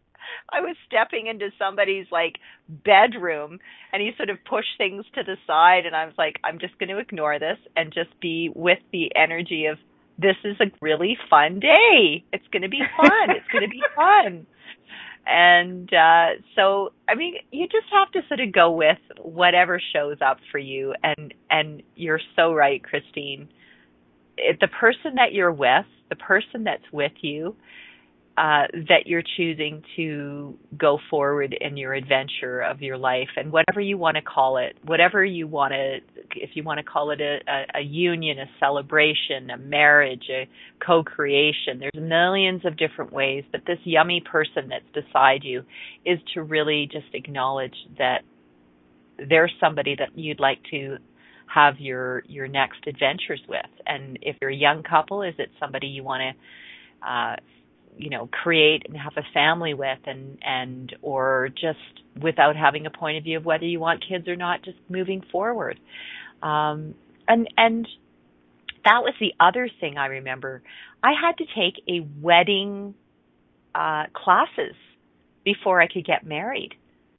I 0.51 0.61
was 0.61 0.77
stepping 0.87 1.27
into 1.27 1.51
somebody's 1.59 2.07
like 2.11 2.37
bedroom 2.69 3.59
and 3.93 4.03
he 4.03 4.11
sort 4.17 4.31
of 4.31 4.39
pushed 4.45 4.77
things 4.79 5.05
to 5.15 5.23
the 5.23 5.37
side 5.47 5.87
and 5.87 5.95
I 5.95 6.05
was 6.05 6.15
like 6.19 6.41
I'm 6.43 6.59
just 6.59 6.79
going 6.79 6.89
to 6.89 6.99
ignore 6.99 7.39
this 7.39 7.59
and 7.77 7.93
just 7.93 8.19
be 8.21 8.51
with 8.55 8.81
the 8.93 9.15
energy 9.15 9.67
of 9.67 9.79
this 10.19 10.37
is 10.45 10.57
a 10.61 10.67
really 10.81 11.17
fun 11.29 11.61
day. 11.61 12.25
It's 12.33 12.47
going 12.53 12.63
to 12.63 12.69
be 12.69 12.83
fun. 12.97 13.31
it's 13.31 13.47
going 13.53 13.65
to 13.65 13.71
be 13.71 13.83
fun. 13.97 14.47
And 15.29 15.93
uh 15.93 16.41
so 16.55 16.93
I 17.09 17.17
mean 17.17 17.35
you 17.51 17.67
just 17.67 17.87
have 17.93 18.13
to 18.13 18.21
sort 18.29 18.39
of 18.39 18.53
go 18.53 18.71
with 18.71 18.99
whatever 19.21 19.81
shows 19.93 20.19
up 20.25 20.39
for 20.53 20.59
you 20.59 20.95
and 21.03 21.35
and 21.51 21.83
you're 21.97 22.21
so 22.37 22.55
right 22.55 22.83
Christine. 22.83 23.49
It, 24.39 24.59
the 24.61 24.69
person 24.69 25.17
that 25.17 25.33
you're 25.33 25.53
with, 25.53 25.87
the 26.11 26.17
person 26.17 26.63
that's 26.63 26.85
with 26.93 27.13
you, 27.23 27.57
uh, 28.39 28.67
that 28.89 29.07
you're 29.07 29.23
choosing 29.39 29.83
to 29.97 30.59
go 30.77 30.99
forward 31.09 31.57
in 31.59 31.77
your 31.79 31.95
adventure 31.95 32.61
of 32.61 32.83
your 32.83 32.99
life 32.99 33.31
and 33.37 33.51
whatever 33.51 33.81
you 33.81 33.97
want 33.97 34.15
to 34.15 34.23
call 34.23 34.59
it, 34.59 34.77
whatever 34.85 35.25
you 35.25 35.47
want 35.47 35.73
to, 35.73 35.97
if 36.35 36.51
you 36.53 36.63
want 36.63 36.79
to 36.79 36.85
call 36.85 37.11
it 37.13 37.21
a, 37.23 37.39
a, 37.75 37.81
union, 37.81 38.39
a 38.39 38.45
celebration, 38.61 39.49
a 39.49 39.57
marriage, 39.57 40.25
a 40.31 40.47
co-creation, 40.85 41.81
there's 41.81 41.93
millions 41.95 42.61
of 42.67 42.77
different 42.77 43.11
ways, 43.11 43.43
but 43.53 43.63
this 43.67 43.79
yummy 43.85 44.23
person 44.31 44.69
that's 44.69 45.07
beside 45.07 45.43
you 45.43 45.63
is 46.05 46.19
to 46.35 46.43
really 46.43 46.87
just 46.93 47.07
acknowledge 47.15 47.75
that 47.97 48.19
there's 49.31 49.53
somebody 49.59 49.97
that 49.99 50.11
you'd 50.15 50.41
like 50.41 50.59
to 50.71 50.99
have 51.47 51.79
your 51.79 52.23
your 52.27 52.49
next 52.49 52.87
adventures 52.87 53.41
with. 53.49 53.65
And 53.87 54.19
if 54.21 54.37
you're 54.43 54.51
a 54.51 54.55
young 54.55 54.83
couple 54.83 55.23
is 55.23 55.35
it 55.39 55.49
somebody 55.59 55.87
you 55.87 56.03
want 56.03 56.21
to 56.21 57.09
uh 57.09 57.37
you 57.97 58.11
know 58.11 58.29
create 58.31 58.83
and 58.87 58.97
have 58.97 59.15
a 59.17 59.23
family 59.33 59.75
with 59.75 59.99
and 60.05 60.39
and 60.43 60.95
or 61.03 61.49
just 61.49 61.79
without 62.21 62.57
having 62.57 62.87
a 62.87 62.91
point 62.91 63.19
of 63.19 63.25
view 63.25 63.37
of 63.37 63.45
whether 63.45 63.65
you 63.65 63.81
want 63.81 64.05
kids 64.07 64.29
or 64.29 64.37
not 64.37 64.63
just 64.63 64.79
moving 64.89 65.23
forward. 65.33 65.79
Um 66.43 66.95
and 67.29 67.49
and 67.57 67.89
that 68.85 69.01
was 69.03 69.15
the 69.21 69.33
other 69.41 69.69
thing 69.81 69.99
i 69.99 70.07
remember. 70.07 70.63
I 71.03 71.13
had 71.21 71.37
to 71.39 71.45
take 71.45 71.83
a 71.89 72.07
wedding 72.21 72.95
uh 73.75 74.05
classes 74.15 74.75
before 75.45 75.81
i 75.81 75.87
could 75.89 76.07
get 76.07 76.25
married. 76.25 76.75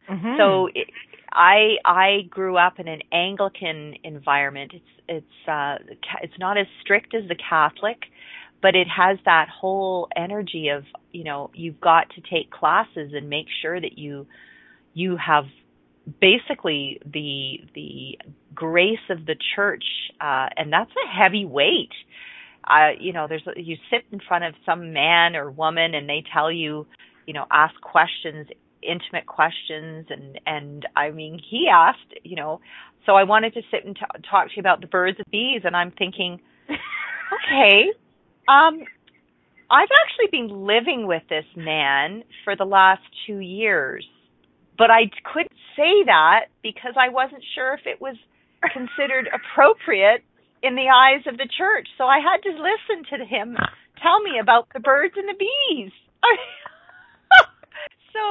Mm-hmm. 0.10 0.38
so 0.38 0.70
it, 0.74 0.90
i 1.32 1.76
i 1.84 2.22
grew 2.30 2.58
up 2.58 2.80
in 2.80 2.88
an 2.88 3.02
anglican 3.12 3.96
environment. 4.04 4.74
It's 4.74 4.86
it's 5.10 5.48
uh 5.48 5.78
it's 6.22 6.38
not 6.40 6.58
as 6.58 6.68
strict 6.82 7.14
as 7.14 7.28
the 7.28 7.36
catholic 7.36 8.04
but 8.62 8.76
it 8.76 8.88
has 8.88 9.18
that 9.26 9.48
whole 9.50 10.08
energy 10.16 10.70
of 10.70 10.84
you 11.12 11.24
know 11.24 11.50
you've 11.54 11.80
got 11.80 12.10
to 12.12 12.22
take 12.22 12.52
classes 12.52 13.12
and 13.14 13.30
make 13.30 13.48
sure 13.62 13.80
that 13.80 13.98
you 13.98 14.28
you 14.94 15.18
have 15.18 15.46
basically 16.22 17.00
the 17.06 17.60
the 17.76 18.18
grace 18.56 18.98
of 19.10 19.26
the 19.26 19.36
church 19.56 19.84
uh 20.22 20.48
and 20.56 20.72
that's 20.72 20.92
a 20.92 21.24
heavy 21.24 21.46
weight. 21.46 21.92
Uh 22.70 22.90
you 23.00 23.14
know 23.14 23.28
there's 23.28 23.44
you 23.56 23.78
sit 23.90 24.06
in 24.12 24.20
front 24.20 24.44
of 24.44 24.54
some 24.66 24.94
man 24.94 25.36
or 25.36 25.52
woman 25.52 25.94
and 25.94 26.10
they 26.10 26.24
tell 26.34 26.52
you 26.52 26.88
you 27.26 27.34
know 27.34 27.46
ask 27.52 27.80
questions 27.82 28.48
intimate 28.82 29.26
questions 29.26 30.08
and 30.10 30.40
and 30.46 30.88
I 30.96 31.12
mean 31.12 31.40
he 31.50 31.68
asked 31.72 32.14
you 32.24 32.36
know 32.36 32.62
so 33.06 33.16
I 33.16 33.24
wanted 33.24 33.54
to 33.54 33.62
sit 33.72 33.86
and 33.86 33.96
t- 33.96 34.02
talk 34.30 34.48
to 34.50 34.56
you 34.56 34.60
about 34.60 34.82
the 34.82 34.88
birds 34.88 35.18
and 35.18 35.26
bees 35.32 35.62
and 35.64 35.76
I'm 35.76 35.92
thinking 35.92 36.40
okay 36.70 37.92
um, 38.48 38.80
I've 39.70 39.92
actually 39.92 40.32
been 40.32 40.66
living 40.66 41.08
with 41.08 41.24
this 41.30 41.46
man 41.56 42.24
for 42.44 42.56
the 42.56 42.66
last 42.66 43.04
two 43.26 43.40
years, 43.40 44.08
but 44.78 44.90
I 44.90 45.12
couldn't 45.34 45.52
say 45.76 46.04
that 46.06 46.48
because 46.64 46.94
I 46.98 47.10
wasn't 47.10 47.44
sure 47.56 47.74
if 47.74 47.86
it 47.86 48.00
was 48.00 48.16
considered 48.74 49.28
appropriate 49.38 50.24
in 50.64 50.76
the 50.76 50.88
eyes 50.88 51.28
of 51.28 51.38
the 51.38 51.48
church. 51.58 51.88
So 51.98 52.06
I 52.06 52.20
had 52.20 52.42
to 52.44 52.52
listen 52.56 53.04
to 53.12 53.26
him 53.26 53.58
tell 54.02 54.22
me 54.22 54.40
about 54.42 54.68
the 54.74 54.80
birds 54.80 55.14
and 55.18 55.28
the 55.28 55.38
bees. 55.38 55.92
so 58.14 58.22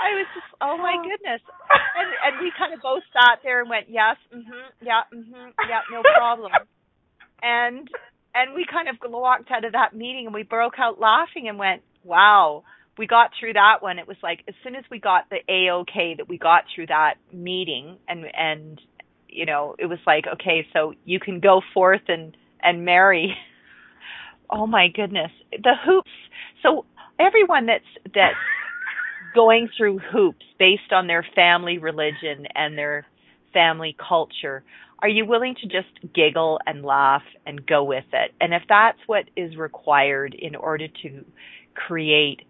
I 0.00 0.16
was 0.16 0.26
just, 0.32 0.50
oh 0.60 0.76
my 0.78 0.96
goodness, 1.02 1.42
and 1.42 2.10
and 2.24 2.32
we 2.40 2.52
kind 2.56 2.72
of 2.72 2.80
both 2.80 3.02
sat 3.12 3.40
there 3.42 3.60
and 3.60 3.68
went, 3.70 3.86
yes, 3.88 4.16
mm-hmm, 4.32 4.66
yeah, 4.80 5.02
mm-hmm, 5.12 5.50
yeah, 5.68 5.82
no 5.90 6.02
problem, 6.16 6.52
and 7.42 7.88
and 8.36 8.54
we 8.54 8.66
kind 8.70 8.88
of 8.88 8.96
walked 9.10 9.50
out 9.50 9.64
of 9.64 9.72
that 9.72 9.96
meeting 9.96 10.26
and 10.26 10.34
we 10.34 10.42
broke 10.42 10.74
out 10.78 11.00
laughing 11.00 11.48
and 11.48 11.58
went, 11.58 11.82
wow, 12.04 12.64
we 12.98 13.06
got 13.06 13.30
through 13.38 13.54
that 13.54 13.78
one. 13.80 13.98
It 13.98 14.06
was 14.06 14.18
like 14.22 14.40
as 14.46 14.54
soon 14.62 14.74
as 14.74 14.84
we 14.90 14.98
got 14.98 15.30
the 15.30 15.38
A-OK 15.48 16.16
that 16.18 16.28
we 16.28 16.36
got 16.36 16.64
through 16.74 16.86
that 16.86 17.14
meeting 17.32 17.96
and, 18.06 18.26
and, 18.34 18.80
you 19.28 19.46
know, 19.46 19.74
it 19.78 19.86
was 19.86 19.98
like, 20.06 20.24
okay, 20.34 20.66
so 20.72 20.92
you 21.04 21.18
can 21.18 21.40
go 21.40 21.62
forth 21.72 22.02
and, 22.08 22.36
and 22.62 22.84
marry. 22.84 23.34
oh 24.50 24.66
my 24.66 24.88
goodness. 24.94 25.30
The 25.50 25.74
hoops. 25.84 26.10
So 26.62 26.84
everyone 27.18 27.66
that's, 27.66 27.84
that's 28.04 28.36
going 29.34 29.68
through 29.76 29.98
hoops 29.98 30.44
based 30.58 30.92
on 30.92 31.06
their 31.06 31.26
family 31.34 31.78
religion 31.78 32.46
and 32.54 32.76
their 32.76 33.06
family 33.54 33.96
culture 33.98 34.62
are 35.00 35.08
you 35.08 35.26
willing 35.26 35.54
to 35.60 35.66
just 35.66 36.14
giggle 36.14 36.58
and 36.66 36.84
laugh 36.84 37.22
and 37.44 37.66
go 37.66 37.84
with 37.84 38.04
it? 38.12 38.32
And 38.40 38.54
if 38.54 38.62
that's 38.68 38.98
what 39.06 39.24
is 39.36 39.56
required 39.56 40.34
in 40.34 40.54
order 40.54 40.88
to 41.02 41.24
create, 41.74 42.42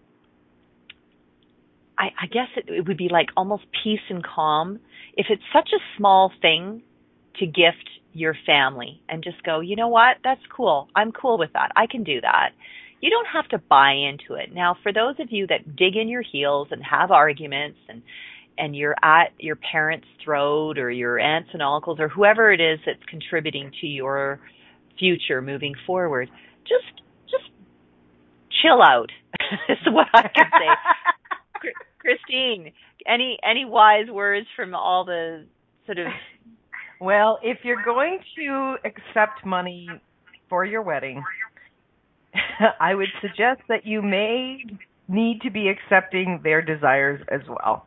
I, 1.99 2.07
I 2.23 2.27
guess 2.27 2.49
it, 2.57 2.69
it 2.69 2.87
would 2.87 2.97
be 2.97 3.09
like 3.11 3.29
almost 3.37 3.65
peace 3.83 4.01
and 4.09 4.25
calm. 4.25 4.79
If 5.17 5.27
it's 5.29 5.43
such 5.53 5.71
a 5.75 5.83
small 5.99 6.31
thing 6.41 6.83
to 7.41 7.47
gift 7.47 7.89
your 8.13 8.35
family 8.47 9.03
and 9.09 9.23
just 9.23 9.43
go, 9.43 9.61
you 9.61 9.77
know 9.77 9.89
what, 9.89 10.19
that's 10.23 10.41
cool. 10.55 10.89
I'm 10.95 11.13
cool 11.13 11.39
with 11.39 11.53
that. 11.53 11.73
I 11.77 11.87
can 11.87 12.05
do 12.05 12.21
that. 12.21 12.51
You 13.01 13.11
don't 13.11 13.27
have 13.27 13.49
to 13.49 13.59
buy 13.59 13.93
into 13.93 14.41
it. 14.41 14.55
Now, 14.55 14.77
for 14.83 14.93
those 14.93 15.17
of 15.19 15.29
you 15.31 15.47
that 15.49 15.77
dig 15.77 15.97
in 15.97 16.09
your 16.09 16.23
heels 16.23 16.69
and 16.71 16.83
have 16.83 17.11
arguments 17.11 17.79
and 17.89 18.03
and 18.59 18.75
you're 18.75 18.97
at 19.03 19.33
your 19.39 19.57
parents' 19.57 20.07
throat 20.25 20.79
or 20.79 20.91
your 20.91 21.19
aunts 21.19 21.51
and 21.53 21.63
uncles 21.63 21.99
or 22.01 22.09
whoever 22.09 22.53
it 22.53 22.61
is 22.61 22.79
that's 22.87 23.03
contributing 23.09 23.71
to 23.81 23.87
your 23.87 24.41
future 24.99 25.43
moving 25.43 25.75
forward, 25.87 26.31
just 26.63 27.03
just 27.31 27.51
chill 28.63 28.83
out. 28.83 29.11
is 29.69 29.79
what 29.89 30.07
I 30.15 30.23
can 30.23 30.47
say. 30.53 31.71
Christine, 32.01 32.73
any 33.07 33.39
any 33.49 33.65
wise 33.65 34.09
words 34.11 34.47
from 34.57 34.75
all 34.75 35.05
the 35.05 35.45
sort 35.87 35.99
of 35.99 36.07
Well, 37.01 37.39
if 37.43 37.59
you're 37.63 37.85
going 37.85 38.21
to 38.37 38.77
accept 38.85 39.45
money 39.45 39.89
for 40.49 40.65
your 40.65 40.83
wedding, 40.83 41.23
I 42.81 42.95
would 42.95 43.09
suggest 43.21 43.63
that 43.69 43.87
you 43.87 44.03
may 44.03 44.65
need 45.09 45.41
to 45.43 45.51
be 45.51 45.69
accepting 45.69 46.41
their 46.43 46.63
desires 46.63 47.21
as 47.31 47.43
well. 47.49 47.87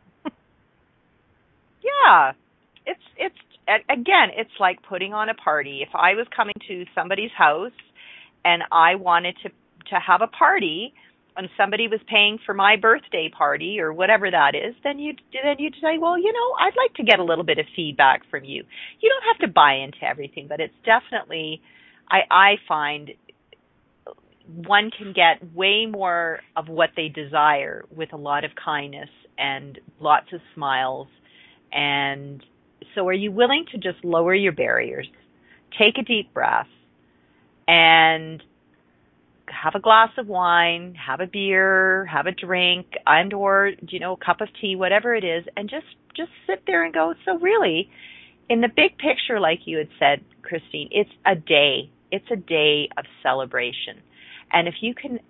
Yeah. 1.82 2.32
It's 2.86 3.00
it's 3.16 3.36
again, 3.88 4.30
it's 4.36 4.50
like 4.58 4.82
putting 4.88 5.12
on 5.14 5.28
a 5.28 5.34
party. 5.34 5.80
If 5.82 5.94
I 5.94 6.14
was 6.14 6.26
coming 6.34 6.54
to 6.68 6.84
somebody's 6.94 7.30
house 7.36 7.72
and 8.44 8.62
I 8.72 8.94
wanted 8.96 9.36
to 9.42 9.50
to 9.90 9.96
have 9.96 10.22
a 10.22 10.26
party 10.26 10.92
and 11.36 11.48
somebody 11.56 11.88
was 11.88 12.00
paying 12.08 12.38
for 12.44 12.54
my 12.54 12.76
birthday 12.76 13.30
party 13.36 13.80
or 13.80 13.92
whatever 13.92 14.30
that 14.30 14.54
is, 14.54 14.74
then 14.84 14.98
you'd 14.98 15.20
then 15.32 15.56
you'd 15.58 15.74
say, 15.80 15.98
well, 15.98 16.18
you 16.18 16.32
know, 16.32 16.54
I'd 16.66 16.76
like 16.76 16.94
to 16.96 17.04
get 17.04 17.18
a 17.18 17.24
little 17.24 17.44
bit 17.44 17.58
of 17.58 17.66
feedback 17.76 18.22
from 18.30 18.44
you. 18.44 18.64
You 19.00 19.08
don't 19.10 19.36
have 19.36 19.48
to 19.48 19.52
buy 19.52 19.74
into 19.74 20.02
everything, 20.04 20.46
but 20.48 20.60
it's 20.60 20.74
definitely 20.84 21.60
I 22.10 22.20
I 22.30 22.50
find 22.66 23.10
one 24.46 24.90
can 24.96 25.12
get 25.12 25.54
way 25.54 25.86
more 25.86 26.40
of 26.56 26.68
what 26.68 26.90
they 26.96 27.08
desire 27.08 27.84
with 27.94 28.12
a 28.12 28.16
lot 28.16 28.44
of 28.44 28.50
kindness 28.62 29.08
and 29.38 29.78
lots 30.00 30.26
of 30.32 30.40
smiles 30.54 31.06
and 31.72 32.42
so, 32.94 33.06
are 33.06 33.12
you 33.12 33.30
willing 33.30 33.66
to 33.72 33.78
just 33.78 34.04
lower 34.04 34.34
your 34.34 34.52
barriers, 34.52 35.06
take 35.78 35.98
a 35.98 36.02
deep 36.02 36.32
breath, 36.34 36.66
and 37.68 38.42
have 39.46 39.74
a 39.74 39.80
glass 39.80 40.10
of 40.18 40.26
wine, 40.26 40.94
have 40.94 41.20
a 41.20 41.26
beer, 41.26 42.06
have 42.06 42.26
a 42.26 42.32
drink, 42.32 42.86
and 43.06 43.32
or 43.32 43.72
you 43.88 44.00
know, 44.00 44.14
a 44.14 44.24
cup 44.24 44.40
of 44.40 44.48
tea, 44.60 44.76
whatever 44.76 45.14
it 45.14 45.24
is, 45.24 45.44
and 45.56 45.68
just 45.68 45.86
just 46.16 46.30
sit 46.46 46.62
there 46.66 46.84
and 46.84 46.92
go. 46.92 47.14
So 47.24 47.38
really, 47.38 47.88
in 48.48 48.60
the 48.60 48.68
big 48.68 48.98
picture, 48.98 49.38
like 49.40 49.60
you 49.64 49.78
had 49.78 49.88
said, 49.98 50.24
Christine, 50.42 50.88
it's 50.90 51.10
a 51.26 51.34
day. 51.34 51.90
It's 52.10 52.26
a 52.32 52.36
day 52.36 52.88
of 52.96 53.04
celebration, 53.22 54.00
and 54.52 54.66
if 54.66 54.74
you 54.80 54.94
can 54.94 55.20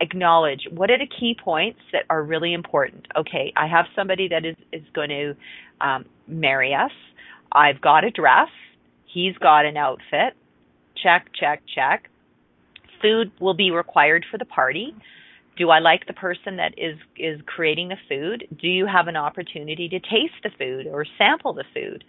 acknowledge 0.00 0.68
what 0.70 0.90
are 0.90 0.98
the 0.98 1.08
key 1.08 1.36
points 1.42 1.80
that 1.92 2.04
are 2.10 2.22
really 2.22 2.52
important. 2.52 3.06
Okay, 3.16 3.52
I 3.56 3.66
have 3.66 3.86
somebody 3.94 4.28
that 4.28 4.44
is 4.44 4.56
is 4.72 4.82
going 4.94 5.10
to 5.10 5.34
um, 5.80 6.04
marry 6.26 6.74
us. 6.74 6.92
I've 7.52 7.80
got 7.80 8.04
a 8.04 8.10
dress. 8.10 8.48
He's 9.06 9.36
got 9.38 9.64
an 9.64 9.76
outfit. 9.76 10.34
Check, 11.02 11.28
check, 11.38 11.62
check. 11.74 12.08
Food 13.00 13.32
will 13.40 13.54
be 13.54 13.70
required 13.70 14.26
for 14.30 14.38
the 14.38 14.44
party. 14.44 14.94
Do 15.56 15.70
I 15.70 15.78
like 15.80 16.06
the 16.06 16.12
person 16.12 16.56
that 16.56 16.74
is 16.76 16.96
is 17.16 17.40
creating 17.46 17.88
the 17.88 17.96
food? 18.08 18.46
Do 18.60 18.68
you 18.68 18.86
have 18.86 19.08
an 19.08 19.16
opportunity 19.16 19.88
to 19.88 19.98
taste 19.98 20.38
the 20.42 20.50
food 20.58 20.86
or 20.86 21.04
sample 21.16 21.52
the 21.52 21.64
food? 21.74 22.04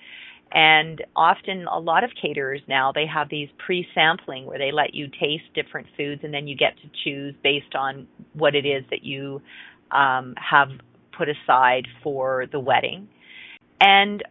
And 0.52 1.04
often, 1.16 1.68
a 1.68 1.80
lot 1.80 2.04
of 2.04 2.12
caterers 2.20 2.62
now 2.68 2.92
they 2.92 3.06
have 3.06 3.30
these 3.30 3.50
pre-sampling 3.64 4.46
where 4.46 4.58
they 4.58 4.72
let 4.72 4.96
you 4.96 5.08
taste 5.08 5.44
different 5.54 5.88
foods, 5.96 6.22
and 6.24 6.34
then 6.34 6.48
you 6.48 6.56
get 6.56 6.76
to 6.78 6.90
choose 7.04 7.36
based 7.44 7.76
on 7.76 8.08
what 8.34 8.56
it 8.56 8.66
is 8.66 8.84
that 8.90 9.04
you 9.04 9.42
um, 9.92 10.34
have 10.38 10.70
put 11.16 11.28
aside 11.30 11.88
for 12.02 12.46
the 12.52 12.60
wedding. 12.60 13.08
And 13.80 14.24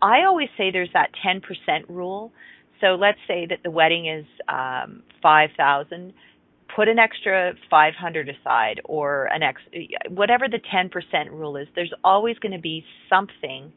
I 0.00 0.24
always 0.24 0.48
say 0.58 0.70
there's 0.72 0.92
that 0.94 1.10
10% 1.24 1.42
rule. 1.88 2.32
So 2.80 2.96
let's 2.96 3.18
say 3.28 3.46
that 3.46 3.58
the 3.62 3.70
wedding 3.70 4.06
is 4.06 4.24
um, 4.48 5.02
5,000 5.22 6.12
put 6.74 6.88
an 6.88 6.98
extra 6.98 7.52
500 7.70 8.28
aside 8.28 8.80
or 8.84 9.26
an 9.26 9.42
ex 9.42 9.60
whatever 10.08 10.48
the 10.48 10.58
10% 10.58 11.30
rule 11.30 11.56
is 11.56 11.68
there's 11.74 11.92
always 12.02 12.38
going 12.38 12.52
to 12.52 12.58
be 12.58 12.82
something 13.10 13.70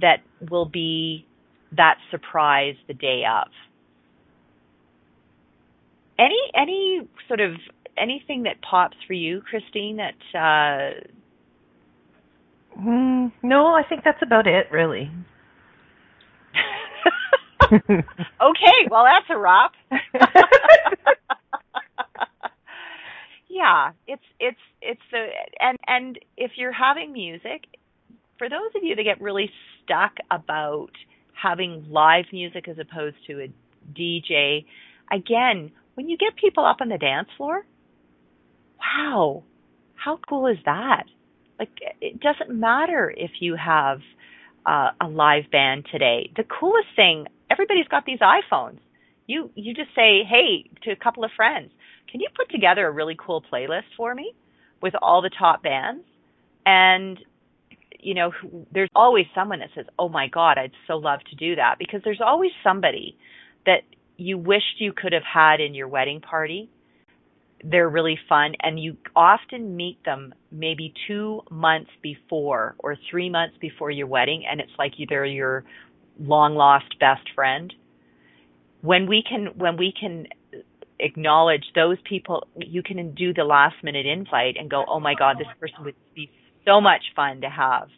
that 0.00 0.18
will 0.50 0.66
be 0.66 1.26
that 1.76 1.96
surprise 2.10 2.74
the 2.88 2.94
day 2.94 3.22
of 3.30 3.48
any 6.18 6.38
any 6.54 7.08
sort 7.28 7.40
of 7.40 7.52
anything 7.96 8.44
that 8.44 8.56
pops 8.62 8.96
for 9.06 9.12
you 9.12 9.40
christine 9.40 9.96
that 9.96 10.14
uh 10.34 11.00
mm, 12.78 13.32
no 13.42 13.74
i 13.74 13.82
think 13.88 14.02
that's 14.04 14.22
about 14.22 14.46
it 14.46 14.66
really 14.70 15.10
okay, 17.72 18.88
well 18.90 19.04
that's 19.04 19.26
a 19.30 19.38
wrap. 19.38 19.72
yeah, 23.48 23.92
it's 24.06 24.22
it's 24.40 24.58
it's 24.82 25.00
the 25.10 25.28
and 25.60 25.78
and 25.86 26.18
if 26.36 26.52
you're 26.56 26.72
having 26.72 27.12
music, 27.12 27.64
for 28.38 28.48
those 28.48 28.70
of 28.76 28.82
you 28.82 28.96
that 28.96 29.02
get 29.02 29.20
really 29.20 29.50
stuck 29.82 30.12
about 30.30 30.90
having 31.40 31.86
live 31.90 32.26
music 32.32 32.68
as 32.68 32.76
opposed 32.78 33.16
to 33.26 33.40
a 33.40 33.52
DJ, 33.98 34.64
again, 35.10 35.70
when 35.94 36.08
you 36.08 36.16
get 36.16 36.36
people 36.36 36.64
up 36.64 36.78
on 36.80 36.88
the 36.88 36.98
dance 36.98 37.28
floor, 37.36 37.64
wow, 38.80 39.42
how 39.94 40.18
cool 40.28 40.46
is 40.46 40.58
that? 40.64 41.04
Like 41.58 41.70
it 42.00 42.20
doesn't 42.20 42.50
matter 42.50 43.12
if 43.16 43.30
you 43.40 43.56
have 43.56 44.00
uh, 44.66 44.90
a 45.00 45.08
live 45.08 45.50
band 45.52 45.86
today. 45.90 46.30
The 46.36 46.44
coolest 46.44 46.88
thing 46.96 47.26
everybody's 47.50 47.88
got 47.88 48.04
these 48.04 48.18
iPhones. 48.18 48.78
You 49.26 49.50
you 49.54 49.72
just 49.72 49.94
say, 49.94 50.24
"Hey," 50.24 50.68
to 50.82 50.90
a 50.90 50.96
couple 50.96 51.24
of 51.24 51.30
friends, 51.36 51.70
"Can 52.10 52.20
you 52.20 52.28
put 52.34 52.50
together 52.50 52.86
a 52.86 52.90
really 52.90 53.16
cool 53.18 53.42
playlist 53.42 53.88
for 53.96 54.14
me 54.14 54.34
with 54.82 54.94
all 55.00 55.22
the 55.22 55.30
top 55.30 55.62
bands?" 55.62 56.04
And 56.66 57.18
you 58.04 58.14
know, 58.14 58.32
there's 58.72 58.90
always 58.94 59.26
someone 59.34 59.60
that 59.60 59.70
says, 59.74 59.86
"Oh 59.98 60.08
my 60.08 60.28
god, 60.28 60.58
I'd 60.58 60.72
so 60.86 60.96
love 60.96 61.20
to 61.30 61.36
do 61.36 61.56
that." 61.56 61.76
Because 61.78 62.02
there's 62.04 62.20
always 62.20 62.52
somebody 62.62 63.16
that 63.66 63.82
you 64.16 64.38
wished 64.38 64.78
you 64.78 64.92
could 64.92 65.12
have 65.12 65.24
had 65.24 65.60
in 65.60 65.74
your 65.74 65.88
wedding 65.88 66.20
party. 66.20 66.68
They're 67.64 67.88
really 67.88 68.18
fun 68.28 68.54
and 68.60 68.78
you 68.78 68.98
often 69.16 69.74
meet 69.74 70.04
them 70.04 70.34
maybe 70.52 70.92
2 71.06 71.44
months 71.50 71.90
before 72.02 72.74
or 72.78 72.96
3 73.10 73.30
months 73.30 73.56
before 73.58 73.90
your 73.90 74.06
wedding 74.06 74.44
and 74.46 74.60
it's 74.60 74.72
like 74.78 74.92
they're 75.08 75.24
your 75.24 75.64
long 76.20 76.54
lost 76.54 76.98
best 77.00 77.26
friend 77.34 77.72
when 78.82 79.06
we 79.06 79.22
can 79.26 79.46
when 79.56 79.76
we 79.78 79.92
can 79.98 80.26
acknowledge 81.00 81.64
those 81.74 81.96
people 82.04 82.46
you 82.58 82.82
can 82.82 83.14
do 83.14 83.32
the 83.32 83.44
last 83.44 83.76
minute 83.82 84.06
invite 84.06 84.56
and 84.58 84.70
go 84.70 84.84
oh 84.86 85.00
my 85.00 85.14
god 85.14 85.38
this 85.38 85.48
person 85.58 85.82
would 85.84 85.96
be 86.14 86.30
so 86.64 86.80
much 86.80 87.02
fun 87.14 87.40
to 87.42 87.48
have 87.48 87.88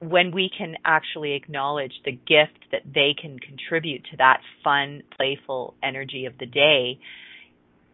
when 0.00 0.32
we 0.32 0.50
can 0.56 0.74
actually 0.84 1.34
acknowledge 1.34 1.92
the 2.04 2.12
gift 2.12 2.58
that 2.72 2.82
they 2.84 3.14
can 3.20 3.38
contribute 3.38 4.02
to 4.10 4.16
that 4.16 4.40
fun 4.64 5.02
playful 5.16 5.74
energy 5.82 6.26
of 6.26 6.36
the 6.38 6.46
day 6.46 6.98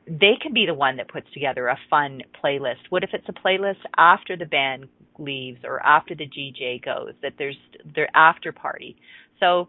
they 0.07 0.39
can 0.41 0.55
be 0.55 0.65
the 0.65 0.73
one 0.73 0.97
that 0.97 1.09
puts 1.09 1.27
together 1.35 1.69
a 1.69 1.79
fun 1.91 2.23
playlist 2.43 2.81
what 2.89 3.05
if 3.05 3.11
it's 3.13 3.29
a 3.29 3.33
playlist 3.33 3.81
after 3.97 4.37
the 4.37 4.47
band 4.47 4.87
leaves 5.19 5.59
or 5.65 5.85
after 5.85 6.15
the 6.15 6.27
DJ 6.27 6.83
goes 6.83 7.13
that 7.23 7.33
there's 7.39 7.59
their 7.95 8.09
after 8.17 8.53
party 8.53 8.97
so 9.41 9.69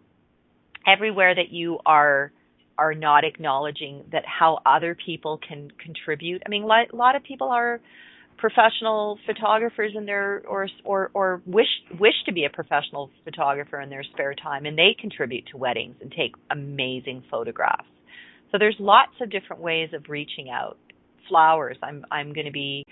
everywhere 0.88 1.36
that 1.36 1.50
you 1.52 1.80
are 1.86 2.32
are 2.80 2.94
not 2.94 3.26
acknowledging 3.26 4.06
that 4.12 4.24
how 4.26 4.60
other 4.66 4.96
people 4.96 5.38
can 5.46 5.70
contribute. 5.84 6.42
I 6.46 6.50
mean, 6.50 6.64
a 6.64 6.96
lot 6.96 7.16
of 7.18 7.24
people 7.24 7.50
are 7.50 7.82
professional 8.40 9.20
photographers 9.26 9.94
in 9.96 10.06
their 10.06 10.42
or 10.48 10.68
or 10.84 11.12
or 11.14 11.42
wish 11.46 11.68
wish 12.00 12.14
to 12.26 12.32
be 12.32 12.46
a 12.46 12.50
professional 12.50 13.12
photographer 13.24 13.80
in 13.82 13.90
their 13.90 14.04
spare 14.04 14.34
time 14.34 14.66
and 14.66 14.78
they 14.78 14.96
contribute 15.00 15.46
to 15.52 15.58
weddings 15.58 15.96
and 16.02 16.12
take 16.12 16.36
amazing 16.52 17.24
photographs. 17.30 17.88
So 18.52 18.58
there's 18.58 18.76
lots 18.80 19.12
of 19.22 19.30
different 19.30 19.62
ways 19.62 19.90
of 19.94 20.06
reaching 20.10 20.50
out. 20.50 20.78
Flowers. 21.28 21.78
I'm 21.84 22.06
I'm 22.12 22.34
going 22.34 22.48
to 22.48 22.52
be 22.52 22.84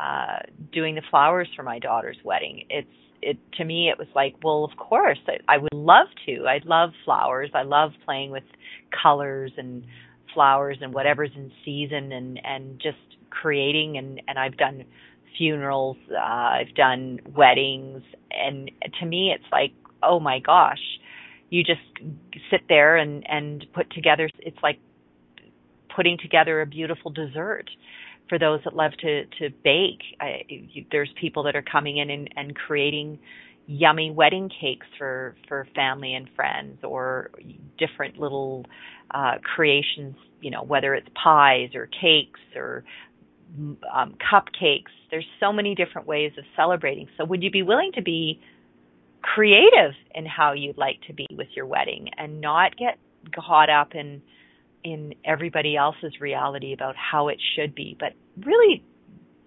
uh 0.00 0.38
doing 0.72 0.94
the 0.94 1.02
flowers 1.10 1.48
for 1.54 1.62
my 1.62 1.78
daughter's 1.78 2.16
wedding. 2.24 2.64
It's 2.70 2.88
it 3.20 3.38
to 3.58 3.64
me 3.64 3.88
it 3.88 3.98
was 3.98 4.08
like 4.14 4.34
well 4.42 4.64
of 4.64 4.76
course 4.76 5.18
I, 5.28 5.54
I 5.54 5.58
would 5.58 5.72
love 5.72 6.08
to 6.26 6.44
i 6.46 6.58
love 6.64 6.90
flowers 7.04 7.50
i 7.54 7.62
love 7.62 7.92
playing 8.04 8.32
with 8.32 8.42
colors 9.00 9.52
and 9.56 9.84
flowers 10.34 10.78
and 10.80 10.92
whatever's 10.92 11.30
in 11.36 11.52
season 11.64 12.10
and 12.10 12.40
and 12.44 12.80
just 12.80 12.98
creating 13.40 13.96
and 13.96 14.20
and 14.28 14.38
i've 14.38 14.56
done 14.56 14.84
funerals 15.38 15.96
uh, 16.12 16.18
i've 16.18 16.74
done 16.74 17.18
weddings 17.34 18.02
and 18.30 18.70
to 19.00 19.06
me 19.06 19.32
it's 19.34 19.50
like 19.50 19.72
oh 20.02 20.20
my 20.20 20.38
gosh 20.38 20.82
you 21.50 21.62
just 21.62 21.80
sit 22.50 22.60
there 22.68 22.96
and 22.96 23.24
and 23.28 23.66
put 23.72 23.90
together 23.90 24.28
it's 24.40 24.62
like 24.62 24.78
putting 25.94 26.18
together 26.18 26.60
a 26.60 26.66
beautiful 26.66 27.10
dessert 27.10 27.68
for 28.28 28.38
those 28.38 28.60
that 28.64 28.74
love 28.74 28.92
to 29.00 29.26
to 29.26 29.50
bake. 29.62 30.02
I, 30.20 30.42
there's 30.90 31.10
people 31.20 31.42
that 31.44 31.56
are 31.56 31.62
coming 31.62 31.98
in 31.98 32.10
and, 32.10 32.30
and 32.36 32.56
creating 32.56 33.18
yummy 33.66 34.10
wedding 34.10 34.50
cakes 34.60 34.86
for 34.98 35.36
for 35.48 35.66
family 35.74 36.14
and 36.14 36.28
friends, 36.34 36.78
or 36.82 37.30
different 37.78 38.18
little 38.18 38.64
uh, 39.10 39.34
creations. 39.54 40.16
You 40.40 40.50
know, 40.50 40.62
whether 40.62 40.94
it's 40.94 41.08
pies 41.22 41.70
or 41.74 41.88
cakes 41.88 42.40
or 42.56 42.84
um, 43.58 44.16
cupcakes. 44.32 44.90
There's 45.10 45.26
so 45.40 45.52
many 45.52 45.74
different 45.74 46.06
ways 46.06 46.32
of 46.38 46.44
celebrating. 46.56 47.08
So, 47.16 47.24
would 47.24 47.42
you 47.42 47.50
be 47.50 47.62
willing 47.62 47.92
to 47.94 48.02
be 48.02 48.40
creative 49.22 49.92
in 50.14 50.26
how 50.26 50.52
you'd 50.52 50.78
like 50.78 51.00
to 51.06 51.12
be 51.12 51.26
with 51.36 51.48
your 51.54 51.66
wedding 51.66 52.08
and 52.18 52.40
not 52.40 52.76
get 52.76 52.98
caught 53.34 53.70
up 53.70 53.94
in 53.94 54.22
in 54.84 55.14
everybody 55.24 55.76
else's 55.76 56.20
reality 56.20 56.72
about 56.72 56.96
how 56.96 57.28
it 57.28 57.38
should 57.54 57.72
be, 57.74 57.96
but 58.00 58.14
really 58.44 58.84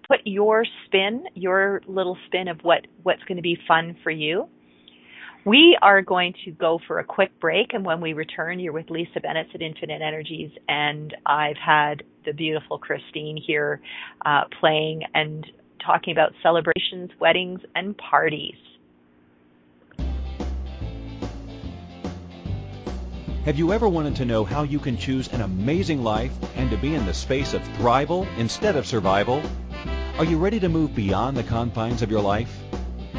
put 0.08 0.20
your 0.24 0.64
spin, 0.86 1.24
your 1.34 1.82
little 1.86 2.16
spin 2.26 2.48
of 2.48 2.60
what 2.62 2.86
what's 3.02 3.22
going 3.24 3.36
to 3.36 3.42
be 3.42 3.58
fun 3.68 3.96
for 4.02 4.10
you. 4.10 4.48
We 5.46 5.78
are 5.80 6.02
going 6.02 6.34
to 6.44 6.50
go 6.50 6.80
for 6.88 6.98
a 6.98 7.04
quick 7.04 7.38
break, 7.38 7.72
and 7.72 7.84
when 7.84 8.00
we 8.00 8.14
return, 8.14 8.58
you're 8.58 8.72
with 8.72 8.90
Lisa 8.90 9.20
Bennett 9.20 9.46
at 9.54 9.62
Infinite 9.62 10.02
Energies, 10.02 10.50
and 10.68 11.14
I've 11.24 11.56
had 11.56 12.02
the 12.24 12.32
beautiful 12.32 12.78
Christine 12.78 13.40
here 13.40 13.80
uh, 14.24 14.40
playing 14.58 15.02
and 15.14 15.46
talking 15.86 16.12
about 16.12 16.32
celebrations, 16.42 17.12
weddings, 17.20 17.60
and 17.76 17.96
parties. 17.96 18.56
Have 23.44 23.56
you 23.56 23.72
ever 23.72 23.88
wanted 23.88 24.16
to 24.16 24.24
know 24.24 24.42
how 24.42 24.64
you 24.64 24.80
can 24.80 24.96
choose 24.96 25.32
an 25.32 25.42
amazing 25.42 26.02
life 26.02 26.32
and 26.56 26.68
to 26.72 26.76
be 26.76 26.96
in 26.96 27.06
the 27.06 27.14
space 27.14 27.54
of 27.54 27.62
thrival 27.78 28.26
instead 28.36 28.74
of 28.74 28.84
survival? 28.84 29.40
Are 30.18 30.24
you 30.24 30.38
ready 30.38 30.58
to 30.58 30.68
move 30.68 30.96
beyond 30.96 31.36
the 31.36 31.44
confines 31.44 32.02
of 32.02 32.10
your 32.10 32.22
life? 32.22 32.65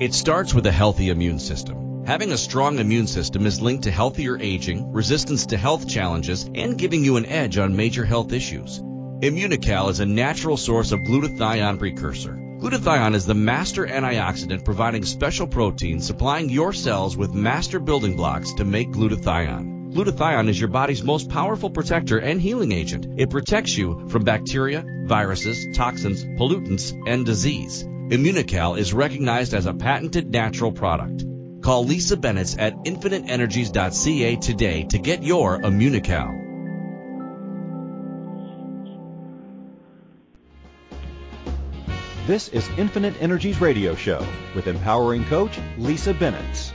It 0.00 0.14
starts 0.14 0.54
with 0.54 0.64
a 0.64 0.72
healthy 0.72 1.10
immune 1.10 1.38
system. 1.38 2.04
Having 2.06 2.32
a 2.32 2.38
strong 2.38 2.78
immune 2.78 3.06
system 3.06 3.44
is 3.44 3.60
linked 3.60 3.84
to 3.84 3.90
healthier 3.90 4.38
aging, 4.40 4.90
resistance 4.92 5.44
to 5.44 5.58
health 5.58 5.86
challenges, 5.86 6.48
and 6.54 6.78
giving 6.78 7.04
you 7.04 7.18
an 7.18 7.26
edge 7.26 7.58
on 7.58 7.76
major 7.76 8.06
health 8.06 8.32
issues. 8.32 8.80
Immunocal 8.80 9.90
is 9.90 10.00
a 10.00 10.06
natural 10.06 10.56
source 10.56 10.92
of 10.92 11.00
glutathione 11.00 11.78
precursor. 11.78 12.32
Glutathione 12.32 13.14
is 13.14 13.26
the 13.26 13.34
master 13.34 13.86
antioxidant 13.86 14.64
providing 14.64 15.04
special 15.04 15.46
proteins 15.46 16.06
supplying 16.06 16.48
your 16.48 16.72
cells 16.72 17.14
with 17.14 17.34
master 17.34 17.78
building 17.78 18.16
blocks 18.16 18.54
to 18.54 18.64
make 18.64 18.88
glutathione. 18.92 19.92
Glutathione 19.92 20.48
is 20.48 20.58
your 20.58 20.70
body's 20.70 21.02
most 21.02 21.28
powerful 21.28 21.68
protector 21.68 22.16
and 22.16 22.40
healing 22.40 22.72
agent. 22.72 23.20
It 23.20 23.28
protects 23.28 23.76
you 23.76 24.08
from 24.08 24.24
bacteria, 24.24 24.82
viruses, 25.04 25.76
toxins, 25.76 26.24
pollutants, 26.24 26.94
and 27.06 27.26
disease. 27.26 27.84
Immunocal 28.10 28.76
is 28.76 28.92
recognized 28.92 29.54
as 29.54 29.64
a 29.66 29.72
patented 29.72 30.32
natural 30.32 30.72
product. 30.72 31.24
Call 31.62 31.84
Lisa 31.84 32.16
Bennett 32.16 32.58
at 32.58 32.74
infiniteenergies.ca 32.78 34.34
today 34.34 34.82
to 34.82 34.98
get 34.98 35.22
your 35.22 35.60
Immunocal. 35.60 36.36
This 42.26 42.48
is 42.48 42.68
Infinite 42.76 43.14
Energies 43.20 43.60
Radio 43.60 43.94
Show 43.94 44.26
with 44.56 44.66
empowering 44.66 45.24
coach 45.26 45.56
Lisa 45.78 46.12
Bennett. 46.12 46.72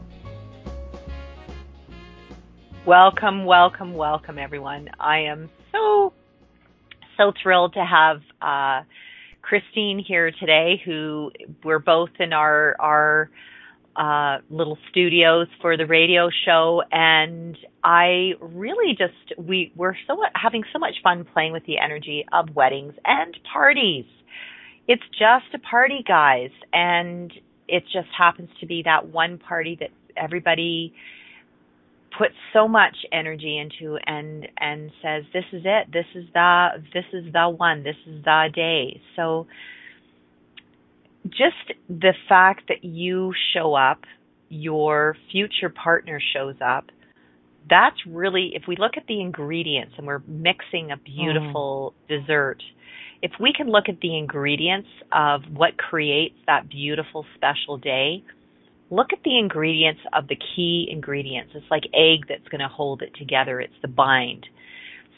Welcome, 2.86 3.44
welcome, 3.44 3.94
welcome, 3.94 4.38
everyone. 4.38 4.88
I 4.98 5.20
am 5.20 5.50
so, 5.70 6.12
so 7.16 7.32
thrilled 7.42 7.74
to 7.74 7.84
have 7.84 8.20
uh, 8.40 8.84
Christine 9.42 10.02
here 10.06 10.30
today, 10.30 10.80
who 10.84 11.30
we're 11.62 11.78
both 11.78 12.10
in 12.18 12.32
our 12.32 12.74
our 12.78 13.30
uh, 13.96 14.38
little 14.50 14.78
studios 14.90 15.48
for 15.60 15.76
the 15.76 15.86
radio 15.86 16.30
show, 16.44 16.82
and 16.92 17.56
I 17.82 18.32
really 18.40 18.94
just 18.96 19.38
we 19.38 19.72
we're 19.76 19.96
so 20.06 20.22
having 20.34 20.62
so 20.72 20.78
much 20.78 20.96
fun 21.02 21.24
playing 21.32 21.52
with 21.52 21.64
the 21.66 21.78
energy 21.78 22.24
of 22.32 22.54
weddings 22.54 22.94
and 23.04 23.36
parties. 23.52 24.04
It's 24.86 25.02
just 25.10 25.54
a 25.54 25.58
party, 25.58 26.04
guys, 26.06 26.50
and 26.72 27.32
it 27.68 27.84
just 27.92 28.08
happens 28.16 28.50
to 28.60 28.66
be 28.66 28.82
that 28.84 29.08
one 29.08 29.38
party 29.38 29.76
that 29.80 29.90
everybody 30.16 30.92
puts 32.16 32.34
so 32.52 32.66
much 32.66 32.96
energy 33.12 33.58
into 33.58 33.96
and 34.06 34.48
and 34.58 34.90
says 35.02 35.24
this 35.32 35.44
is 35.52 35.62
it. 35.64 35.92
This 35.92 36.06
is 36.14 36.26
the 36.34 36.82
this 36.92 37.04
is 37.12 37.32
the 37.32 37.48
one. 37.48 37.82
This 37.82 37.96
is 38.06 38.24
the 38.24 38.48
day. 38.54 39.00
So 39.16 39.46
just 41.28 41.78
the 41.88 42.14
fact 42.28 42.62
that 42.68 42.84
you 42.84 43.32
show 43.54 43.74
up 43.74 44.00
your 44.48 45.16
future 45.30 45.68
partner 45.68 46.20
shows 46.34 46.56
up 46.64 46.86
that's 47.68 47.96
really 48.06 48.52
if 48.54 48.62
we 48.66 48.76
look 48.76 48.92
at 48.96 49.06
the 49.06 49.20
ingredients 49.20 49.92
and 49.96 50.06
we're 50.06 50.22
mixing 50.26 50.90
a 50.90 50.96
beautiful 50.96 51.94
mm. 52.08 52.20
dessert 52.20 52.62
if 53.22 53.32
we 53.38 53.52
can 53.54 53.68
look 53.68 53.84
at 53.88 54.00
the 54.00 54.16
ingredients 54.16 54.88
of 55.12 55.42
what 55.52 55.76
creates 55.76 56.36
that 56.46 56.68
beautiful 56.68 57.24
special 57.36 57.76
day 57.76 58.24
look 58.90 59.12
at 59.12 59.20
the 59.24 59.38
ingredients 59.38 60.00
of 60.12 60.28
the 60.28 60.36
key 60.36 60.88
ingredients. 60.90 61.52
It's 61.54 61.70
like 61.70 61.84
egg 61.94 62.26
that's 62.28 62.46
going 62.48 62.60
to 62.60 62.68
hold 62.68 63.02
it 63.02 63.14
together. 63.16 63.60
It's 63.60 63.72
the 63.82 63.88
bind. 63.88 64.46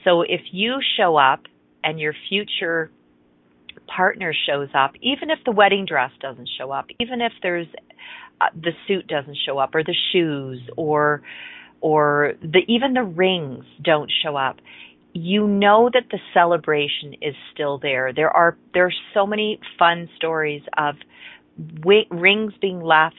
So 0.04 0.22
if 0.22 0.40
you 0.52 0.78
show 0.96 1.16
up 1.16 1.40
and 1.82 1.98
your 1.98 2.14
future 2.28 2.90
partner 3.86 4.34
shows 4.46 4.68
up, 4.74 4.92
even 5.00 5.30
if 5.30 5.38
the 5.44 5.52
wedding 5.52 5.86
dress 5.86 6.10
doesn't 6.20 6.48
show 6.58 6.70
up, 6.70 6.86
even 7.00 7.20
if 7.20 7.32
there's 7.42 7.66
uh, 8.40 8.46
the 8.54 8.72
suit 8.86 9.06
doesn't 9.06 9.36
show 9.46 9.58
up 9.58 9.74
or 9.74 9.84
the 9.84 9.94
shoes 10.12 10.60
or 10.76 11.22
or 11.80 12.34
the 12.40 12.60
even 12.68 12.94
the 12.94 13.02
rings 13.02 13.64
don't 13.82 14.10
show 14.22 14.36
up, 14.36 14.56
you 15.12 15.46
know 15.46 15.90
that 15.92 16.04
the 16.10 16.18
celebration 16.32 17.14
is 17.20 17.34
still 17.52 17.78
there. 17.78 18.12
There 18.14 18.30
are 18.30 18.56
there 18.74 18.86
are 18.86 18.94
so 19.14 19.26
many 19.26 19.60
fun 19.78 20.08
stories 20.16 20.62
of 20.76 20.96
wi- 21.58 22.06
rings 22.10 22.52
being 22.60 22.80
left 22.80 23.16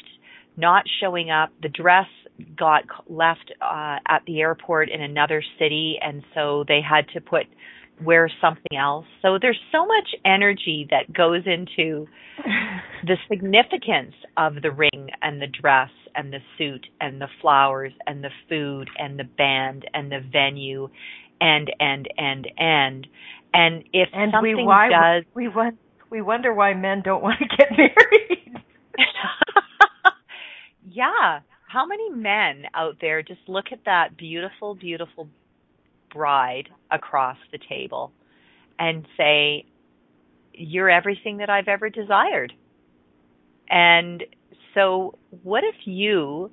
not 0.58 0.86
showing 1.00 1.32
up. 1.32 1.52
The 1.62 1.70
dress 1.70 2.08
got 2.58 2.84
left 3.08 3.52
uh, 3.62 3.98
at 4.08 4.24
the 4.26 4.42
airport 4.42 4.90
in 4.90 5.02
another 5.02 5.44
city, 5.60 5.98
and 6.02 6.24
so 6.34 6.64
they 6.68 6.82
had 6.82 7.08
to 7.10 7.22
put 7.22 7.46
wear 8.02 8.30
something 8.42 8.78
else. 8.78 9.06
So 9.22 9.38
there's 9.42 9.60
so 9.72 9.86
much 9.86 10.16
energy 10.26 10.88
that 10.90 11.14
goes 11.14 11.44
into 11.46 12.08
the 13.06 13.18
significance 13.30 14.16
of 14.38 14.62
the 14.62 14.72
ring 14.72 15.10
and 15.22 15.42
the 15.42 15.48
dress 15.48 15.90
and 16.16 16.32
the 16.32 16.40
suit 16.58 16.86
and 17.02 17.20
the 17.20 17.28
flowers 17.42 17.94
and 18.08 18.24
the 18.24 18.30
food 18.50 18.90
and 18.98 19.20
the 19.20 19.24
band 19.24 19.86
and 19.94 20.12
the 20.12 20.20
venue 20.32 20.90
and 21.42 21.72
and 21.80 22.08
and 22.18 22.48
and 22.58 23.08
and 23.54 23.84
if 23.94 24.10
and 24.14 24.32
something 24.32 24.58
we, 24.58 24.64
why, 24.64 24.90
does 24.90 25.24
we 25.34 25.48
want 25.48 25.78
we 26.10 26.22
wonder 26.22 26.54
why 26.54 26.74
men 26.74 27.02
don't 27.04 27.24
want 27.24 27.40
to 27.40 27.46
get 27.58 27.72
married 27.72 28.64
yeah. 30.90 31.40
How 31.68 31.86
many 31.86 32.10
men 32.12 32.66
out 32.74 32.98
there 33.02 33.24
just 33.24 33.42
look 33.48 33.66
at 33.72 33.80
that 33.86 34.18
beautiful, 34.18 34.76
beautiful 34.76 35.28
bride 36.14 36.70
across 36.92 37.38
the 37.52 37.60
table 37.70 38.12
and 38.80 39.06
say, 39.18 39.66
You're 40.54 40.90
everything 40.90 41.38
that 41.38 41.50
I've 41.50 41.68
ever 41.68 41.90
desired? 41.90 42.54
And 43.70 44.24
so, 44.74 45.18
what 45.44 45.64
if 45.64 45.76
you 45.86 46.52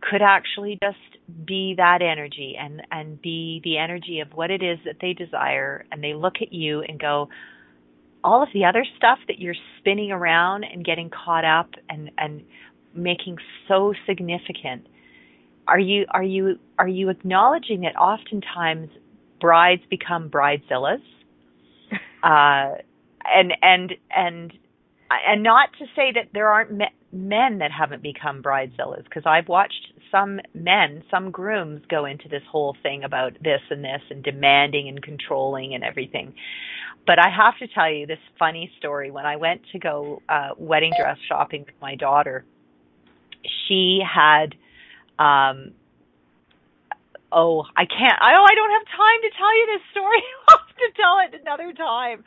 could 0.00 0.22
actually 0.22 0.78
just 0.82 0.98
be 1.46 1.74
that 1.76 2.00
energy 2.02 2.56
and 2.58 2.82
and 2.90 3.20
be 3.20 3.60
the 3.64 3.78
energy 3.78 4.20
of 4.20 4.28
what 4.34 4.50
it 4.50 4.62
is 4.62 4.78
that 4.84 4.96
they 5.00 5.12
desire 5.12 5.84
and 5.90 6.02
they 6.02 6.14
look 6.14 6.34
at 6.40 6.52
you 6.52 6.82
and 6.82 7.00
go 7.00 7.28
all 8.22 8.42
of 8.42 8.48
the 8.52 8.64
other 8.64 8.84
stuff 8.96 9.18
that 9.28 9.38
you're 9.38 9.54
spinning 9.78 10.10
around 10.10 10.64
and 10.64 10.84
getting 10.84 11.10
caught 11.10 11.44
up 11.44 11.70
and 11.88 12.10
and 12.18 12.42
making 12.94 13.36
so 13.68 13.92
significant 14.06 14.86
are 15.68 15.78
you 15.78 16.06
are 16.10 16.22
you 16.22 16.58
are 16.78 16.88
you 16.88 17.08
acknowledging 17.08 17.80
that 17.82 17.96
oftentimes 17.96 18.90
brides 19.40 19.82
become 19.90 20.30
bridezillas 20.30 21.02
uh 22.22 22.76
and 23.24 23.52
and 23.62 23.94
and 24.14 24.52
and 25.10 25.42
not 25.42 25.70
to 25.78 25.86
say 25.94 26.12
that 26.14 26.28
there 26.32 26.48
aren't 26.48 26.70
men 27.12 27.58
that 27.58 27.70
haven't 27.70 28.02
become 28.02 28.42
bridezillas 28.42 29.04
because 29.04 29.22
I've 29.26 29.48
watched 29.48 29.92
some 30.10 30.40
men, 30.54 31.02
some 31.10 31.30
grooms 31.30 31.82
go 31.88 32.04
into 32.04 32.28
this 32.28 32.42
whole 32.50 32.76
thing 32.82 33.04
about 33.04 33.32
this 33.42 33.60
and 33.70 33.84
this 33.84 34.00
and 34.10 34.22
demanding 34.22 34.88
and 34.88 35.02
controlling 35.02 35.74
and 35.74 35.84
everything. 35.84 36.34
But 37.06 37.18
I 37.18 37.28
have 37.30 37.56
to 37.58 37.72
tell 37.72 37.90
you 37.90 38.06
this 38.06 38.18
funny 38.38 38.70
story. 38.78 39.10
When 39.10 39.26
I 39.26 39.36
went 39.36 39.62
to 39.72 39.78
go 39.78 40.22
uh, 40.28 40.50
wedding 40.58 40.92
dress 40.98 41.18
shopping 41.28 41.64
with 41.66 41.74
my 41.80 41.94
daughter, 41.94 42.44
she 43.66 44.00
had 44.02 44.54
um 45.18 45.72
oh 47.32 47.64
i 47.76 47.84
can't 47.84 48.18
oh 48.20 48.44
i 48.44 48.54
don't 48.54 48.70
have 48.70 48.86
time 48.86 49.20
to 49.22 49.30
tell 49.36 49.56
you 49.56 49.66
this 49.66 49.82
story. 49.90 50.22
I'll 50.48 50.58
have 50.58 50.76
to 50.76 50.90
tell 50.96 51.18
it 51.24 51.40
another 51.40 51.72
time. 51.72 52.24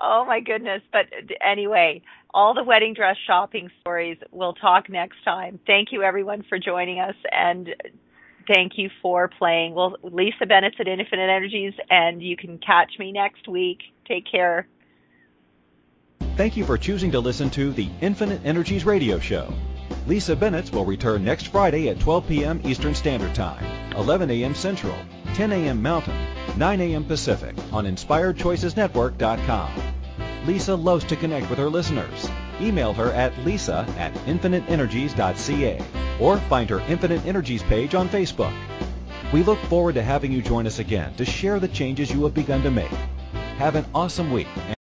Oh 0.00 0.24
my 0.26 0.40
goodness. 0.40 0.82
But 0.92 1.06
anyway 1.44 2.02
all 2.34 2.54
the 2.54 2.62
wedding 2.62 2.94
dress 2.94 3.16
shopping 3.26 3.70
stories 3.80 4.18
we'll 4.32 4.52
talk 4.52 4.88
next 4.88 5.16
time. 5.24 5.58
Thank 5.66 5.92
you 5.92 6.02
everyone 6.02 6.44
for 6.48 6.58
joining 6.58 7.00
us. 7.00 7.14
And 7.32 7.74
thank 8.46 8.72
you 8.76 8.90
for 9.02 9.28
playing. 9.28 9.74
Well 9.74 9.96
lisa 10.02 10.46
bennett's 10.46 10.76
at 10.78 10.88
infinite 10.88 11.30
energies 11.30 11.74
and 11.90 12.22
you 12.22 12.36
can 12.36 12.58
catch 12.58 12.98
me 12.98 13.12
next 13.12 13.48
week. 13.48 13.78
Take 14.06 14.24
care. 14.30 14.66
Thank 16.36 16.56
you 16.56 16.64
for 16.64 16.78
choosing 16.78 17.10
to 17.12 17.20
listen 17.20 17.50
to 17.50 17.72
the 17.72 17.88
infinite 18.00 18.40
energies 18.44 18.84
radio 18.84 19.18
show 19.18 19.52
Lisa 20.08 20.34
Bennett 20.34 20.72
will 20.72 20.86
return 20.86 21.22
next 21.22 21.48
Friday 21.48 21.90
at 21.90 22.00
12 22.00 22.26
p.m. 22.26 22.62
Eastern 22.64 22.94
Standard 22.94 23.34
Time, 23.34 23.62
11 23.94 24.30
a.m. 24.30 24.54
Central, 24.54 24.96
10 25.34 25.52
a.m. 25.52 25.82
Mountain, 25.82 26.16
9 26.56 26.80
a.m. 26.80 27.04
Pacific 27.04 27.54
on 27.74 27.84
InspiredChoicesNetwork.com. 27.84 29.70
Lisa 30.46 30.74
loves 30.74 31.04
to 31.04 31.14
connect 31.14 31.50
with 31.50 31.58
her 31.58 31.68
listeners. 31.68 32.26
Email 32.58 32.94
her 32.94 33.12
at 33.12 33.36
lisa 33.44 33.86
at 33.98 34.14
infiniteenergies.ca 34.24 35.84
or 36.18 36.38
find 36.38 36.70
her 36.70 36.80
Infinite 36.88 37.26
Energies 37.26 37.62
page 37.64 37.94
on 37.94 38.08
Facebook. 38.08 38.56
We 39.30 39.42
look 39.42 39.58
forward 39.58 39.96
to 39.96 40.02
having 40.02 40.32
you 40.32 40.40
join 40.40 40.66
us 40.66 40.78
again 40.78 41.14
to 41.16 41.26
share 41.26 41.60
the 41.60 41.68
changes 41.68 42.10
you 42.10 42.24
have 42.24 42.32
begun 42.32 42.62
to 42.62 42.70
make. 42.70 42.88
Have 43.58 43.74
an 43.74 43.84
awesome 43.94 44.32
week. 44.32 44.48